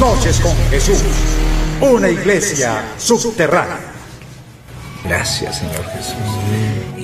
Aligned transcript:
Noches 0.00 0.40
con 0.40 0.54
Jesús, 0.70 0.98
una 1.80 2.10
iglesia 2.10 2.84
subterránea. 2.98 3.80
Gracias, 5.04 5.58
Señor 5.58 5.84
Jesús. 5.96 6.16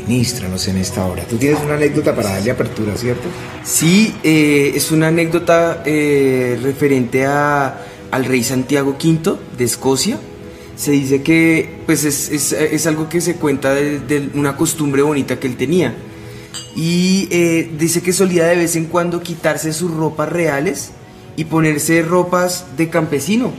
Ministranos 0.06 0.68
en 0.68 0.76
esta 0.76 1.06
hora. 1.06 1.22
Tú 1.24 1.36
tienes 1.36 1.58
una 1.64 1.74
anécdota 1.74 2.14
para 2.14 2.30
darle 2.30 2.50
apertura, 2.50 2.94
¿cierto? 2.96 3.28
Sí, 3.64 4.14
eh, 4.22 4.72
es 4.74 4.90
una 4.90 5.08
anécdota 5.08 5.82
eh, 5.86 6.58
referente 6.62 7.24
a, 7.24 7.78
al 8.10 8.24
rey 8.26 8.42
Santiago 8.44 8.96
V 9.02 9.36
de 9.56 9.64
Escocia. 9.64 10.18
Se 10.76 10.90
dice 10.90 11.22
que 11.22 11.78
pues 11.86 12.04
es, 12.04 12.28
es- 12.30 12.52
es 12.52 12.86
algo 12.86 13.08
que 13.08 13.20
se 13.20 13.36
cuenta 13.36 13.72
de, 13.74 14.00
de 14.00 14.30
una 14.34 14.56
costumbre 14.56 15.00
bonita 15.02 15.38
que 15.40 15.46
él 15.46 15.56
tenía. 15.56 15.94
Y 16.76 17.28
eh, 17.30 17.70
dice 17.78 18.02
que 18.02 18.12
solía 18.12 18.44
de 18.46 18.56
vez 18.56 18.76
en 18.76 18.86
cuando 18.86 19.22
quitarse 19.22 19.72
sus 19.72 19.90
ropas 19.92 20.28
reales 20.30 20.90
y 21.36 21.44
ponerse 21.44 22.02
ropas 22.02 22.66
de 22.76 22.88
campesino, 22.88 23.52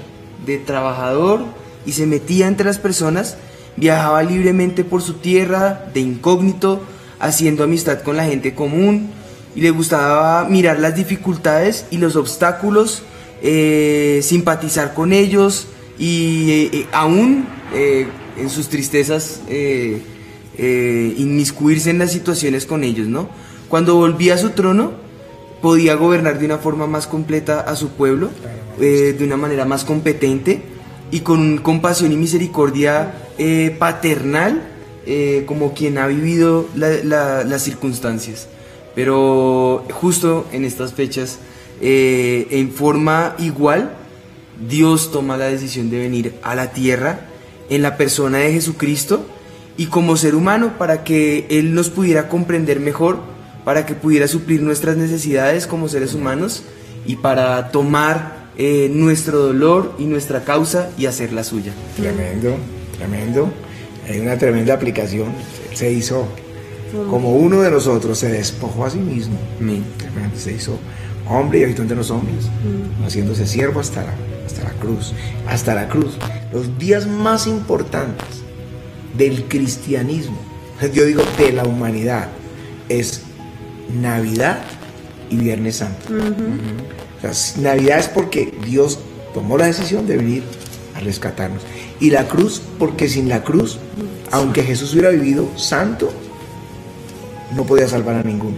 de 0.45 0.57
trabajador, 0.57 1.41
y 1.85 1.93
se 1.93 2.05
metía 2.05 2.47
entre 2.47 2.65
las 2.65 2.79
personas, 2.79 3.37
viajaba 3.75 4.23
libremente 4.23 4.83
por 4.83 5.01
su 5.01 5.15
tierra, 5.15 5.85
de 5.93 5.99
incógnito, 5.99 6.81
haciendo 7.19 7.63
amistad 7.63 8.01
con 8.01 8.17
la 8.17 8.25
gente 8.25 8.53
común, 8.53 9.09
y 9.55 9.61
le 9.61 9.71
gustaba 9.71 10.45
mirar 10.49 10.79
las 10.79 10.95
dificultades 10.95 11.85
y 11.91 11.97
los 11.97 12.15
obstáculos, 12.15 13.03
eh, 13.41 14.21
simpatizar 14.23 14.93
con 14.93 15.13
ellos, 15.13 15.67
y 15.97 16.51
eh, 16.51 16.69
eh, 16.73 16.87
aún 16.91 17.45
eh, 17.73 18.07
en 18.37 18.49
sus 18.49 18.69
tristezas 18.69 19.41
inmiscuirse 20.57 21.89
en 21.89 21.99
las 21.99 22.11
situaciones 22.11 22.65
con 22.65 22.83
ellos, 22.83 23.07
¿no? 23.07 23.29
Cuando 23.69 23.95
volvía 23.95 24.35
a 24.35 24.37
su 24.37 24.51
trono, 24.51 24.91
podía 25.63 25.95
gobernar 25.95 26.39
de 26.39 26.45
una 26.45 26.57
forma 26.57 26.87
más 26.87 27.07
completa 27.07 27.61
a 27.61 27.77
su 27.77 27.87
pueblo, 27.91 28.31
eh, 28.81 29.15
de 29.17 29.23
una 29.23 29.37
manera 29.37 29.63
más 29.63 29.85
competente 29.85 30.61
y 31.09 31.21
con 31.21 31.59
compasión 31.59 32.11
y 32.11 32.17
misericordia 32.17 33.13
eh, 33.37 33.73
paternal, 33.79 34.61
eh, 35.05 35.43
como 35.47 35.73
quien 35.73 35.97
ha 35.99 36.07
vivido 36.07 36.67
la- 36.75 37.01
la- 37.03 37.43
las 37.45 37.61
circunstancias. 37.63 38.49
Pero 38.93 39.85
justo 39.93 40.45
en 40.51 40.65
estas 40.65 40.91
fechas, 40.93 41.39
en 41.81 42.71
forma 42.71 43.35
igual, 43.39 43.95
Dios 44.69 45.11
toma 45.11 45.37
la 45.37 45.45
decisión 45.45 45.89
de 45.89 45.97
venir 45.99 46.35
a 46.43 46.55
la 46.55 46.71
tierra 46.71 47.21
en 47.69 47.81
la 47.81 47.95
persona 47.97 48.39
de 48.39 48.51
Jesucristo 48.51 49.25
y 49.77 49.87
como 49.87 50.15
ser 50.17 50.35
humano 50.35 50.73
para 50.77 51.03
que 51.05 51.47
Él 51.49 51.73
nos 51.73 51.89
pudiera 51.89 52.27
comprender 52.29 52.79
mejor, 52.79 53.17
para 53.65 53.85
que 53.85 53.95
pudiera 53.95 54.27
suplir 54.27 54.61
nuestras 54.61 54.97
necesidades 54.97 55.67
como 55.67 55.87
seres 55.87 56.13
humanos 56.13 56.63
y 57.05 57.17
para 57.17 57.71
tomar 57.71 58.49
eh, 58.57 58.89
nuestro 58.91 59.39
dolor 59.39 59.95
y 59.97 60.05
nuestra 60.05 60.43
causa 60.43 60.89
y 60.97 61.05
hacer 61.05 61.33
la 61.33 61.43
suya. 61.43 61.73
Tremendo, 61.95 62.55
tremendo. 62.97 63.51
Hay 64.07 64.19
una 64.19 64.37
tremenda 64.37 64.73
aplicación. 64.73 65.29
Él 65.69 65.77
se 65.77 65.91
hizo 65.91 66.27
como 67.09 67.35
uno 67.35 67.61
de 67.61 67.71
nosotros, 67.71 68.19
se 68.19 68.29
despojó 68.29 68.85
a 68.85 68.89
sí 68.89 68.99
mismo. 68.99 69.37
Tremendo, 69.57 70.37
Se 70.37 70.53
hizo 70.53 70.77
hombre 71.27 71.59
y 71.59 71.63
habitó 71.63 71.81
entre 71.81 71.97
los 71.97 72.11
hombres, 72.11 72.49
haciéndose 73.05 73.47
siervo 73.47 73.79
hasta 73.79 74.03
la, 74.03 74.13
hasta 74.45 74.63
la 74.63 74.73
cruz. 74.73 75.13
Hasta 75.47 75.73
la 75.73 75.87
cruz. 75.87 76.17
Los 76.51 76.77
días 76.77 77.07
más 77.07 77.47
importantes 77.47 78.43
del 79.17 79.45
cristianismo, 79.45 80.37
yo 80.93 81.05
digo 81.05 81.23
de 81.37 81.53
la 81.53 81.63
humanidad, 81.63 82.27
es 82.89 83.22
Navidad 83.89 84.59
y 85.29 85.37
Viernes 85.37 85.77
Santo. 85.77 86.13
O 87.17 87.33
sea, 87.33 87.61
Navidad 87.61 87.99
es 87.99 88.07
porque 88.07 88.53
Dios 88.65 88.99
tomó 89.33 89.57
la 89.57 89.65
decisión 89.65 90.07
de 90.07 90.17
venir 90.17 90.43
a 90.95 90.99
rescatarnos. 90.99 91.61
Y 91.99 92.09
la 92.09 92.27
cruz, 92.27 92.61
porque 92.79 93.07
sin 93.09 93.29
la 93.29 93.43
cruz, 93.43 93.79
aunque 94.31 94.63
Jesús 94.63 94.93
hubiera 94.93 95.09
vivido 95.09 95.47
santo, 95.57 96.11
no 97.55 97.65
podía 97.65 97.87
salvar 97.87 98.15
a 98.15 98.23
ninguno. 98.23 98.57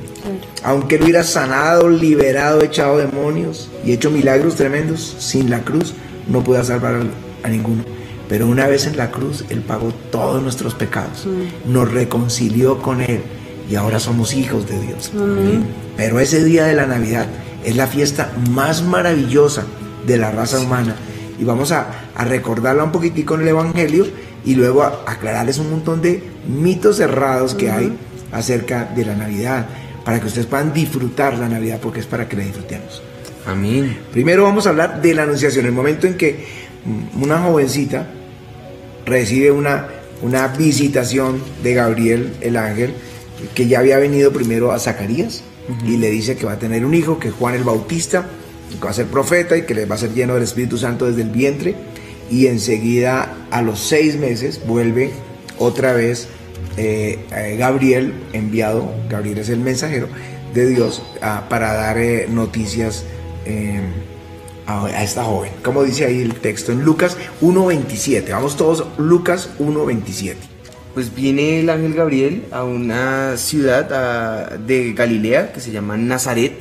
Aunque 0.63 0.95
él 0.95 1.03
hubiera 1.03 1.23
sanado, 1.23 1.89
liberado, 1.89 2.61
echado 2.61 2.97
demonios 2.97 3.69
y 3.85 3.91
hecho 3.91 4.09
milagros 4.09 4.55
tremendos, 4.55 5.16
sin 5.19 5.50
la 5.50 5.61
cruz 5.61 5.94
no 6.27 6.44
podía 6.44 6.63
salvar 6.63 6.95
a, 6.95 7.47
a 7.47 7.50
ninguno. 7.50 7.83
Pero 8.27 8.47
una 8.47 8.67
vez 8.67 8.88
en 8.88 8.97
la 8.97 9.11
cruz, 9.11 9.45
Él 9.50 9.61
pagó 9.61 9.94
todos 10.11 10.41
nuestros 10.41 10.73
pecados, 10.73 11.27
nos 11.67 11.91
reconcilió 11.91 12.81
con 12.81 13.01
Él 13.01 13.21
y 13.69 13.75
ahora 13.75 13.99
somos 13.99 14.33
hijos 14.33 14.67
de 14.67 14.79
Dios. 14.79 15.11
Pero 15.97 16.19
ese 16.19 16.43
día 16.43 16.65
de 16.65 16.75
la 16.75 16.85
Navidad 16.85 17.27
es 17.63 17.75
la 17.75 17.87
fiesta 17.87 18.31
más 18.51 18.83
maravillosa 18.83 19.65
de 20.05 20.17
la 20.17 20.31
raza 20.31 20.59
humana 20.59 20.95
y 21.39 21.43
vamos 21.43 21.71
a, 21.71 21.87
a 22.15 22.23
recordarla 22.25 22.83
un 22.83 22.91
poquitico 22.91 23.35
en 23.35 23.41
el 23.41 23.47
Evangelio 23.49 24.07
y 24.45 24.55
luego 24.55 24.83
a 24.83 25.01
aclararles 25.07 25.57
un 25.57 25.71
montón 25.71 26.01
de 26.01 26.23
mitos 26.47 26.97
cerrados 26.97 27.55
que 27.55 27.71
hay 27.71 27.97
acerca 28.31 28.85
de 28.95 29.05
la 29.05 29.15
Navidad 29.15 29.65
para 30.03 30.19
que 30.19 30.27
ustedes 30.27 30.45
puedan 30.45 30.71
disfrutar 30.71 31.37
la 31.37 31.49
Navidad 31.49 31.79
porque 31.81 31.99
es 31.99 32.05
para 32.05 32.29
que 32.29 32.37
la 32.37 32.43
disfrutemos. 32.43 33.01
Amén. 33.47 33.97
Primero 34.11 34.43
vamos 34.43 34.65
a 34.65 34.69
hablar 34.69 35.01
de 35.01 35.13
la 35.13 35.23
anunciación, 35.23 35.65
el 35.65 35.71
momento 35.71 36.07
en 36.07 36.15
que 36.15 36.45
una 37.19 37.39
jovencita 37.39 38.07
recibe 39.05 39.51
una, 39.51 39.87
una 40.21 40.47
visitación 40.47 41.41
de 41.63 41.73
Gabriel, 41.73 42.33
el 42.41 42.57
ángel, 42.57 42.93
que 43.53 43.67
ya 43.67 43.79
había 43.79 43.97
venido 43.97 44.31
primero 44.31 44.72
a 44.72 44.79
Zacarías 44.79 45.44
y 45.85 45.97
le 45.97 46.09
dice 46.11 46.35
que 46.35 46.45
va 46.45 46.53
a 46.53 46.59
tener 46.59 46.85
un 46.85 46.94
hijo, 46.94 47.19
que 47.19 47.29
es 47.29 47.33
Juan 47.33 47.56
el 47.56 47.63
Bautista, 47.63 48.28
que 48.79 48.85
va 48.85 48.91
a 48.91 48.94
ser 48.94 49.07
profeta 49.07 49.57
y 49.57 49.63
que 49.63 49.73
le 49.73 49.85
va 49.85 49.95
a 49.95 49.97
ser 49.97 50.13
lleno 50.13 50.33
del 50.33 50.44
Espíritu 50.44 50.78
Santo 50.78 51.06
desde 51.06 51.22
el 51.22 51.29
vientre. 51.29 51.75
Y 52.29 52.47
enseguida, 52.47 53.47
a 53.51 53.61
los 53.61 53.79
seis 53.79 54.17
meses, 54.17 54.61
vuelve 54.66 55.11
otra 55.57 55.94
vez 55.94 56.28
eh, 56.78 57.19
eh, 57.31 57.56
Gabriel, 57.57 58.13
enviado, 58.33 58.91
Gabriel 59.09 59.38
es 59.38 59.50
el 59.50 59.59
mensajero 59.59 60.07
de 60.53 60.67
Dios, 60.67 61.01
para 61.50 61.73
dar 61.73 61.97
eh, 61.97 62.27
noticias 62.29 63.03
a, 64.66 64.85
a 64.85 65.03
esta 65.03 65.23
joven. 65.23 65.51
Como 65.63 65.83
dice 65.83 66.06
ahí 66.06 66.22
el 66.22 66.35
texto 66.35 66.72
en 66.72 66.83
Lucas 66.83 67.17
1.27. 67.41 68.31
Vamos 68.31 68.57
todos, 68.57 68.85
Lucas 68.97 69.50
1.27. 69.59 70.54
Pues 70.95 71.13
viene 71.13 71.59
el 71.59 71.69
ángel 71.69 71.94
Gabriel 71.94 72.45
a 72.51 72.63
una 72.63 73.35
ciudad 73.35 74.57
de 74.57 74.94
Galilea 74.94 75.51
que 75.51 75.59
se 75.59 75.72
llama 75.72 75.97
Nazaret, 75.97 76.53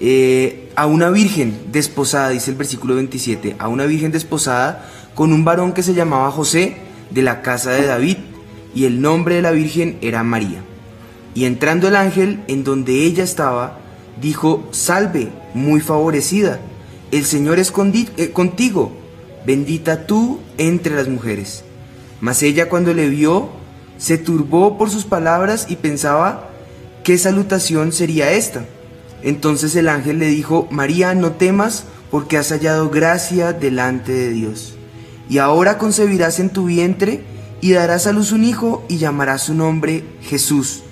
eh, 0.00 0.70
a 0.76 0.86
una 0.86 1.10
virgen 1.10 1.58
desposada, 1.72 2.28
dice 2.28 2.52
el 2.52 2.56
versículo 2.56 2.94
27, 2.94 3.56
a 3.58 3.66
una 3.66 3.86
virgen 3.86 4.12
desposada 4.12 4.88
con 5.16 5.32
un 5.32 5.44
varón 5.44 5.72
que 5.72 5.82
se 5.82 5.92
llamaba 5.92 6.30
José 6.30 6.76
de 7.10 7.22
la 7.22 7.42
casa 7.42 7.72
de 7.72 7.84
David, 7.84 8.18
y 8.76 8.84
el 8.84 9.00
nombre 9.00 9.34
de 9.34 9.42
la 9.42 9.50
virgen 9.50 9.98
era 10.02 10.22
María. 10.22 10.62
Y 11.34 11.44
entrando 11.44 11.88
el 11.88 11.96
ángel 11.96 12.44
en 12.46 12.62
donde 12.62 13.02
ella 13.02 13.24
estaba, 13.24 13.80
dijo, 14.20 14.68
salve, 14.70 15.30
muy 15.52 15.80
favorecida, 15.80 16.60
el 17.10 17.24
Señor 17.24 17.58
es 17.58 17.72
eh, 18.16 18.30
contigo, 18.30 18.92
bendita 19.44 20.06
tú 20.06 20.38
entre 20.58 20.94
las 20.94 21.08
mujeres. 21.08 21.64
Mas 22.20 22.42
ella 22.42 22.68
cuando 22.68 22.94
le 22.94 23.08
vio, 23.08 23.50
se 23.98 24.18
turbó 24.18 24.78
por 24.78 24.90
sus 24.90 25.04
palabras 25.04 25.66
y 25.68 25.76
pensaba, 25.76 26.50
¿qué 27.04 27.18
salutación 27.18 27.92
sería 27.92 28.32
esta? 28.32 28.64
Entonces 29.22 29.74
el 29.76 29.88
ángel 29.88 30.18
le 30.18 30.26
dijo, 30.26 30.68
María, 30.70 31.14
no 31.14 31.32
temas, 31.32 31.84
porque 32.10 32.36
has 32.36 32.50
hallado 32.50 32.90
gracia 32.90 33.52
delante 33.52 34.12
de 34.12 34.30
Dios. 34.30 34.74
Y 35.28 35.38
ahora 35.38 35.78
concebirás 35.78 36.40
en 36.40 36.50
tu 36.50 36.66
vientre 36.66 37.22
y 37.60 37.72
darás 37.72 38.06
a 38.06 38.12
luz 38.12 38.32
un 38.32 38.44
hijo 38.44 38.84
y 38.88 38.98
llamarás 38.98 39.42
su 39.42 39.54
nombre 39.54 40.04
Jesús. 40.22 40.82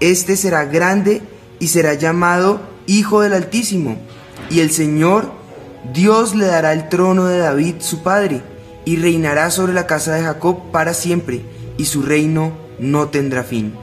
Este 0.00 0.36
será 0.36 0.66
grande 0.66 1.22
y 1.58 1.68
será 1.68 1.94
llamado 1.94 2.60
Hijo 2.86 3.22
del 3.22 3.32
Altísimo. 3.32 3.96
Y 4.50 4.60
el 4.60 4.70
Señor, 4.70 5.32
Dios 5.92 6.34
le 6.34 6.46
dará 6.46 6.72
el 6.72 6.88
trono 6.88 7.26
de 7.26 7.38
David, 7.38 7.76
su 7.80 8.02
padre, 8.02 8.42
y 8.86 8.96
reinará 8.96 9.50
sobre 9.50 9.74
la 9.74 9.86
casa 9.86 10.14
de 10.14 10.22
Jacob 10.22 10.70
para 10.70 10.94
siempre, 10.94 11.42
y 11.76 11.84
su 11.84 12.00
reino 12.00 12.56
no 12.78 13.08
tendrá 13.08 13.42
fin. 13.44 13.74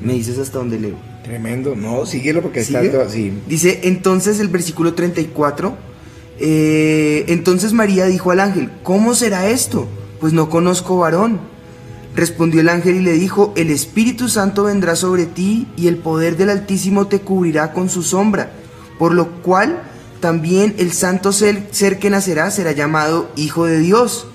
¿Me 0.00 0.14
dices 0.14 0.38
hasta 0.38 0.58
dónde 0.58 0.80
leo? 0.80 0.96
Tremendo. 1.22 1.76
No, 1.76 2.06
síguelo 2.06 2.42
porque 2.42 2.60
está 2.60 2.82
todo 2.90 3.02
así. 3.02 3.32
Dice 3.46 3.80
entonces 3.84 4.40
el 4.40 4.48
versículo 4.48 4.94
34, 4.94 5.76
eh, 6.40 7.26
entonces 7.28 7.74
María 7.74 8.06
dijo 8.06 8.30
al 8.30 8.40
ángel, 8.40 8.70
¿cómo 8.82 9.14
será 9.14 9.48
esto? 9.48 9.86
Pues 10.18 10.32
no 10.32 10.48
conozco 10.48 10.96
varón. 10.98 11.38
Respondió 12.16 12.62
el 12.62 12.70
ángel 12.70 12.96
y 12.96 13.00
le 13.00 13.12
dijo, 13.12 13.52
el 13.56 13.70
Espíritu 13.70 14.28
Santo 14.28 14.64
vendrá 14.64 14.96
sobre 14.96 15.26
ti 15.26 15.68
y 15.76 15.86
el 15.86 15.98
poder 15.98 16.36
del 16.36 16.50
Altísimo 16.50 17.06
te 17.06 17.20
cubrirá 17.20 17.72
con 17.72 17.88
su 17.90 18.02
sombra, 18.02 18.50
por 18.98 19.14
lo 19.14 19.42
cual 19.42 19.82
también 20.20 20.74
el 20.78 20.92
santo 20.92 21.32
ser, 21.32 21.68
que 21.98 22.10
nacerá 22.10 22.50
será 22.50 22.72
llamado 22.72 23.30
Hijo 23.36 23.66
de 23.66 23.78
Dios. 23.78 24.26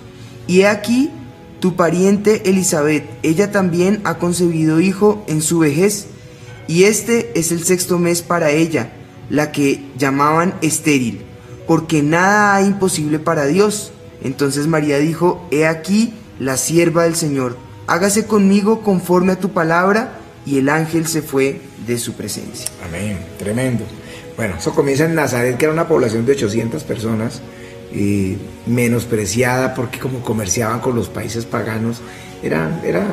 Y 0.48 0.62
he 0.62 0.68
aquí 0.68 1.12
tu 1.60 1.76
pariente 1.76 2.50
Elizabeth, 2.50 3.06
ella 3.24 3.52
también 3.52 4.02
ha 4.04 4.20
concebido 4.20 4.80
hijo 4.82 5.24
en 5.28 5.42
su 5.42 5.60
vejez, 5.60 6.08
y 6.68 6.84
este 6.84 7.40
es 7.40 7.52
el 7.52 7.64
sexto 7.64 7.98
mes 7.98 8.22
para 8.22 8.52
ella, 8.52 8.94
la 9.30 9.52
que 9.52 9.84
llamaban 9.98 10.54
estéril, 10.62 11.22
porque 11.66 12.04
nada 12.04 12.56
hay 12.56 12.66
imposible 12.66 13.18
para 13.18 13.46
Dios. 13.46 13.92
Entonces 14.24 14.68
María 14.68 15.00
dijo, 15.00 15.48
He 15.50 15.66
aquí 15.66 16.14
la 16.40 16.58
sierva 16.58 17.04
del 17.04 17.16
Señor, 17.16 17.58
hágase 17.88 18.28
conmigo 18.28 18.82
conforme 18.82 19.34
a 19.34 19.40
tu 19.40 19.50
palabra, 19.50 20.20
y 20.46 20.60
el 20.60 20.70
ángel 20.70 21.08
se 21.08 21.24
fue 21.24 21.62
de 21.86 21.98
su 21.98 22.14
presencia. 22.14 22.68
Amén, 22.88 23.20
tremendo. 23.38 23.84
Bueno, 24.36 24.56
eso 24.58 24.74
comienza 24.74 25.06
en 25.06 25.16
Nazaret, 25.16 25.58
que 25.58 25.66
era 25.66 25.74
una 25.74 25.88
población 25.88 26.26
de 26.26 26.34
800 26.34 26.84
personas, 26.84 27.42
y 27.94 28.38
menospreciada 28.66 29.74
porque 29.74 30.00
como 30.00 30.20
comerciaban 30.22 30.82
con 30.82 30.96
los 30.96 31.08
países 31.08 31.46
paganos, 31.46 32.02
eran, 32.44 32.82
eran 32.84 33.08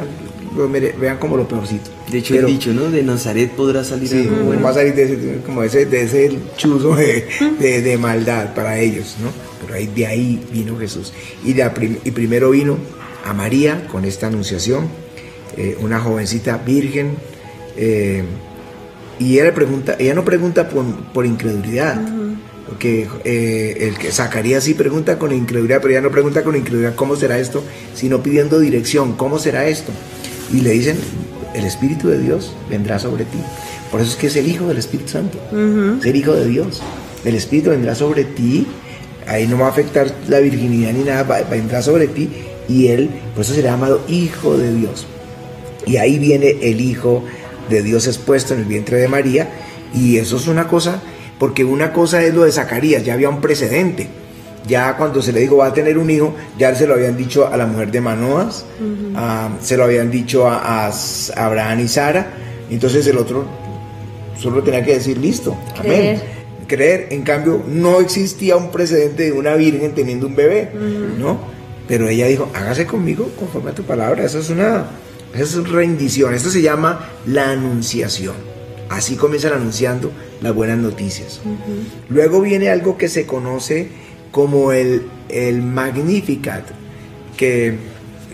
vean 1.00 1.18
como 1.18 1.36
lo 1.36 1.48
peorcito. 1.48 1.90
De 2.10 2.18
hecho, 2.18 2.34
el 2.34 2.46
dicho, 2.46 2.72
¿no? 2.72 2.90
De 2.90 3.02
Nazaret 3.02 3.50
podrá 3.52 3.84
salir 3.84 4.08
sí, 4.08 4.28
Va 4.62 4.70
a 4.70 4.74
salir 4.74 4.94
de 4.94 5.04
ese, 5.04 5.38
como 5.46 5.62
ese, 5.62 5.86
de 5.86 6.02
ese 6.02 6.38
chuzo 6.56 6.94
de, 6.96 7.26
de, 7.58 7.98
maldad 7.98 8.54
para 8.54 8.78
ellos, 8.78 9.16
¿no? 9.22 9.30
Pero 9.60 9.74
ahí, 9.74 9.86
de 9.86 10.06
ahí 10.06 10.44
vino 10.52 10.78
Jesús. 10.78 11.12
Y, 11.44 11.54
de, 11.54 11.98
y 12.04 12.10
primero 12.10 12.50
vino 12.50 12.76
a 13.24 13.32
María 13.32 13.86
con 13.88 14.04
esta 14.04 14.26
anunciación, 14.26 14.88
eh, 15.56 15.76
una 15.80 16.00
jovencita 16.00 16.58
virgen, 16.58 17.16
eh, 17.76 18.24
y 19.22 19.38
ella, 19.38 19.54
pregunta, 19.54 19.96
ella 19.98 20.14
no 20.14 20.24
pregunta 20.24 20.68
por, 20.68 20.84
por 21.12 21.26
incredulidad, 21.26 22.00
porque 22.68 23.08
eh, 23.24 23.88
el 23.88 23.96
que 23.96 24.10
Zacarías 24.10 24.64
sí 24.64 24.74
pregunta 24.74 25.18
con 25.18 25.32
incredulidad, 25.32 25.80
pero 25.80 25.92
ella 25.92 26.00
no 26.00 26.10
pregunta 26.10 26.42
con 26.42 26.56
incredulidad 26.56 26.94
cómo 26.96 27.14
será 27.14 27.38
esto, 27.38 27.62
sino 27.94 28.22
pidiendo 28.22 28.58
dirección, 28.58 29.12
cómo 29.12 29.38
será 29.38 29.68
esto. 29.68 29.92
Y 30.52 30.60
le 30.60 30.70
dicen, 30.70 30.96
el 31.54 31.64
Espíritu 31.64 32.08
de 32.08 32.18
Dios 32.18 32.52
vendrá 32.68 32.98
sobre 32.98 33.24
ti. 33.24 33.38
Por 33.90 34.00
eso 34.00 34.10
es 34.10 34.16
que 34.16 34.26
es 34.26 34.36
el 34.36 34.48
Hijo 34.48 34.66
del 34.66 34.78
Espíritu 34.78 35.10
Santo, 35.10 35.38
es 36.00 36.06
el 36.06 36.16
Hijo 36.16 36.32
de 36.32 36.46
Dios. 36.46 36.82
El 37.24 37.36
Espíritu 37.36 37.70
vendrá 37.70 37.94
sobre 37.94 38.24
ti, 38.24 38.66
ahí 39.28 39.46
no 39.46 39.58
va 39.58 39.66
a 39.66 39.70
afectar 39.70 40.12
la 40.28 40.40
virginidad 40.40 40.92
ni 40.92 41.04
nada, 41.04 41.46
vendrá 41.48 41.80
sobre 41.82 42.08
ti 42.08 42.28
y 42.68 42.88
él, 42.88 43.10
por 43.34 43.44
eso 43.44 43.54
será 43.54 43.72
llamado 43.72 44.00
Hijo 44.08 44.56
de 44.56 44.74
Dios. 44.74 45.06
Y 45.86 45.96
ahí 45.96 46.18
viene 46.18 46.56
el 46.62 46.80
Hijo 46.80 47.22
de 47.68 47.82
Dios 47.82 48.06
expuesto 48.06 48.54
en 48.54 48.60
el 48.60 48.66
vientre 48.66 48.98
de 48.98 49.08
María 49.08 49.48
y 49.94 50.18
eso 50.18 50.36
es 50.36 50.48
una 50.48 50.68
cosa, 50.68 51.00
porque 51.38 51.64
una 51.64 51.92
cosa 51.92 52.22
es 52.22 52.34
lo 52.34 52.44
de 52.44 52.52
Zacarías, 52.52 53.04
ya 53.04 53.14
había 53.14 53.28
un 53.28 53.40
precedente. 53.40 54.08
Ya 54.66 54.96
cuando 54.96 55.20
se 55.20 55.32
le 55.32 55.40
dijo 55.40 55.56
va 55.56 55.66
a 55.66 55.74
tener 55.74 55.98
un 55.98 56.08
hijo, 56.08 56.34
ya 56.56 56.72
se 56.74 56.86
lo 56.86 56.94
habían 56.94 57.16
dicho 57.16 57.48
a 57.48 57.56
la 57.56 57.66
mujer 57.66 57.90
de 57.90 58.00
Manoas, 58.00 58.64
ah, 59.16 59.48
se 59.60 59.76
lo 59.76 59.84
habían 59.84 60.10
dicho 60.10 60.48
a, 60.48 60.90
Abraham 61.36 61.80
y 61.80 61.88
Sara, 61.88 62.32
entonces 62.70 63.06
el 63.08 63.18
otro 63.18 63.44
solo 64.38 64.62
tenía 64.62 64.84
que 64.84 64.94
decir 64.94 65.18
listo, 65.18 65.56
amén. 65.78 66.20
Creer, 66.68 67.08
en 67.10 67.22
cambio, 67.22 67.62
no 67.66 68.00
existía 68.00 68.56
un 68.56 68.70
precedente 68.70 69.24
de 69.24 69.32
una 69.32 69.56
virgen 69.56 69.94
teniendo 69.94 70.26
un 70.26 70.36
bebé, 70.36 70.70
¿no? 71.18 71.38
Pero 71.88 72.08
ella 72.08 72.28
dijo, 72.28 72.48
hágase 72.54 72.86
conmigo 72.86 73.28
conforme 73.38 73.72
a 73.72 73.74
tu 73.74 73.82
palabra, 73.82 74.24
eso 74.24 74.38
es 74.38 74.48
una, 74.48 74.86
es 75.34 75.68
rendición, 75.68 76.34
esto 76.34 76.50
se 76.50 76.62
llama 76.62 77.08
la 77.26 77.50
anunciación. 77.50 78.34
Así 78.88 79.16
comienzan 79.16 79.54
anunciando 79.54 80.12
las 80.42 80.54
buenas 80.54 80.78
noticias. 80.78 81.40
Luego 82.08 82.42
viene 82.42 82.68
algo 82.68 82.98
que 82.98 83.08
se 83.08 83.24
conoce 83.26 83.88
como 84.30 84.72
el, 84.72 85.06
el 85.28 85.62
Magnificat, 85.62 86.64
que 87.36 87.76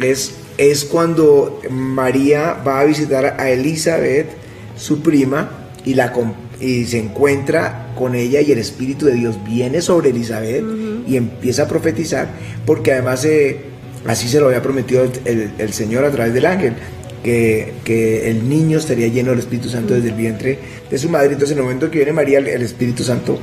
es, 0.01 0.35
es 0.57 0.85
cuando 0.85 1.61
María 1.71 2.55
va 2.67 2.81
a 2.81 2.85
visitar 2.85 3.37
a 3.39 3.51
Elizabeth, 3.51 4.29
su 4.77 5.01
prima, 5.01 5.51
y, 5.85 5.95
la, 5.95 6.13
y 6.61 6.85
se 6.87 6.99
encuentra 6.99 7.93
con 7.97 8.15
ella 8.15 8.41
y 8.41 8.53
el 8.53 8.59
Espíritu 8.59 9.07
de 9.07 9.15
Dios 9.15 9.37
viene 9.45 9.81
sobre 9.81 10.11
Elizabeth 10.11 10.65
y 11.07 11.17
empieza 11.17 11.63
a 11.63 11.69
profetizar, 11.69 12.29
porque 12.67 12.93
además 12.93 13.25
eh, 13.25 13.61
así 14.07 14.29
se 14.29 14.41
lo 14.41 14.47
había 14.47 14.63
prometido 14.63 15.07
el, 15.25 15.73
Señor 15.73 16.05
a 16.05 16.11
través 16.11 16.35
del 16.35 16.47
ángel. 16.47 16.75
Que, 17.23 17.75
que, 17.85 18.31
el 18.31 18.49
niño 18.49 18.79
estaría 18.79 19.09
lleno 19.09 19.31
del 19.31 19.41
Espíritu 19.41 19.69
Santo 19.69 19.95
desde 19.95 20.11
el 20.11 20.15
vientre 20.15 20.59
de 20.89 20.99
su 20.99 21.09
madre. 21.09 21.33
Entonces, 21.33 21.53
en 21.53 21.59
el 21.59 21.65
momento 21.65 21.91
que 21.91 21.99
viene 21.99 22.13
María, 22.13 22.39
el 22.39 22.63
Espíritu 22.63 23.03
Santo 23.03 23.41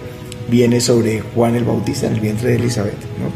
viene 0.47 0.79
sobre 0.79 1.21
Juan 1.21 1.55
el 1.55 1.63
Bautista 1.63 2.07
en 2.07 2.13
el 2.13 2.21
vientre 2.21 2.49
de 2.49 2.55
Elizabeth. 2.55 2.93
¿no? 3.19 3.31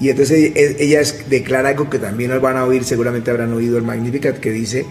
Y 0.00 0.10
entonces 0.10 0.52
e, 0.54 0.76
ella 0.80 1.00
declara 1.28 1.70
algo 1.70 1.88
que 1.88 1.98
también 1.98 2.32
van 2.40 2.56
a 2.56 2.64
oír, 2.64 2.84
seguramente 2.84 3.30
habrán 3.30 3.52
oído 3.52 3.78
el 3.78 3.84
Magnificat, 3.84 4.38
que 4.38 4.50
dice, 4.50 4.84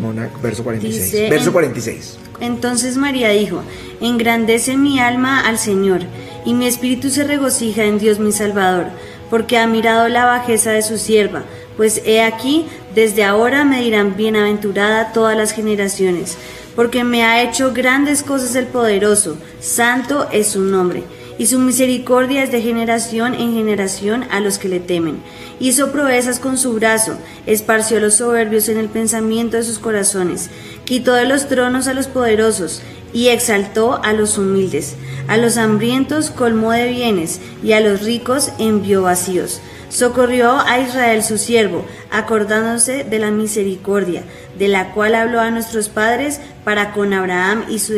Mona, 0.00 0.30
verso 0.42 0.62
46. 0.64 1.30
verso 1.30 1.52
46. 1.52 2.18
Entonces 2.40 2.96
María 2.96 3.30
dijo, 3.30 3.62
engrandece 4.00 4.76
mi 4.76 4.98
alma 4.98 5.40
al 5.40 5.58
Señor, 5.58 6.02
y 6.44 6.52
mi 6.52 6.66
espíritu 6.66 7.08
se 7.10 7.24
regocija 7.24 7.84
en 7.84 7.98
Dios 7.98 8.18
mi 8.18 8.32
Salvador, 8.32 8.88
porque 9.34 9.58
ha 9.58 9.66
mirado 9.66 10.08
la 10.08 10.26
bajeza 10.26 10.70
de 10.70 10.82
su 10.82 10.96
sierva, 10.96 11.42
pues 11.76 12.00
he 12.04 12.22
aquí, 12.22 12.66
desde 12.94 13.24
ahora 13.24 13.64
me 13.64 13.80
dirán 13.80 14.14
bienaventurada 14.14 15.12
todas 15.12 15.36
las 15.36 15.50
generaciones 15.50 16.38
porque 16.76 17.02
me 17.02 17.24
ha 17.24 17.42
hecho 17.42 17.72
grandes 17.72 18.22
cosas 18.22 18.54
el 18.54 18.66
poderoso, 18.66 19.36
santo 19.58 20.28
es 20.30 20.50
su 20.50 20.60
nombre, 20.60 21.02
y 21.36 21.46
su 21.46 21.58
misericordia 21.58 22.44
es 22.44 22.52
de 22.52 22.62
generación 22.62 23.34
en 23.34 23.54
generación 23.54 24.24
a 24.30 24.38
los 24.38 24.58
que 24.58 24.68
le 24.68 24.78
temen. 24.78 25.16
Hizo 25.58 25.90
proezas 25.90 26.38
con 26.38 26.56
su 26.56 26.72
brazo, 26.74 27.16
esparció 27.46 27.98
los 27.98 28.14
soberbios 28.14 28.68
en 28.68 28.78
el 28.78 28.88
pensamiento 28.88 29.56
de 29.56 29.64
sus 29.64 29.80
corazones, 29.80 30.48
quitó 30.84 31.14
de 31.14 31.26
los 31.26 31.48
tronos 31.48 31.88
a 31.88 31.94
los 31.94 32.06
poderosos, 32.06 32.82
y 33.12 33.28
exaltó 33.28 34.02
a 34.02 34.12
los 34.12 34.38
humildes. 34.38 34.96
A 35.28 35.36
los 35.36 35.56
hambrientos 35.56 36.30
colmó 36.30 36.72
de 36.72 36.88
bienes, 36.88 37.40
y 37.62 37.72
a 37.72 37.80
los 37.80 38.02
ricos 38.02 38.52
envió 38.58 39.02
vacíos. 39.02 39.60
Socorrió 39.88 40.58
a 40.58 40.80
Israel 40.80 41.22
su 41.22 41.38
siervo, 41.38 41.84
acordándose 42.10 43.04
de 43.04 43.18
la 43.18 43.30
misericordia, 43.30 44.24
de 44.58 44.68
la 44.68 44.92
cual 44.92 45.14
habló 45.14 45.40
a 45.40 45.50
nuestros 45.50 45.88
padres 45.88 46.40
para 46.64 46.92
con 46.92 47.12
Abraham 47.12 47.64
y 47.68 47.78
su, 47.78 47.94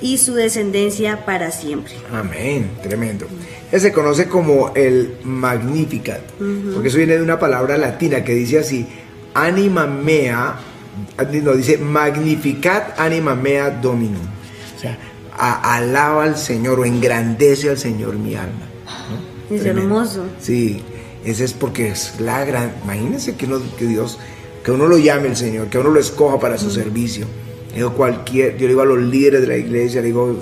y 0.00 0.18
su 0.18 0.34
descendencia 0.34 1.24
para 1.24 1.50
siempre. 1.50 1.94
Amén, 2.12 2.70
tremendo. 2.82 3.26
Ese 3.70 3.88
se 3.88 3.92
conoce 3.92 4.28
como 4.28 4.72
el 4.74 5.16
Magnificat, 5.24 6.22
porque 6.72 6.88
eso 6.88 6.98
viene 6.98 7.16
de 7.16 7.22
una 7.22 7.38
palabra 7.38 7.76
latina 7.76 8.24
que 8.24 8.32
dice 8.32 8.58
así, 8.58 8.86
anima 9.34 9.86
mea, 9.86 10.56
no, 11.42 11.52
dice 11.54 11.78
magnificat 11.78 12.98
anima 12.98 13.34
mea 13.34 13.70
dominum. 13.70 14.22
Alaba 15.36 16.24
al 16.24 16.36
Señor 16.36 16.80
o 16.80 16.84
engrandece 16.84 17.70
al 17.70 17.78
Señor 17.78 18.16
mi 18.16 18.34
alma. 18.34 18.68
Es 19.50 19.64
hermoso. 19.64 20.24
Sí, 20.40 20.82
ese 21.24 21.44
es 21.44 21.52
porque 21.52 21.88
es 21.88 22.20
la 22.20 22.44
gran. 22.44 22.74
Imagínense 22.84 23.36
que, 23.36 23.48
que 23.78 23.86
Dios, 23.86 24.18
que 24.64 24.70
uno 24.70 24.86
lo 24.86 24.98
llame 24.98 25.28
el 25.28 25.36
Señor, 25.36 25.68
que 25.68 25.78
uno 25.78 25.90
lo 25.90 26.00
escoja 26.00 26.38
para 26.38 26.58
su 26.58 26.70
servicio. 26.70 27.26
Yo, 27.76 27.94
cualquier, 27.94 28.56
yo 28.56 28.62
le 28.62 28.68
digo 28.68 28.82
a 28.82 28.86
los 28.86 28.98
líderes 28.98 29.40
de 29.40 29.46
la 29.48 29.56
iglesia, 29.56 30.00
le 30.00 30.08
digo 30.08 30.38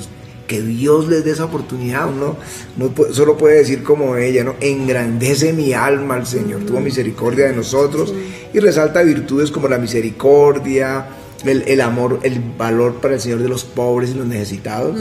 que 0.47 0.61
Dios 0.61 1.09
les 1.09 1.25
dé 1.25 1.31
esa 1.31 1.47
oportunidad. 1.47 2.09
Uno 2.09 2.37
no 2.77 2.93
solo 3.13 3.37
puede 3.39 3.57
decir 3.57 3.83
como 3.83 4.17
ella, 4.17 4.45
¿no? 4.45 4.55
Engrandece 4.61 5.53
mi 5.53 5.73
alma 5.73 6.17
al 6.17 6.27
Señor, 6.27 6.65
tuvo 6.67 6.81
misericordia 6.81 7.47
de 7.47 7.57
nosotros 7.57 8.13
y 8.53 8.59
resalta 8.59 9.03
virtudes 9.03 9.51
como 9.51 9.69
la 9.69 9.79
misericordia, 9.79 11.07
el, 11.45 11.81
amor, 11.81 12.21
el 12.23 12.41
valor 12.57 12.95
para 13.01 13.15
el 13.15 13.21
Señor 13.21 13.41
de 13.41 13.49
los 13.49 13.65
pobres 13.65 14.11
y 14.11 14.15
los 14.15 14.27
necesitados, 14.27 15.01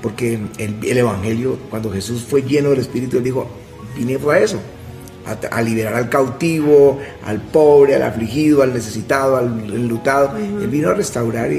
porque 0.00 0.38
el, 0.58 0.76
el, 0.82 0.98
Evangelio, 0.98 1.58
cuando 1.70 1.90
Jesús 1.90 2.22
fue 2.22 2.42
lleno 2.42 2.70
del 2.70 2.80
Espíritu, 2.80 3.18
él 3.18 3.24
dijo, 3.24 3.48
vine 3.96 4.18
a 4.30 4.38
eso, 4.38 4.58
a, 5.50 5.62
liberar 5.62 5.94
al 5.94 6.08
cautivo, 6.08 6.98
al 7.24 7.40
pobre, 7.40 7.94
al 7.94 8.02
afligido, 8.02 8.62
al 8.62 8.72
necesitado, 8.72 9.36
al 9.36 9.46
enlutado. 9.72 10.36
Él 10.36 10.68
vino 10.68 10.90
a 10.90 10.94
restaurar 10.94 11.50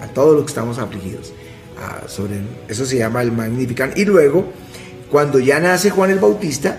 a, 0.00 0.06
todos 0.08 0.34
los 0.34 0.44
que 0.44 0.48
estamos 0.48 0.78
afligidos. 0.78 1.32
sobre, 2.06 2.40
eso 2.68 2.86
se 2.86 2.98
llama 2.98 3.22
el 3.22 3.32
Magnificat. 3.32 3.96
Y 3.98 4.04
luego, 4.04 4.44
cuando 5.10 5.38
ya 5.38 5.58
nace 5.58 5.90
Juan 5.90 6.10
el 6.10 6.18
Bautista, 6.18 6.78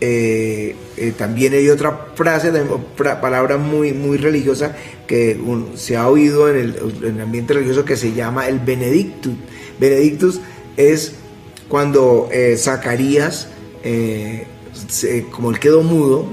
eh, 0.00 0.76
eh, 0.96 1.12
también 1.16 1.52
hay 1.52 1.68
otra 1.68 2.08
frase, 2.14 2.52
palabra 3.20 3.56
muy, 3.56 3.92
muy 3.92 4.16
religiosa 4.16 4.74
que 5.06 5.38
se 5.74 5.96
ha 5.96 6.08
oído 6.08 6.48
en 6.48 6.74
el, 7.02 7.20
ambiente 7.20 7.54
religioso 7.54 7.84
que 7.84 7.96
se 7.96 8.12
llama 8.12 8.48
el 8.48 8.60
Benedictus. 8.60 9.34
Benedictus 9.78 10.40
es 10.76 11.14
cuando 11.68 12.28
eh, 12.32 12.56
Zacarías 12.56 13.48
como 15.30 15.50
él 15.50 15.58
quedó 15.58 15.82
mudo 15.82 16.26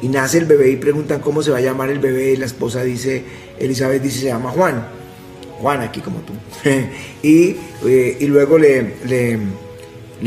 y 0.00 0.08
nace 0.08 0.38
el 0.38 0.46
bebé 0.46 0.70
y 0.70 0.76
preguntan 0.76 1.20
cómo 1.20 1.42
se 1.42 1.50
va 1.50 1.58
a 1.58 1.60
llamar 1.60 1.90
el 1.90 1.98
bebé 1.98 2.32
y 2.32 2.36
la 2.36 2.46
esposa 2.46 2.82
dice, 2.82 3.22
Elizabeth 3.58 4.02
dice 4.02 4.20
se 4.20 4.26
llama 4.26 4.50
Juan, 4.50 4.86
Juan 5.60 5.80
aquí 5.80 6.00
como 6.00 6.20
tú. 6.20 6.32
y, 7.22 7.56
eh, 7.86 8.16
y, 8.20 8.26
luego 8.26 8.58
le, 8.58 8.94
Le 9.06 9.38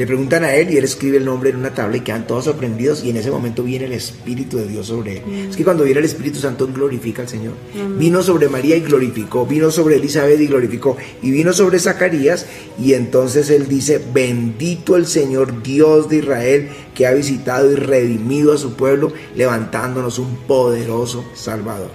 preguntan 0.08 0.44
a 0.44 0.56
él 0.56 0.72
y 0.72 0.78
él 0.78 0.84
escribe 0.84 1.18
el 1.18 1.26
nombre 1.26 1.52
en 1.52 1.58
una 1.58 1.74
tabla 1.74 1.98
y 1.98 2.02
quedan 2.02 2.26
todos 2.26 2.46
sorprendidos 2.46 3.04
y 3.04 3.12
en 3.12 3.18
ese 3.18 3.30
momento 3.30 3.64
viene 3.64 3.86
el 3.86 3.94
Espíritu 3.94 4.58
de 4.58 4.68
Dios 4.68 4.88
sobre 4.88 5.18
él. 5.18 5.24
Es 5.50 5.56
que 5.56 5.64
cuando 5.64 5.84
viene 5.84 6.00
el 6.00 6.06
Espíritu 6.06 6.40
Santo 6.40 6.68
glorifica 6.68 7.22
al 7.22 7.30
Señor. 7.30 7.54
Vino 7.98 8.24
sobre 8.24 8.50
María 8.50 8.76
y 8.76 8.82
glorificó, 8.82 9.46
vino 9.46 9.70
sobre 9.70 9.98
Elizabeth 9.98 10.40
y 10.42 10.48
glorificó, 10.48 10.98
y 11.22 11.32
vino 11.32 11.54
sobre 11.54 11.80
Zacarías 11.80 12.48
y 12.80 12.94
entonces 12.94 13.50
él 13.52 13.68
dice, 13.68 14.02
bendito 14.14 14.96
el 14.96 15.06
Señor 15.06 15.62
Dios 15.62 16.10
de 16.10 16.18
Israel 16.18 16.70
que 16.96 17.06
ha 17.06 17.14
visitado 17.14 17.72
y 17.72 17.76
redimido 17.76 18.54
a 18.54 18.58
su 18.58 18.74
pueblo, 18.74 19.14
levantándonos 19.36 20.18
un 20.20 20.38
poderoso 20.48 21.24
Salvador. 21.36 21.92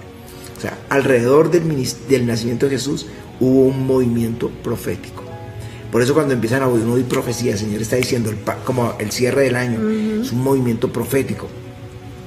O 0.57 0.61
sea, 0.61 0.77
alrededor 0.89 1.51
del, 1.51 1.63
del 2.09 2.27
nacimiento 2.27 2.65
de 2.65 2.73
Jesús 2.73 3.07
hubo 3.39 3.63
un 3.63 3.85
movimiento 3.85 4.49
profético. 4.63 5.28
Por 5.91 6.01
eso 6.01 6.13
cuando 6.13 6.33
empiezan 6.33 6.61
a 6.61 6.67
oír, 6.67 7.05
profecía, 7.05 7.53
el 7.53 7.57
Señor 7.57 7.81
está 7.81 7.95
diciendo, 7.95 8.31
como 8.63 8.93
el 8.99 9.11
cierre 9.11 9.43
del 9.43 9.55
año, 9.55 9.79
es 10.21 10.31
un 10.31 10.43
movimiento 10.43 10.91
profético. 10.93 11.47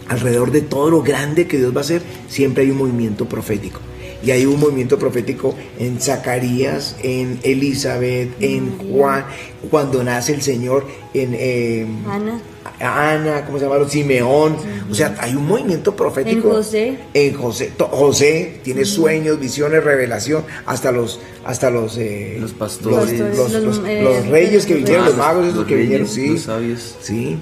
Alrededor 0.09 0.51
de 0.51 0.63
todo 0.63 0.91
lo 0.91 1.03
grande 1.03 1.47
que 1.47 1.59
Dios 1.59 1.75
va 1.75 1.79
a 1.79 1.83
hacer, 1.83 2.03
siempre 2.29 2.65
hay 2.65 2.71
un 2.71 2.79
movimiento 2.79 3.29
profético. 3.29 3.81
Y 4.25 4.31
hay 4.31 4.47
un 4.47 4.59
movimiento 4.61 4.99
profético 4.99 5.55
en 5.79 6.01
Zacarías, 6.01 6.97
en 7.03 7.41
Elizabeth, 7.43 8.31
en 8.41 8.79
Juan, 8.79 9.25
cuando 9.71 10.03
nace 10.05 10.35
el 10.35 10.43
Señor, 10.43 10.87
en 11.13 11.35
eh, 11.35 11.87
Ana. 12.09 12.41
Ana, 12.81 13.45
¿cómo 13.45 13.59
se 13.59 13.67
llama? 13.67 13.89
Simeón. 13.89 14.57
O 14.91 14.95
sea, 14.95 15.17
hay 15.21 15.35
un 15.35 15.47
movimiento 15.47 15.95
profético. 15.95 16.49
En 16.49 16.55
José. 16.55 16.99
En 17.15 17.35
José. 17.35 17.73
José 17.79 18.61
tiene 18.63 18.85
sueños, 18.85 19.39
visiones, 19.39 19.85
revelación, 19.85 20.45
hasta 20.67 20.93
los, 20.93 21.21
hasta 21.45 21.71
los, 21.71 21.97
eh, 21.99 22.37
los 22.41 22.53
pastores, 22.53 23.19
los, 23.37 23.81
eh, 23.87 24.27
reyes 24.31 24.67
que 24.67 24.75
vinieron, 24.75 25.07
los 25.07 25.17
magos 25.17 25.47
esos 25.47 25.67
que 25.67 25.77
vinieron, 25.77 26.09
sí. 26.09 26.29
Los 26.29 26.43
sabios. 26.43 26.97
Sí. 27.01 27.39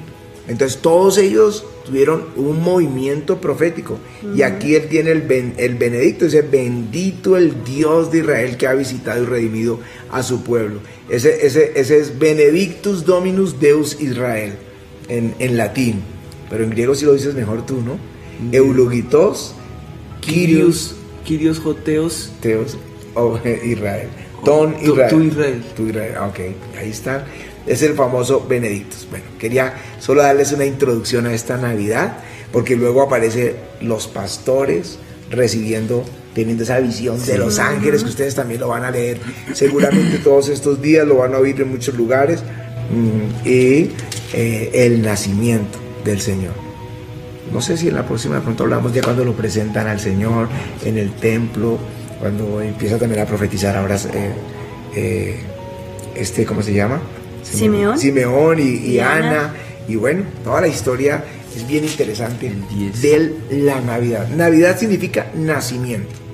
Entonces 0.48 0.80
todos 0.80 1.16
ellos 1.18 1.64
tuvieron 1.86 2.26
un 2.36 2.60
movimiento 2.62 3.40
profético. 3.40 3.98
Y 4.34 4.42
aquí 4.42 4.74
él 4.74 4.88
tiene 4.88 5.12
el, 5.12 5.54
el 5.56 5.74
benedicto, 5.76 6.24
dice, 6.24 6.42
bendito 6.42 7.36
el 7.36 7.62
Dios 7.64 8.10
de 8.10 8.18
Israel 8.18 8.56
que 8.56 8.66
ha 8.66 8.74
visitado 8.74 9.22
y 9.22 9.26
redimido 9.26 9.78
a 10.10 10.22
su 10.22 10.42
pueblo. 10.42 10.80
Ese, 11.08 11.46
ese, 11.46 11.72
ese 11.76 11.98
es 11.98 12.18
Benedictus 12.18 13.04
Dominus 13.04 13.60
Deus 13.60 14.00
Israel 14.00 14.54
en, 15.10 15.56
latín, 15.56 16.02
pero 16.48 16.64
en 16.64 16.70
griego 16.70 16.94
si 16.94 17.04
lo 17.04 17.14
dices 17.14 17.34
mejor 17.34 17.66
tú, 17.66 17.80
¿no? 17.82 17.94
Mm. 17.94 18.54
Eulogitos, 18.54 19.54
Kyrios, 20.20 20.96
Kyrios 21.24 21.58
Joteos, 21.58 22.32
Teos, 22.40 22.78
oh, 23.14 23.38
Israel. 23.64 24.08
Ton 24.44 24.74
Israel. 24.80 25.10
Tu, 25.10 25.22
Israel. 25.22 25.62
Tu 25.76 25.86
Israel, 25.88 26.16
ok, 26.28 26.38
ahí 26.78 26.90
está. 26.90 27.26
Es 27.66 27.82
el 27.82 27.94
famoso 27.94 28.46
Benedictus. 28.48 29.06
Bueno, 29.10 29.26
quería 29.38 29.74
solo 29.98 30.22
darles 30.22 30.52
una 30.52 30.64
introducción 30.64 31.26
a 31.26 31.34
esta 31.34 31.56
Navidad, 31.58 32.16
porque 32.52 32.74
luego 32.74 33.02
aparecen 33.02 33.54
los 33.82 34.08
pastores 34.08 34.98
recibiendo, 35.30 36.04
teniendo 36.34 36.64
esa 36.64 36.80
visión 36.80 37.24
de 37.26 37.38
los 37.38 37.58
ángeles, 37.58 38.02
que 38.02 38.08
ustedes 38.08 38.34
también 38.34 38.60
lo 38.60 38.68
van 38.68 38.84
a 38.84 38.90
leer 38.90 39.20
seguramente 39.52 40.18
todos 40.18 40.48
estos 40.48 40.80
días, 40.80 41.06
lo 41.06 41.16
van 41.16 41.34
a 41.34 41.38
oír 41.38 41.60
en 41.60 41.70
muchos 41.70 41.94
lugares. 41.94 42.42
Mm, 42.90 43.46
y 43.46 43.90
eh, 44.32 44.70
el 44.72 45.02
nacimiento 45.02 45.78
del 46.04 46.20
Señor. 46.20 46.54
No 47.52 47.60
sé 47.60 47.76
si 47.76 47.88
en 47.88 47.94
la 47.94 48.06
próxima 48.06 48.36
de 48.36 48.42
pronto 48.42 48.64
hablamos 48.64 48.92
ya 48.92 49.02
cuando 49.02 49.24
lo 49.24 49.32
presentan 49.34 49.86
al 49.86 50.00
Señor 50.00 50.48
en 50.84 50.98
el 50.98 51.12
templo, 51.12 51.78
cuando 52.20 52.60
empieza 52.60 52.98
también 52.98 53.22
a 53.22 53.26
profetizar 53.26 53.76
ahora 53.76 53.96
eh, 53.96 54.32
eh, 54.94 55.40
este, 56.14 56.44
¿cómo 56.44 56.62
se 56.62 56.72
llama? 56.72 57.00
Simeón. 57.42 57.98
Simeón 57.98 58.58
y, 58.60 58.98
Ana. 58.98 59.54
Y 59.88 59.96
bueno, 59.96 60.24
toda 60.44 60.60
la 60.60 60.68
historia 60.68 61.24
es 61.56 61.66
bien 61.66 61.84
interesante 61.84 62.52
de 63.02 63.34
la 63.50 63.80
Navidad. 63.80 64.28
Navidad 64.28 64.78
significa 64.78 65.26
nacimiento. 65.34 66.29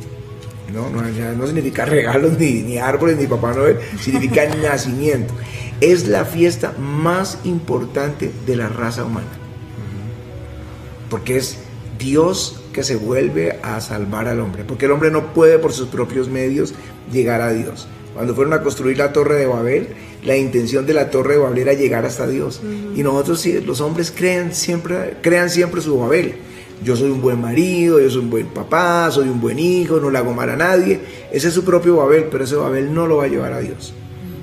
No, 0.73 0.90
no, 0.90 1.00
no 1.00 1.46
significa 1.46 1.85
regalos, 1.87 2.38
ni, 2.38 2.62
ni 2.62 2.78
árboles, 2.78 3.16
ni 3.18 3.26
Papá 3.26 3.54
Noel, 3.54 3.78
significa 4.00 4.46
nacimiento 4.62 5.32
es 5.80 6.08
la 6.08 6.25
fiesta 6.25 6.73
más 6.78 7.38
importante 7.44 8.30
de 8.46 8.56
la 8.56 8.68
raza 8.68 9.04
humana. 9.04 9.28
Porque 11.11 11.37
es 11.37 11.58
Dios 11.99 12.62
que 12.73 12.82
se 12.82 12.96
vuelve 12.96 13.58
a 13.62 13.80
salvar 13.80 14.28
al 14.28 14.40
hombre. 14.40 14.64
Porque 14.64 14.87
el 14.87 14.92
hombre 14.92 15.11
no 15.11 15.32
puede 15.32 15.58
por 15.58 15.73
sus 15.73 15.88
propios 15.88 16.28
medios 16.28 16.75
llegar 17.12 17.40
a 17.40 17.52
Dios. 17.52 17.88
Cuando 18.14 18.35
fueron 18.35 18.54
a 18.54 18.62
construir 18.62 18.96
la 18.96 19.12
torre 19.12 19.37
de 19.37 19.46
Babel, 19.46 19.88
la 20.25 20.37
intención 20.37 20.87
de 20.87 20.94
la 20.94 21.11
torre 21.11 21.35
de 21.35 21.40
Babel 21.40 21.58
era 21.58 21.75
llegar 21.75 22.06
hasta 22.06 22.26
Dios. 22.26 22.62
Y 22.94 23.02
nosotros, 23.02 23.44
los 23.64 23.80
hombres, 23.80 24.11
crean 24.11 24.54
siempre, 24.54 25.18
crean 25.20 25.50
siempre 25.50 25.82
su 25.82 25.99
Babel. 25.99 26.37
Yo 26.83 26.95
soy 26.95 27.11
un 27.11 27.23
buen 27.23 27.40
marido, 27.40 28.00
yo 28.00 28.11
soy 28.11 28.21
un 28.21 28.30
buen 28.30 28.47
papá, 28.49 29.11
soy 29.11 29.28
un 29.28 29.40
buen 29.40 29.59
hijo, 29.59 29.99
no 29.99 30.11
le 30.11 30.18
hago 30.18 30.33
mal 30.33 30.50
a 30.50 30.56
nadie. 30.56 31.00
Ese 31.33 31.49
es 31.49 31.54
su 31.54 31.64
propio 31.64 31.97
Babel, 31.97 32.26
pero 32.30 32.45
ese 32.45 32.56
Babel 32.56 32.92
no 32.92 33.06
lo 33.06 33.18
va 33.18 33.25
a 33.25 33.28
llevar 33.28 33.52
a 33.52 33.61
Dios. 33.61 33.95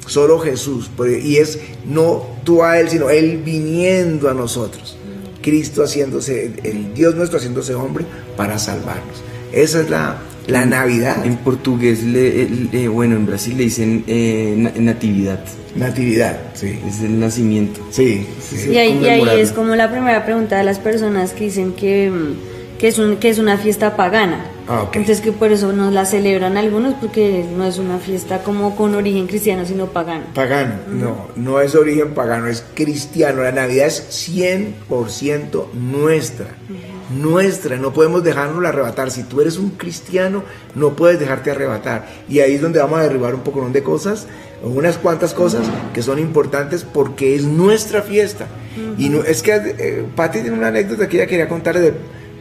Solo 0.08 0.40
Jesús. 0.40 0.90
Y 1.24 1.38
es 1.38 1.60
no 1.86 2.26
tú 2.44 2.64
a 2.64 2.80
Él, 2.80 2.90
sino 2.90 3.10
Él 3.10 3.42
viniendo 3.44 4.30
a 4.30 4.34
nosotros. 4.34 4.98
Cristo 5.42 5.84
haciéndose, 5.84 6.54
el 6.64 6.94
Dios 6.94 7.16
nuestro 7.16 7.38
haciéndose 7.38 7.76
hombre 7.76 8.06
para 8.36 8.58
salvarnos. 8.58 9.22
Esa 9.52 9.82
es 9.82 9.90
la, 9.90 10.18
la 10.48 10.66
Navidad. 10.66 11.26
En 11.26 11.38
portugués, 11.38 12.04
le, 12.04 12.88
bueno, 12.88 13.16
en 13.16 13.26
Brasil 13.26 13.58
le 13.58 13.64
dicen 13.64 14.04
eh, 14.08 14.72
natividad. 14.78 15.40
Natividad, 15.76 16.40
sí. 16.54 16.80
Es 16.88 17.02
el 17.02 17.20
nacimiento. 17.20 17.82
Sí. 17.90 18.28
y 18.70 18.78
ahí, 18.78 19.06
ahí, 19.08 19.40
es 19.40 19.52
como 19.52 19.76
la 19.76 19.90
primera 19.90 20.26
pregunta 20.26 20.58
de 20.58 20.64
las 20.64 20.78
personas 20.80 21.34
que 21.34 21.46
dicen 21.46 21.74
que, 21.74 22.12
que, 22.78 22.88
es, 22.88 23.00
un, 23.00 23.18
que 23.18 23.30
es 23.30 23.40
una 23.40 23.58
fiesta 23.58 23.96
pagana. 23.96 24.46
Ah, 24.68 24.84
Entonces 24.94 25.20
que 25.20 25.34
por 25.34 25.52
eso 25.52 25.74
no 25.74 25.92
la 25.92 26.06
celebran 26.06 26.56
algunos 26.56 26.94
porque 26.94 27.44
no 27.58 27.66
es 27.66 27.80
una 27.80 27.98
fiesta 27.98 28.44
como 28.44 28.76
con 28.76 28.96
origen 28.96 29.28
cristiano, 29.28 29.66
sino 29.66 29.88
pagano. 29.88 30.26
Pagano, 30.34 30.76
no, 30.88 31.28
no 31.36 31.60
es 31.60 31.76
origen 31.76 32.14
pagano, 32.14 32.48
es 32.48 32.64
cristiano. 32.74 33.42
La 33.44 33.52
Navidad 33.52 33.88
es 33.88 34.30
100% 34.30 35.74
nuestra. 35.74 36.56
Nuestra, 37.16 37.78
no 37.78 37.94
podemos 37.94 38.24
dejarnos 38.24 38.64
arrebatar. 38.66 39.12
Si 39.12 39.24
tú 39.24 39.42
eres 39.42 39.58
un 39.58 39.72
cristiano, 39.72 40.44
no 40.76 40.96
puedes 40.96 41.20
dejarte 41.20 41.52
arrebatar. 41.52 42.08
Y 42.30 42.40
ahí 42.40 42.56
es 42.56 42.62
donde 42.62 42.80
vamos 42.80 43.00
a 43.00 43.04
derribar 43.04 43.36
un 43.36 43.42
poco 43.42 43.68
de 43.70 43.84
cosas, 43.84 44.28
unas 44.64 44.98
cuantas 44.98 45.34
cosas 45.34 45.68
que 45.94 46.02
son 46.02 46.20
importantes 46.20 46.84
porque 46.84 47.36
es 47.36 47.44
nuestra 47.44 48.02
fiesta. 48.02 48.48
Y 48.98 49.10
no, 49.10 49.24
es 49.24 49.44
que 49.44 49.54
eh, 49.54 50.06
Patti 50.16 50.42
tiene 50.42 50.58
una 50.58 50.68
anécdota 50.68 51.08
que 51.08 51.18
ella 51.18 51.28
quería 51.28 51.48
contar 51.48 51.78
de 51.78 51.94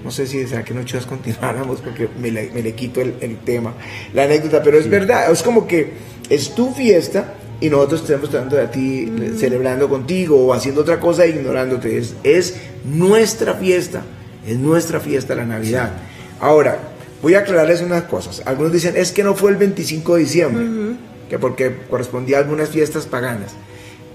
no 0.04 0.10
sé 0.10 0.26
si 0.26 0.46
será 0.46 0.64
que 0.64 0.74
no 0.74 0.82
chicos 0.84 1.06
continuáramos 1.06 1.80
porque 1.80 2.08
me 2.20 2.30
le, 2.30 2.72
quito 2.74 3.00
el, 3.00 3.38
tema, 3.44 3.74
la 4.14 4.24
anécdota, 4.24 4.62
pero 4.62 4.78
es 4.78 4.88
verdad, 4.88 5.30
es 5.30 5.42
como 5.42 5.66
que 5.66 5.92
es 6.28 6.54
tu 6.54 6.72
fiesta 6.72 7.34
y 7.60 7.70
nosotros 7.70 8.02
estamos 8.02 8.28
tratando 8.28 8.56
de 8.56 8.62
a 8.62 8.70
ti, 8.70 9.12
celebrando 9.38 9.88
contigo 9.88 10.44
o 10.46 10.52
haciendo 10.52 10.80
otra 10.80 10.98
cosa 10.98 11.24
e 11.24 11.30
ignorándote. 11.30 11.96
Es, 11.96 12.14
es 12.24 12.56
nuestra 12.84 13.54
fiesta, 13.54 14.02
es 14.46 14.56
nuestra 14.58 15.00
fiesta 15.00 15.34
la 15.34 15.44
Navidad. 15.44 15.92
Ahora, 16.40 16.78
voy 17.22 17.34
a 17.34 17.40
aclararles 17.40 17.80
unas 17.80 18.04
cosas. 18.04 18.42
Algunos 18.44 18.72
dicen, 18.72 18.96
es 18.96 19.12
que 19.12 19.22
no 19.22 19.34
fue 19.34 19.50
el 19.52 19.56
25 19.56 20.16
de 20.16 20.20
diciembre, 20.20 20.96
que 21.28 21.38
porque 21.38 21.76
correspondía 21.88 22.38
a 22.38 22.40
algunas 22.40 22.68
fiestas 22.68 23.06
paganas. 23.06 23.52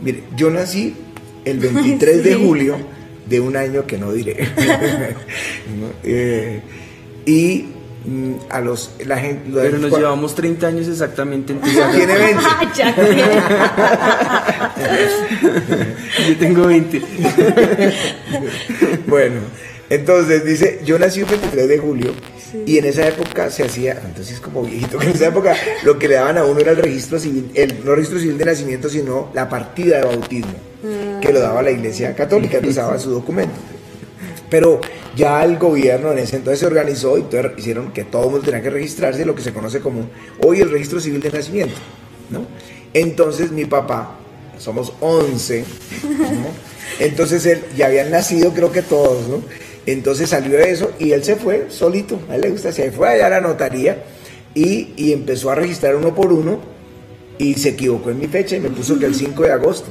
Mire, 0.02 0.24
yo 0.36 0.52
nací 0.52 0.96
el 1.46 1.60
23 1.60 2.24
de 2.24 2.36
julio 2.36 2.78
de 3.26 3.40
un 3.40 3.56
año 3.56 3.86
que 3.86 3.98
no 3.98 4.12
diré. 4.12 4.48
Eh, 6.04 6.62
y 7.26 7.66
mm, 8.06 8.34
a 8.50 8.62
los 8.62 8.92
la 9.06 9.18
gente 9.18 9.52
pero 9.54 9.78
nos 9.78 9.92
llevamos 9.92 10.34
30 10.34 10.66
años 10.66 10.88
exactamente 10.88 11.54
ya 11.76 11.92
tiene 11.92 12.16
20 12.16 12.44
yo 16.30 16.38
tengo 16.38 16.68
20 16.68 17.02
bueno 19.08 19.42
entonces 19.90 20.44
dice 20.46 20.82
yo 20.86 21.00
nací 21.00 21.22
el 21.22 21.26
23 21.26 21.68
de 21.68 21.78
julio 21.78 22.14
y 22.66 22.78
en 22.78 22.86
esa 22.86 23.08
época 23.08 23.50
se 23.52 23.64
hacía 23.64 24.02
entonces 24.06 24.40
como 24.40 24.64
viejito 24.64 24.98
que 24.98 25.06
en 25.08 25.12
esa 25.14 25.28
época 25.28 25.56
lo 25.84 26.00
que 26.00 26.08
le 26.08 26.16
daban 26.16 26.38
a 26.38 26.46
uno 26.46 26.60
era 26.60 26.72
el 26.72 26.78
registro 26.78 27.20
civil 27.20 27.52
el 27.54 27.84
no 27.84 27.96
registro 27.96 28.20
civil 28.20 28.38
de 28.38 28.46
nacimiento 28.46 28.90
sino 28.90 29.32
la 29.34 29.50
partida 29.50 29.98
de 29.98 30.06
bautismo 30.06 30.68
que 31.22 31.34
lo 31.34 31.40
daba 31.40 31.62
la 31.62 31.72
Iglesia 31.72 32.16
Católica, 32.16 32.58
entonces 32.58 32.76
daba 32.76 33.00
su 33.00 33.12
documento. 33.12 33.56
Pero 34.50 34.80
ya 35.16 35.44
el 35.44 35.58
gobierno 35.58 36.12
en 36.12 36.20
ese 36.20 36.38
entonces 36.38 36.60
se 36.60 36.66
organizó 36.66 37.18
y 37.18 37.26
hicieron 37.58 37.92
que 37.92 38.04
todo 38.04 38.26
el 38.26 38.32
mundo 38.32 38.46
tenía 38.46 38.62
que 38.62 38.70
registrarse, 38.70 39.26
lo 39.26 39.36
que 39.36 39.42
se 39.42 39.54
conoce 39.54 39.82
como 39.82 40.10
hoy 40.46 40.62
el 40.62 40.70
registro 40.70 41.00
civil 41.00 41.20
de 41.20 41.32
nacimiento. 41.32 41.76
¿no? 42.30 42.46
Entonces 42.94 43.52
mi 43.52 43.66
papá, 43.66 44.18
somos 44.58 44.94
11, 45.02 45.66
entonces 47.00 47.46
él 47.46 47.64
ya 47.76 47.88
habían 47.88 48.12
nacido 48.12 48.54
creo 48.54 48.72
que 48.72 48.82
todos, 48.82 49.28
¿no? 49.28 49.44
Entonces 49.88 50.30
salió 50.30 50.60
eso 50.60 50.92
y 51.00 51.14
él 51.14 51.24
se 51.24 51.38
fue 51.38 51.68
solito, 51.70 52.20
a 52.30 52.36
él 52.36 52.42
le 52.42 52.50
gusta, 52.52 52.72
se 52.72 52.92
fue 52.92 53.10
allá 53.10 53.28
a 53.28 53.30
la 53.30 53.42
notaría 53.42 54.04
y, 54.54 54.90
y 54.98 55.14
empezó 55.14 55.50
a 55.50 55.56
registrar 55.56 55.96
uno 55.96 56.14
por 56.14 56.32
uno 56.32 56.60
y 57.40 57.54
se 57.56 57.70
equivocó 57.70 58.10
en 58.12 58.20
mi 58.20 58.28
fecha 58.28 58.58
y 58.58 58.60
me 58.60 58.70
puso 58.70 59.00
que 59.00 59.06
el 59.06 59.16
5 59.16 59.44
de 59.44 59.52
agosto. 59.52 59.88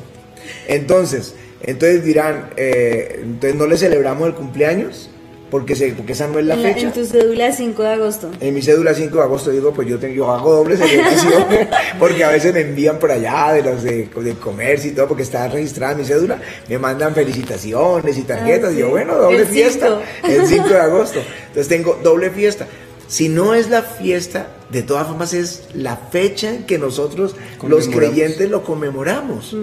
Entonces, 0.69 1.35
entonces 1.63 2.05
dirán, 2.05 2.51
eh, 2.57 3.21
entonces 3.23 3.59
no 3.59 3.67
le 3.67 3.79
celebramos 3.79 4.29
el 4.29 4.35
cumpleaños 4.35 5.11
porque, 5.59 5.75
se, 5.75 5.89
porque 5.93 6.13
esa 6.13 6.27
no 6.27 6.39
es 6.39 6.45
la 6.45 6.55
En, 6.55 6.61
fecha. 6.63 6.81
en 6.89 6.93
tu 6.93 7.07
cédula 7.07 7.51
5 7.51 7.83
de 7.83 7.89
agosto. 7.89 8.31
En 8.41 8.53
mi 8.55 8.61
cédula 8.61 8.93
5 8.93 9.17
de 9.17 9.23
agosto 9.23 9.51
digo, 9.51 9.73
pues 9.73 9.89
yo, 9.89 9.99
tengo, 9.99 10.15
yo 10.15 10.31
hago 10.31 10.53
doble 10.57 10.77
celebración, 10.77 11.45
porque 11.99 12.23
a 12.25 12.29
veces 12.29 12.53
me 12.53 12.61
envían 12.61 12.99
por 12.99 13.11
allá 13.11 13.55
de 13.55 13.63
los 13.63 13.83
de, 13.83 14.07
de 14.15 14.35
comercio 14.35 14.91
y 14.91 14.95
todo, 14.95 15.09
porque 15.09 15.23
está 15.23 15.49
registrada 15.49 15.95
mi 15.95 16.05
cédula, 16.05 16.39
me 16.69 16.79
mandan 16.79 17.15
felicitaciones 17.15 18.19
y 18.19 18.23
tarjetas, 18.23 18.71
Ah, 18.71 18.75
y 18.75 18.79
yo, 18.81 18.87
sí. 18.87 18.91
bueno, 18.91 19.15
doble 19.17 19.39
El 19.39 19.47
fiesta, 19.47 20.01
cinco. 20.27 20.41
el 20.43 20.47
5 20.47 20.69
de 20.69 20.79
agosto. 20.81 21.21
Entonces 21.49 21.69
tengo 21.69 21.99
doble 22.05 22.29
fiesta. 22.31 22.67
Si 23.09 23.29
no 23.31 23.55
es 23.55 23.71
la 23.71 23.81
fiesta, 23.83 24.49
de 24.71 24.83
todas 24.83 25.07
formas 25.07 25.33
es 25.33 25.63
la 25.73 25.97
fecha 25.97 26.51
en 26.51 26.65
que 26.67 26.77
nosotros, 26.77 27.35
los 27.67 27.89
creyentes, 27.89 28.51
lo 28.51 28.63
conmemoramos. 28.63 29.57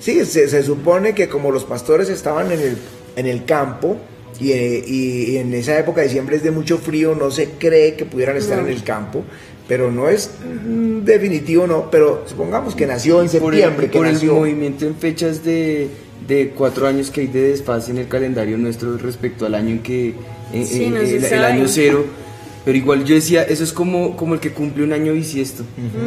Sí, 0.00 0.22
se, 0.26 0.48
se 0.48 0.62
supone 0.62 1.14
que 1.14 1.28
como 1.30 1.50
los 1.50 1.64
pastores 1.64 2.08
estaban 2.10 2.52
en 2.52 2.60
el, 2.60 2.76
en 3.16 3.26
el 3.26 3.44
campo, 3.46 3.96
y, 4.40 4.52
eh, 4.52 4.82
y 4.86 5.36
en 5.36 5.52
esa 5.54 5.78
época 5.78 6.00
de 6.00 6.06
diciembre 6.08 6.36
es 6.36 6.42
de 6.42 6.50
mucho 6.50 6.78
frío, 6.78 7.14
no 7.14 7.30
se 7.30 7.50
cree 7.50 7.94
que 7.94 8.04
pudieran 8.06 8.36
estar 8.36 8.58
en 8.58 8.68
el 8.68 8.82
campo, 8.82 9.22
pero 9.68 9.90
no 9.92 10.08
es 10.08 10.30
mm, 10.66 11.00
definitivo, 11.04 11.66
no, 11.66 11.90
pero 11.90 12.24
supongamos 12.26 12.74
que 12.74 12.86
nació 12.86 13.22
en 13.22 13.28
por 13.40 13.54
el, 13.54 13.60
septiembre, 13.60 13.90
que 13.90 13.98
por 13.98 14.06
el 14.06 14.14
nació... 14.14 14.34
movimiento 14.34 14.86
en 14.86 14.94
fechas 14.96 15.44
de, 15.44 15.88
de 16.26 16.50
cuatro 16.56 16.86
años 16.86 17.10
que 17.10 17.20
hay 17.22 17.26
de 17.26 17.42
desfase 17.50 17.90
en 17.92 17.98
el 17.98 18.08
calendario 18.08 18.56
nuestro 18.58 18.96
respecto 18.98 19.46
al 19.46 19.54
año 19.54 19.70
en 19.70 19.78
que 19.80 20.14
en- 20.52 20.66
Sí, 20.66 20.84
en- 20.84 20.94
no 20.94 21.00
se 21.00 21.16
el, 21.18 21.24
el 21.24 21.44
año 21.44 21.68
cero 21.68 22.04
pero 22.70 22.78
igual 22.78 23.04
yo 23.04 23.16
decía 23.16 23.42
eso 23.42 23.64
es 23.64 23.72
como 23.72 24.16
como 24.16 24.34
el 24.34 24.38
que 24.40 24.52
cumple 24.52 24.84
un 24.84 24.92
año 24.92 25.12
bisiesto 25.12 25.64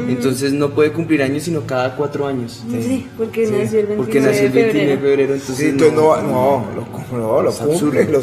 entonces 0.08 0.54
no 0.54 0.70
puede 0.74 0.94
cumplir 0.94 1.22
años 1.22 1.44
sino 1.44 1.68
cada 1.68 1.98
cuatro 1.98 2.26
años 2.26 2.64
Sí, 2.72 3.06
porque 3.18 3.42
nació 3.48 3.82
el 3.82 3.88
29 3.88 3.98
porque 3.98 4.22
nació 4.22 4.46
el 4.46 4.54
de 4.54 4.64
29 4.64 4.72
de 4.72 4.98
febrero. 4.98 5.02
febrero 5.02 5.34
entonces 5.34 5.58
Sí, 5.58 5.66
entonces 5.66 5.94
no, 5.94 6.22
no, 6.22 6.66
lo, 6.74 7.18
no, 7.18 7.42
lo 7.42 7.52
cumple, 7.52 8.06
lo, 8.06 8.22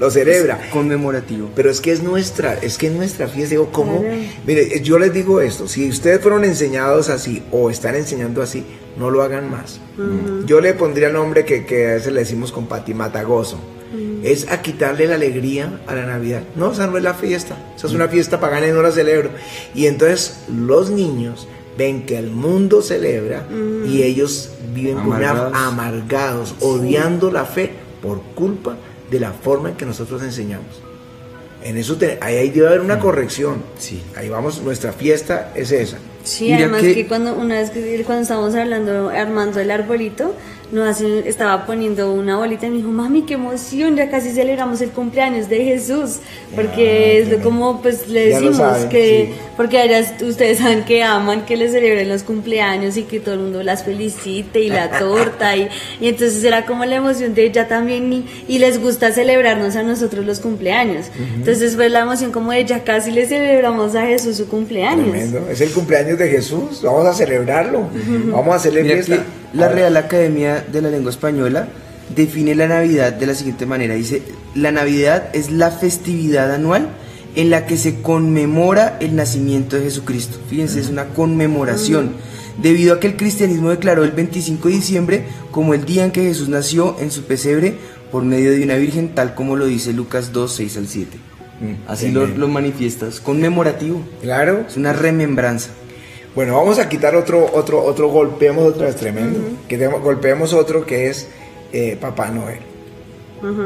lo 0.00 0.10
celebra. 0.10 0.58
conmemorativo 0.72 1.50
Pero 1.54 1.70
es 1.70 1.80
que 1.80 1.92
es 1.92 2.02
nuestra, 2.02 2.54
es 2.54 2.78
que 2.78 2.88
es 2.88 2.92
nuestra 2.92 3.28
fiesta. 3.28 3.50
Digo, 3.50 3.68
¿cómo? 3.70 4.00
Claro. 4.00 4.16
Mire, 4.44 4.80
yo 4.82 4.98
les 4.98 5.12
digo 5.12 5.40
esto, 5.40 5.68
si 5.68 5.88
ustedes 5.88 6.20
fueron 6.20 6.44
enseñados 6.44 7.10
así 7.10 7.44
o 7.52 7.70
están 7.70 7.94
enseñando 7.94 8.42
así, 8.42 8.64
no 8.98 9.08
lo 9.10 9.22
hagan 9.22 9.48
más. 9.48 9.80
Yo 10.46 10.60
le 10.60 10.74
pondría 10.74 11.06
el 11.06 11.12
nombre 11.12 11.44
que, 11.44 11.64
que 11.64 11.86
a 11.86 11.94
veces 11.94 12.12
le 12.12 12.20
decimos 12.20 12.50
con 12.50 12.66
Pati 12.66 12.92
Matagoso. 12.92 13.58
Es 14.24 14.48
a 14.50 14.62
quitarle 14.62 15.06
la 15.06 15.14
alegría 15.16 15.80
a 15.86 15.94
la 15.94 16.06
Navidad. 16.06 16.42
No, 16.56 16.72
esa 16.72 16.86
no 16.86 16.96
es 16.96 17.02
la 17.04 17.14
fiesta. 17.14 17.56
Esa 17.76 17.86
es 17.86 17.92
una 17.92 18.08
fiesta 18.08 18.40
pagana 18.40 18.66
y 18.68 18.72
no 18.72 18.82
la 18.82 18.90
celebro. 18.92 19.30
Y 19.74 19.86
entonces 19.86 20.40
los 20.54 20.90
niños 20.90 21.46
ven 21.76 22.04
que 22.06 22.18
el 22.18 22.30
mundo 22.30 22.82
celebra 22.82 23.46
y 23.86 24.02
ellos 24.02 24.50
viven 24.74 24.96
con 24.96 25.06
una- 25.08 25.30
Amargados. 25.30 25.52
amargados, 25.54 26.54
odiando 26.60 27.30
la 27.30 27.44
fe 27.44 27.70
por 28.02 28.20
culpa 28.34 28.76
de 29.10 29.20
la 29.20 29.32
forma 29.32 29.70
en 29.70 29.76
que 29.76 29.86
nosotros 29.86 30.22
enseñamos. 30.22 30.82
En 31.62 31.76
eso 31.76 31.96
te- 31.96 32.18
ahí, 32.20 32.36
ahí 32.36 32.50
debe 32.50 32.68
haber 32.68 32.80
una 32.80 32.98
corrección. 33.00 33.62
Sí. 33.78 34.02
Ahí 34.16 34.28
vamos, 34.28 34.62
nuestra 34.62 34.92
fiesta 34.92 35.52
es 35.54 35.72
esa. 35.72 35.98
Sí, 36.22 36.44
Mira 36.46 36.58
además 36.58 36.82
que- 36.82 36.94
que... 36.94 37.06
cuando 37.06 37.34
una 37.34 37.56
vez 37.56 37.70
que 37.70 38.02
cuando 38.04 38.22
estábamos 38.22 38.54
hablando, 38.54 39.08
armando 39.08 39.58
el 39.60 39.70
arbolito, 39.70 40.34
nos 40.72 40.86
hacen- 40.88 41.22
estaba 41.26 41.64
poniendo 41.66 42.12
una 42.12 42.36
bolita 42.36 42.66
y 42.66 42.70
me 42.70 42.76
dijo, 42.78 42.90
mami, 42.90 43.22
qué 43.22 43.34
emoción, 43.34 43.96
ya 43.96 44.10
casi 44.10 44.30
celebramos 44.32 44.80
el 44.80 44.90
cumpleaños 44.90 45.48
de 45.48 45.64
Jesús, 45.64 46.16
porque 46.54 47.20
es 47.20 47.28
lo 47.30 47.38
como 47.40 47.80
pues 47.80 48.08
le 48.08 48.26
decimos 48.30 48.56
saben, 48.58 48.88
que, 48.88 49.32
sí. 49.34 49.40
porque 49.56 49.78
allá 49.78 50.04
ustedes 50.22 50.58
saben 50.58 50.84
que 50.84 51.02
aman 51.02 51.46
que 51.46 51.56
les 51.56 51.72
celebren 51.72 52.08
los 52.08 52.22
cumpleaños 52.22 52.96
y 52.96 53.04
que 53.04 53.20
todo 53.20 53.34
el 53.34 53.40
mundo 53.40 53.62
las 53.62 53.84
felicite 53.84 54.60
y 54.60 54.68
la 54.68 54.90
torta 54.98 55.56
y, 55.56 55.68
y 56.00 56.08
entonces 56.08 56.42
era 56.44 56.66
como 56.66 56.84
la 56.84 56.96
emoción 56.96 57.34
de 57.34 57.44
ella 57.46 57.66
también 57.68 58.12
y, 58.12 58.26
y 58.48 58.58
les 58.58 58.80
gusta 58.80 59.12
celebrarnos 59.12 59.74
a 59.76 59.82
nosotros 59.82 60.24
los 60.26 60.40
cumpleaños. 60.40 61.06
Entonces 61.36 61.76
fue 61.76 61.88
la 61.88 62.00
emoción 62.00 62.30
como 62.32 62.52
de 62.52 62.64
ya 62.64 62.84
casi 62.84 63.10
le 63.10 63.26
celebramos 63.26 63.94
a 63.94 64.04
Jesús 64.06 64.36
su 64.36 64.48
cumpleaños. 64.48 65.08
Tremendo. 65.10 65.48
Es 65.50 65.60
el 65.60 65.70
cumpleaños 65.70 66.18
de 66.18 66.28
Jesús. 66.28 66.80
Vamos 66.82 67.06
a 67.06 67.14
celebrarlo. 67.14 67.88
Vamos 68.32 68.48
a 68.48 68.54
hacerle 68.56 68.82
Mira 68.82 68.94
fiesta. 68.96 69.16
que 69.16 69.22
la 69.52 69.68
Real 69.68 69.96
Academia 69.96 70.64
de 70.70 70.82
la 70.82 70.90
Lengua 70.90 71.10
Española 71.10 71.68
define 72.14 72.54
la 72.54 72.68
Navidad 72.68 73.12
de 73.12 73.26
la 73.26 73.34
siguiente 73.34 73.66
manera. 73.66 73.94
Dice, 73.94 74.22
la 74.54 74.72
Navidad 74.72 75.28
es 75.32 75.50
la 75.50 75.70
festividad 75.70 76.52
anual 76.52 76.88
en 77.34 77.50
la 77.50 77.66
que 77.66 77.76
se 77.76 78.00
conmemora 78.00 78.96
el 79.00 79.14
nacimiento 79.14 79.76
de 79.76 79.84
Jesucristo. 79.84 80.38
Fíjense, 80.48 80.80
es 80.80 80.88
una 80.88 81.06
conmemoración. 81.06 82.12
Debido 82.60 82.94
a 82.94 83.00
que 83.00 83.06
el 83.06 83.16
cristianismo 83.16 83.70
declaró 83.70 84.02
el 84.02 84.10
25 84.10 84.68
de 84.68 84.74
diciembre 84.74 85.24
como 85.52 85.74
el 85.74 85.84
día 85.84 86.04
en 86.04 86.10
que 86.10 86.22
Jesús 86.22 86.48
nació 86.48 86.96
en 86.98 87.12
su 87.12 87.22
pesebre 87.22 87.74
por 88.10 88.24
medio 88.24 88.50
de 88.50 88.64
una 88.64 88.74
virgen, 88.74 89.14
tal 89.14 89.34
como 89.34 89.54
lo 89.54 89.66
dice 89.66 89.92
Lucas 89.92 90.32
2, 90.32 90.52
6 90.52 90.76
al 90.76 90.88
7. 90.88 91.18
Mm, 91.60 91.72
Así 91.88 92.10
lo, 92.10 92.26
lo 92.26 92.48
manifiestas, 92.48 93.20
conmemorativo. 93.20 94.02
Claro. 94.22 94.64
Es 94.68 94.76
una 94.76 94.92
remembranza. 94.92 95.70
Bueno, 96.38 96.54
vamos 96.54 96.78
a 96.78 96.88
quitar 96.88 97.16
otro, 97.16 97.50
otro, 97.52 97.82
otro 97.82 98.10
golpeemos 98.10 98.64
otra 98.64 98.86
vez 98.86 98.94
tremendo. 98.94 99.40
Que 99.66 99.76
tenemos- 99.76 100.00
golpeemos 100.00 100.52
otro 100.54 100.86
que 100.86 101.08
es 101.08 101.26
eh, 101.72 101.98
Papá 102.00 102.28
Noel. 102.28 102.60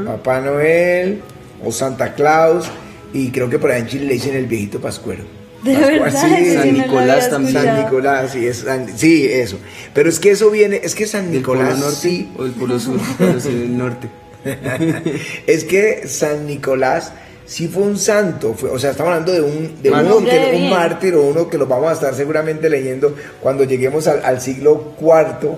Papá 0.07 0.41
Noel 0.41 1.21
o 1.63 1.71
Santa 1.71 2.15
Claus. 2.15 2.65
Y 3.13 3.31
creo 3.31 3.51
que 3.51 3.59
por 3.59 3.71
ahí 3.71 3.83
en 3.83 3.89
Chile 3.89 4.07
le 4.07 4.15
dicen 4.15 4.35
el 4.35 4.47
viejito 4.47 4.81
pascuero. 4.81 5.23
De 5.63 5.75
Pascua- 5.75 5.87
verdad, 6.05 6.29
sí, 6.39 6.55
San 6.55 6.73
Nicolás 6.73 7.29
también. 7.29 7.63
San. 7.63 7.85
Nicolás, 7.85 8.31
sí, 8.33 8.47
es 8.47 8.57
San- 8.61 8.97
sí, 8.99 9.27
eso. 9.31 9.59
Pero 9.93 10.09
es 10.09 10.19
que 10.19 10.31
eso 10.31 10.51
viene, 10.51 10.81
es 10.83 10.95
que 10.95 11.07
San 11.07 11.27
¿Del 11.27 11.41
Nicolás 11.41 11.75
Polo 11.75 11.81
Norte 11.81 11.97
sí, 12.01 12.33
o 12.39 12.43
del 12.45 12.53
Polo 12.53 12.81
Sur? 12.81 12.99
Del 13.19 13.77
Norte. 13.77 14.09
es 15.47 15.65
que 15.65 16.09
San 16.09 16.47
Nicolás 16.47 17.13
sí 17.53 17.69
fue 17.69 17.83
un 17.83 17.99
santo, 17.99 18.55
fue- 18.55 18.71
o 18.71 18.79
sea, 18.79 18.93
estamos 18.93 19.11
hablando 19.13 19.31
de 19.33 19.43
un, 19.43 19.83
de 19.83 19.91
uno 20.07 20.17
que, 20.25 20.31
un 20.57 20.71
mártir 20.71 21.15
o 21.17 21.23
uno 21.23 21.49
que 21.51 21.59
lo 21.59 21.67
vamos 21.67 21.91
a 21.91 21.93
estar 21.93 22.15
seguramente 22.15 22.71
leyendo 22.71 23.15
cuando 23.43 23.65
lleguemos 23.65 24.07
al, 24.09 24.25
al 24.25 24.41
siglo 24.41 24.95
IV, 24.99 25.51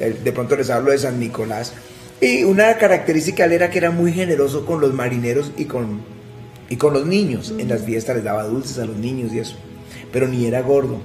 eh, 0.00 0.16
de 0.22 0.32
pronto 0.32 0.54
les 0.54 0.68
hablo 0.68 0.90
de 0.90 0.98
San 0.98 1.18
Nicolás. 1.18 1.72
Y 2.20 2.44
una 2.44 2.76
característica 2.76 3.44
él 3.46 3.52
era 3.52 3.70
que 3.70 3.78
era 3.78 3.90
muy 3.90 4.12
generoso 4.12 4.66
con 4.66 4.80
los 4.82 4.92
marineros 4.92 5.52
y 5.56 5.64
con, 5.64 6.00
y 6.68 6.76
con 6.76 6.92
los 6.92 7.06
niños. 7.06 7.54
En 7.58 7.68
las 7.68 7.82
fiestas 7.82 8.16
les 8.16 8.24
daba 8.24 8.42
dulces 8.44 8.78
a 8.78 8.84
los 8.84 8.96
niños 8.96 9.32
y 9.32 9.38
eso. 9.38 9.56
Pero 10.12 10.28
ni 10.28 10.44
era 10.46 10.60
gordo. 10.60 10.98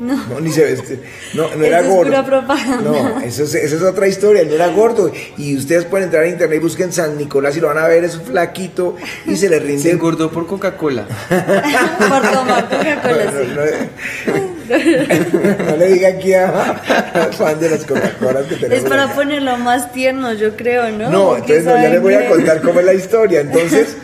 No. 0.00 0.40
ni 0.40 0.50
se 0.50 0.64
veste. 0.64 0.98
No, 1.34 1.42
no 1.42 1.48
Eso 1.56 1.64
era 1.64 1.80
es 1.80 1.86
gordo. 1.86 2.04
pura 2.10 2.24
propaganda. 2.24 2.90
No, 2.90 3.20
eso 3.20 3.44
es, 3.44 3.54
esa 3.54 3.76
es 3.76 3.82
otra 3.82 4.08
historia. 4.08 4.42
Él 4.42 4.48
no 4.48 4.54
era 4.54 4.68
gordo. 4.68 5.12
Y 5.36 5.56
ustedes 5.56 5.84
pueden 5.84 6.06
entrar 6.06 6.24
a 6.24 6.26
internet 6.26 6.56
y 6.58 6.62
busquen 6.62 6.90
San 6.92 7.18
Nicolás 7.18 7.56
y 7.56 7.60
lo 7.60 7.66
van 7.68 7.78
a 7.78 7.86
ver. 7.86 8.02
Es 8.04 8.16
un 8.16 8.22
flaquito 8.22 8.96
y 9.26 9.36
se 9.36 9.48
le 9.50 9.58
Se 9.58 9.64
rinde. 9.64 9.90
engordó 9.90 10.30
por 10.30 10.46
Coca-Cola. 10.46 11.04
Por 11.28 12.32
tomar 12.32 12.68
Coca-Cola, 12.68 13.24
No, 13.26 13.30
sí. 13.30 13.48
no- 14.26 14.60
no 15.70 15.76
le 15.76 15.86
diga 15.88 16.08
aquí 16.08 16.32
a, 16.32 16.80
fan 17.36 17.58
de 17.60 17.70
las 17.70 17.84
Coca-Colas 17.84 18.46
que 18.46 18.54
tenemos. 18.56 18.84
Es 18.84 18.88
para 18.88 19.04
acá. 19.04 19.14
ponerlo 19.14 19.56
más 19.58 19.92
tierno, 19.92 20.32
yo 20.32 20.56
creo, 20.56 20.88
¿no? 20.90 21.10
No, 21.10 21.28
Porque 21.36 21.56
entonces 21.58 21.64
no, 21.66 21.82
ya 21.82 21.88
les 21.90 22.00
voy 22.02 22.14
a 22.14 22.28
contar 22.28 22.62
cómo 22.62 22.80
es 22.80 22.86
la 22.86 22.94
historia. 22.94 23.40
Entonces, 23.50 23.96